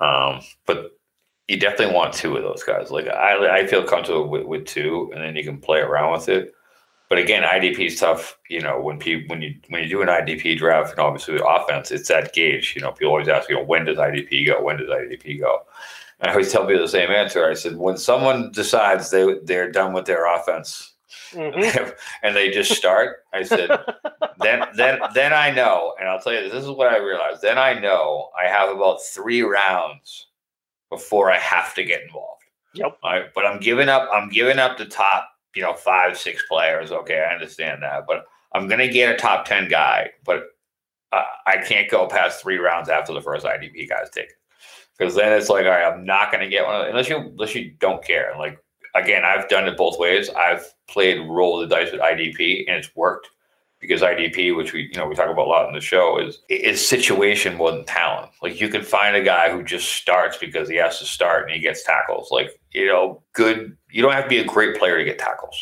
Um, 0.00 0.40
but 0.66 0.92
you 1.48 1.58
definitely 1.58 1.94
want 1.94 2.14
two 2.14 2.36
of 2.36 2.42
those 2.42 2.62
guys. 2.62 2.90
Like 2.90 3.08
I, 3.08 3.60
I 3.60 3.66
feel 3.66 3.84
comfortable 3.84 4.28
with, 4.28 4.44
with 4.44 4.66
two, 4.66 5.10
and 5.12 5.22
then 5.22 5.36
you 5.36 5.44
can 5.44 5.58
play 5.58 5.80
around 5.80 6.12
with 6.12 6.28
it. 6.28 6.52
But 7.08 7.18
again, 7.18 7.42
IDP 7.42 7.86
is 7.86 7.98
tough. 7.98 8.38
You 8.48 8.60
know, 8.60 8.80
when 8.80 8.98
people 8.98 9.34
when 9.34 9.42
you 9.42 9.56
when 9.68 9.82
you 9.82 9.88
do 9.88 10.02
an 10.02 10.08
IDP 10.08 10.56
draft, 10.58 10.92
and 10.92 11.00
obviously 11.00 11.34
with 11.34 11.42
offense, 11.44 11.90
it's 11.90 12.08
that 12.08 12.32
gauge. 12.32 12.74
You 12.76 12.82
know, 12.82 12.92
people 12.92 13.10
always 13.10 13.28
ask, 13.28 13.48
you 13.48 13.56
know, 13.56 13.64
when 13.64 13.84
does 13.84 13.98
IDP 13.98 14.46
go? 14.46 14.62
When 14.62 14.76
does 14.76 14.88
IDP 14.88 15.40
go? 15.40 15.62
And 16.20 16.28
I 16.28 16.32
always 16.32 16.52
tell 16.52 16.66
people 16.66 16.82
the 16.82 16.88
same 16.88 17.10
answer. 17.10 17.48
I 17.50 17.54
said, 17.54 17.76
when 17.76 17.96
someone 17.96 18.52
decides 18.52 19.10
they 19.10 19.34
they're 19.42 19.72
done 19.72 19.92
with 19.92 20.04
their 20.04 20.32
offense 20.32 20.92
mm-hmm. 21.32 21.90
and 22.22 22.36
they 22.36 22.50
just 22.50 22.72
start. 22.72 23.24
I 23.32 23.42
said, 23.42 23.70
then 24.40 24.64
then 24.76 25.00
then 25.14 25.32
I 25.32 25.50
know, 25.50 25.94
and 25.98 26.08
I'll 26.08 26.20
tell 26.20 26.32
you 26.32 26.42
this 26.42 26.52
this 26.52 26.64
is 26.64 26.70
what 26.70 26.92
I 26.92 26.98
realized. 26.98 27.42
Then 27.42 27.58
I 27.58 27.78
know 27.78 28.30
I 28.40 28.48
have 28.48 28.74
about 28.74 29.02
three 29.02 29.42
rounds 29.42 30.28
before 30.90 31.30
I 31.30 31.38
have 31.38 31.74
to 31.74 31.84
get 31.84 32.02
involved. 32.02 32.42
Yep. 32.74 32.98
Right? 33.02 33.24
But 33.34 33.46
I'm 33.46 33.60
giving 33.60 33.88
up. 33.88 34.08
I'm 34.12 34.28
giving 34.28 34.58
up 34.58 34.78
the 34.78 34.86
top, 34.86 35.30
you 35.54 35.62
know, 35.62 35.74
five 35.74 36.18
six 36.18 36.42
players. 36.48 36.90
Okay, 36.92 37.20
I 37.20 37.34
understand 37.34 37.82
that, 37.82 38.06
but 38.06 38.26
I'm 38.54 38.68
gonna 38.68 38.88
get 38.88 39.14
a 39.14 39.18
top 39.18 39.44
ten 39.44 39.68
guy, 39.68 40.10
but 40.24 40.44
uh, 41.12 41.24
I 41.46 41.58
can't 41.58 41.90
go 41.90 42.06
past 42.06 42.42
three 42.42 42.58
rounds 42.58 42.88
after 42.88 43.12
the 43.12 43.20
first 43.20 43.44
IDP 43.44 43.88
guy's 43.88 44.10
taken. 44.10 44.34
Because 44.96 45.14
then 45.14 45.32
it's 45.32 45.48
like, 45.48 45.64
all 45.64 45.70
right, 45.70 45.90
I'm 45.90 46.04
not 46.04 46.30
going 46.30 46.44
to 46.44 46.50
get 46.50 46.66
one 46.66 46.86
unless 46.86 47.08
you 47.08 47.16
unless 47.16 47.54
you 47.54 47.72
don't 47.78 48.04
care. 48.04 48.34
Like 48.38 48.62
again, 48.94 49.24
I've 49.24 49.48
done 49.48 49.66
it 49.68 49.76
both 49.76 49.98
ways. 49.98 50.28
I've 50.30 50.64
played 50.88 51.20
roll 51.28 51.58
the 51.58 51.66
dice 51.66 51.92
with 51.92 52.00
IDP, 52.00 52.64
and 52.68 52.76
it's 52.76 52.94
worked 52.94 53.28
because 53.80 54.02
IDP, 54.02 54.54
which 54.56 54.72
we 54.72 54.82
you 54.82 54.98
know 54.98 55.06
we 55.06 55.14
talk 55.14 55.30
about 55.30 55.46
a 55.46 55.50
lot 55.50 55.68
in 55.68 55.74
the 55.74 55.80
show, 55.80 56.18
is 56.18 56.40
is 56.48 56.86
situation 56.86 57.56
more 57.56 57.72
than 57.72 57.84
talent. 57.84 58.30
Like 58.42 58.60
you 58.60 58.68
can 58.68 58.82
find 58.82 59.16
a 59.16 59.22
guy 59.22 59.50
who 59.50 59.62
just 59.62 59.92
starts 59.92 60.36
because 60.36 60.68
he 60.68 60.76
has 60.76 60.98
to 60.98 61.06
start 61.06 61.44
and 61.44 61.52
he 61.52 61.60
gets 61.60 61.82
tackles. 61.82 62.30
Like 62.30 62.50
you 62.72 62.86
know, 62.86 63.22
good. 63.32 63.76
You 63.90 64.02
don't 64.02 64.12
have 64.12 64.24
to 64.24 64.30
be 64.30 64.38
a 64.38 64.44
great 64.44 64.78
player 64.78 64.98
to 64.98 65.04
get 65.04 65.18
tackles. 65.18 65.56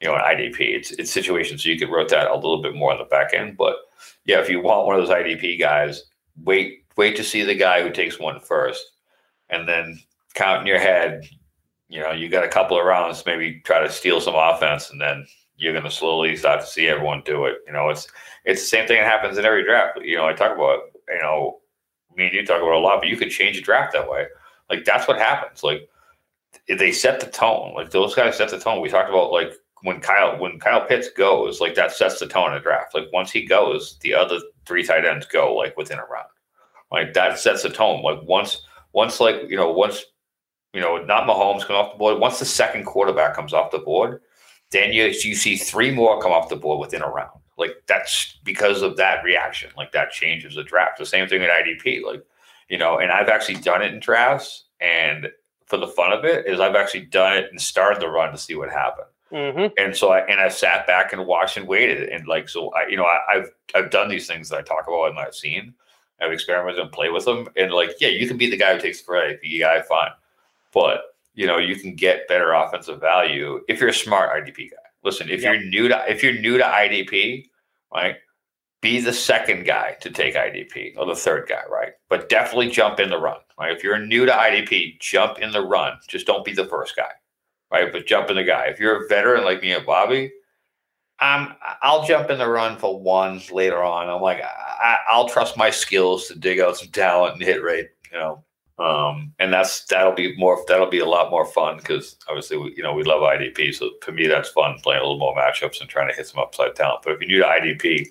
You 0.00 0.08
know, 0.08 0.14
in 0.14 0.22
IDP, 0.22 0.60
it's 0.60 0.90
it's 0.92 1.10
situation, 1.10 1.58
so 1.58 1.68
you 1.68 1.78
can 1.78 1.90
rotate 1.90 2.26
a 2.26 2.34
little 2.34 2.62
bit 2.62 2.74
more 2.74 2.92
on 2.92 2.98
the 2.98 3.04
back 3.04 3.34
end. 3.34 3.56
But 3.56 3.76
yeah, 4.24 4.40
if 4.40 4.48
you 4.48 4.60
want 4.60 4.86
one 4.86 4.98
of 4.98 5.06
those 5.06 5.14
IDP 5.14 5.60
guys, 5.60 6.04
wait 6.42 6.84
wait 6.96 7.16
to 7.16 7.24
see 7.24 7.42
the 7.42 7.54
guy 7.54 7.82
who 7.82 7.90
takes 7.90 8.18
one 8.18 8.40
first, 8.40 8.82
and 9.50 9.68
then 9.68 10.00
count 10.34 10.62
in 10.62 10.66
your 10.66 10.78
head 10.78 11.28
you 11.90 12.00
know, 12.00 12.12
you 12.12 12.28
got 12.28 12.44
a 12.44 12.48
couple 12.48 12.78
of 12.78 12.86
rounds, 12.86 13.24
maybe 13.26 13.60
try 13.64 13.80
to 13.80 13.90
steal 13.90 14.20
some 14.20 14.36
offense, 14.36 14.90
and 14.90 15.00
then 15.00 15.26
you're 15.56 15.72
going 15.72 15.84
to 15.84 15.90
slowly 15.90 16.36
start 16.36 16.60
to 16.60 16.66
see 16.66 16.86
everyone 16.86 17.22
do 17.24 17.44
it. 17.46 17.56
You 17.66 17.72
know, 17.72 17.88
it's 17.90 18.06
it's 18.44 18.62
the 18.62 18.68
same 18.68 18.86
thing 18.86 18.98
that 18.98 19.10
happens 19.10 19.36
in 19.36 19.44
every 19.44 19.64
draft. 19.64 19.98
You 20.00 20.16
know, 20.16 20.26
I 20.26 20.32
talk 20.32 20.54
about, 20.54 20.82
you 21.08 21.18
know, 21.20 21.58
me 22.16 22.26
and 22.26 22.32
you 22.32 22.46
talk 22.46 22.62
about 22.62 22.74
a 22.74 22.78
lot, 22.78 23.00
but 23.00 23.08
you 23.08 23.16
could 23.16 23.30
change 23.30 23.58
a 23.58 23.60
draft 23.60 23.92
that 23.92 24.08
way. 24.08 24.26
Like 24.70 24.84
that's 24.84 25.08
what 25.08 25.18
happens. 25.18 25.64
Like 25.64 25.88
they 26.68 26.92
set 26.92 27.18
the 27.18 27.26
tone. 27.26 27.74
Like 27.74 27.90
those 27.90 28.14
guys 28.14 28.36
set 28.36 28.50
the 28.50 28.60
tone. 28.60 28.80
We 28.80 28.88
talked 28.88 29.10
about 29.10 29.32
like 29.32 29.52
when 29.82 30.00
Kyle 30.00 30.38
when 30.38 30.60
Kyle 30.60 30.86
Pitts 30.86 31.10
goes, 31.10 31.60
like 31.60 31.74
that 31.74 31.90
sets 31.90 32.20
the 32.20 32.28
tone 32.28 32.48
in 32.48 32.54
the 32.54 32.60
draft. 32.60 32.94
Like 32.94 33.08
once 33.12 33.32
he 33.32 33.44
goes, 33.44 33.98
the 34.00 34.14
other 34.14 34.38
three 34.64 34.84
tight 34.84 35.04
ends 35.04 35.26
go 35.26 35.56
like 35.56 35.76
within 35.76 35.98
a 35.98 36.04
round. 36.04 36.28
Like 36.92 37.14
that 37.14 37.40
sets 37.40 37.64
the 37.64 37.70
tone. 37.70 38.02
Like 38.02 38.22
once 38.22 38.62
once 38.92 39.18
like 39.18 39.42
you 39.48 39.56
know 39.56 39.72
once 39.72 40.04
you 40.72 40.80
know, 40.80 40.98
not 40.98 41.28
Mahomes 41.28 41.66
coming 41.66 41.82
off 41.82 41.92
the 41.92 41.98
board. 41.98 42.18
Once 42.18 42.38
the 42.38 42.44
second 42.44 42.84
quarterback 42.84 43.34
comes 43.34 43.52
off 43.52 43.70
the 43.70 43.78
board, 43.78 44.20
then 44.70 44.92
you 44.92 45.04
you 45.04 45.34
see 45.34 45.56
three 45.56 45.90
more 45.90 46.20
come 46.20 46.32
off 46.32 46.48
the 46.48 46.56
board 46.56 46.80
within 46.80 47.02
a 47.02 47.08
round. 47.08 47.40
Like 47.56 47.82
that's 47.86 48.38
because 48.44 48.82
of 48.82 48.96
that 48.96 49.24
reaction. 49.24 49.70
Like 49.76 49.92
that 49.92 50.10
changes 50.10 50.54
the 50.54 50.62
draft. 50.62 50.98
The 50.98 51.06
same 51.06 51.28
thing 51.28 51.42
at 51.42 51.50
IDP. 51.50 52.02
Like 52.02 52.24
you 52.68 52.78
know, 52.78 52.98
and 52.98 53.10
I've 53.10 53.28
actually 53.28 53.60
done 53.60 53.82
it 53.82 53.92
in 53.92 54.00
drafts, 54.00 54.64
and 54.80 55.28
for 55.66 55.76
the 55.76 55.88
fun 55.88 56.12
of 56.12 56.24
it, 56.24 56.46
is 56.46 56.60
I've 56.60 56.76
actually 56.76 57.06
done 57.06 57.36
it 57.36 57.48
and 57.50 57.60
started 57.60 58.00
the 58.00 58.08
run 58.08 58.32
to 58.32 58.38
see 58.38 58.54
what 58.54 58.70
happened. 58.70 59.08
Mm-hmm. 59.32 59.66
And 59.78 59.96
so 59.96 60.10
I 60.10 60.20
and 60.20 60.40
I 60.40 60.48
sat 60.48 60.86
back 60.86 61.12
and 61.12 61.26
watched 61.26 61.56
and 61.56 61.68
waited 61.68 62.08
and 62.08 62.26
like 62.26 62.48
so 62.48 62.72
I 62.74 62.88
you 62.88 62.96
know 62.96 63.04
I, 63.04 63.20
have 63.34 63.46
I've 63.74 63.90
done 63.90 64.08
these 64.08 64.26
things 64.26 64.48
that 64.48 64.58
I 64.58 64.62
talk 64.62 64.88
about 64.88 65.10
and 65.10 65.18
I've 65.18 65.34
seen 65.34 65.72
I've 66.20 66.32
experimented 66.32 66.80
and 66.80 66.90
play 66.90 67.10
with 67.10 67.26
them 67.26 67.46
and 67.56 67.70
like 67.70 67.90
yeah 68.00 68.08
you 68.08 68.26
can 68.26 68.36
be 68.36 68.50
the 68.50 68.56
guy 68.56 68.74
who 68.74 68.80
takes 68.80 69.00
the 69.00 69.06
credit 69.06 69.40
the 69.40 69.60
guy 69.60 69.82
fine 69.82 70.10
but 70.72 71.02
you 71.34 71.46
know 71.46 71.58
you 71.58 71.76
can 71.76 71.94
get 71.94 72.28
better 72.28 72.52
offensive 72.52 73.00
value 73.00 73.60
if 73.68 73.80
you're 73.80 73.90
a 73.90 73.94
smart 73.94 74.30
IDP 74.30 74.70
guy. 74.70 74.76
Listen, 75.02 75.30
if 75.30 75.42
yep. 75.42 75.54
you're 75.54 75.64
new 75.64 75.88
to 75.88 76.04
if 76.10 76.22
you're 76.22 76.38
new 76.38 76.58
to 76.58 76.64
IDP, 76.64 77.46
right, 77.92 78.16
be 78.80 79.00
the 79.00 79.12
second 79.12 79.64
guy 79.64 79.96
to 80.00 80.10
take 80.10 80.34
IDP 80.34 80.94
or 80.96 81.06
the 81.06 81.14
third 81.14 81.48
guy, 81.48 81.62
right? 81.70 81.92
But 82.08 82.28
definitely 82.28 82.70
jump 82.70 83.00
in 83.00 83.10
the 83.10 83.18
run, 83.18 83.38
right? 83.58 83.74
If 83.74 83.84
you're 83.84 83.98
new 83.98 84.26
to 84.26 84.32
IDP, 84.32 85.00
jump 85.00 85.38
in 85.38 85.52
the 85.52 85.60
run. 85.60 85.98
Just 86.08 86.26
don't 86.26 86.44
be 86.44 86.52
the 86.52 86.66
first 86.66 86.96
guy, 86.96 87.10
right? 87.70 87.92
But 87.92 88.06
jump 88.06 88.30
in 88.30 88.36
the 88.36 88.44
guy. 88.44 88.66
If 88.66 88.80
you're 88.80 89.04
a 89.04 89.08
veteran 89.08 89.44
like 89.44 89.62
me 89.62 89.72
and 89.72 89.84
Bobby, 89.84 90.32
um, 91.20 91.54
I'll 91.82 92.06
jump 92.06 92.30
in 92.30 92.38
the 92.38 92.48
run 92.48 92.78
for 92.78 92.98
one 92.98 93.42
later 93.52 93.82
on. 93.82 94.08
I'm 94.08 94.22
like, 94.22 94.42
I, 94.42 94.96
will 95.14 95.28
trust 95.28 95.56
my 95.58 95.68
skills 95.68 96.26
to 96.28 96.38
dig 96.38 96.60
out 96.60 96.78
some 96.78 96.88
talent 96.88 97.34
and 97.34 97.42
hit 97.42 97.62
rate, 97.62 97.88
you 98.10 98.18
know, 98.18 98.42
um, 98.80 99.32
and 99.38 99.52
that's 99.52 99.84
that'll 99.84 100.14
be 100.14 100.34
more 100.36 100.64
that'll 100.66 100.88
be 100.88 101.00
a 101.00 101.06
lot 101.06 101.30
more 101.30 101.44
fun 101.44 101.76
because 101.76 102.16
obviously 102.28 102.56
we, 102.56 102.74
you 102.76 102.82
know 102.82 102.94
we 102.94 103.02
love 103.02 103.20
IDP. 103.20 103.74
So 103.74 103.90
for 104.02 104.12
me, 104.12 104.26
that's 104.26 104.48
fun 104.48 104.78
playing 104.82 105.00
a 105.00 105.04
little 105.04 105.18
more 105.18 105.36
matchups 105.36 105.80
and 105.80 105.88
trying 105.88 106.08
to 106.08 106.14
hit 106.14 106.26
some 106.26 106.40
upside 106.40 106.74
talent. 106.74 107.02
But 107.04 107.12
if 107.14 107.20
you're 107.20 107.28
new 107.28 107.40
to 107.40 107.44
IDP, 107.46 108.06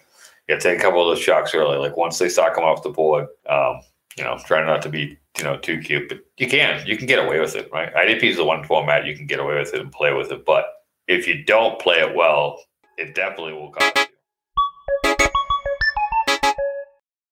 yeah, 0.47 0.57
take 0.57 0.77
a 0.77 0.81
couple 0.81 1.01
of 1.01 1.15
those 1.15 1.23
shocks 1.23 1.55
early. 1.55 1.77
Like 1.77 1.97
once 1.97 2.19
they 2.19 2.29
start 2.29 2.53
coming 2.53 2.69
off 2.69 2.83
the 2.83 2.89
board, 2.89 3.27
um, 3.49 3.81
you 4.17 4.23
know, 4.23 4.37
try 4.45 4.63
not 4.63 4.81
to 4.83 4.89
be 4.89 5.17
you 5.37 5.43
know 5.43 5.57
too 5.57 5.79
cute, 5.79 6.07
but 6.07 6.19
you 6.37 6.47
can 6.47 6.85
you 6.85 6.97
can 6.97 7.07
get 7.07 7.23
away 7.23 7.39
with 7.39 7.55
it, 7.55 7.69
right? 7.73 7.93
IDP 7.95 8.23
is 8.23 8.37
the 8.37 8.45
one 8.45 8.63
format 8.63 9.05
you 9.05 9.15
can 9.17 9.25
get 9.25 9.39
away 9.39 9.57
with 9.57 9.73
it 9.73 9.81
and 9.81 9.91
play 9.91 10.13
with 10.13 10.31
it. 10.31 10.45
But 10.45 10.65
if 11.07 11.27
you 11.27 11.43
don't 11.43 11.79
play 11.79 11.97
it 11.97 12.15
well, 12.15 12.61
It 12.99 13.15
definitely 13.15 13.53
will 13.53 13.71
come. 13.71 14.08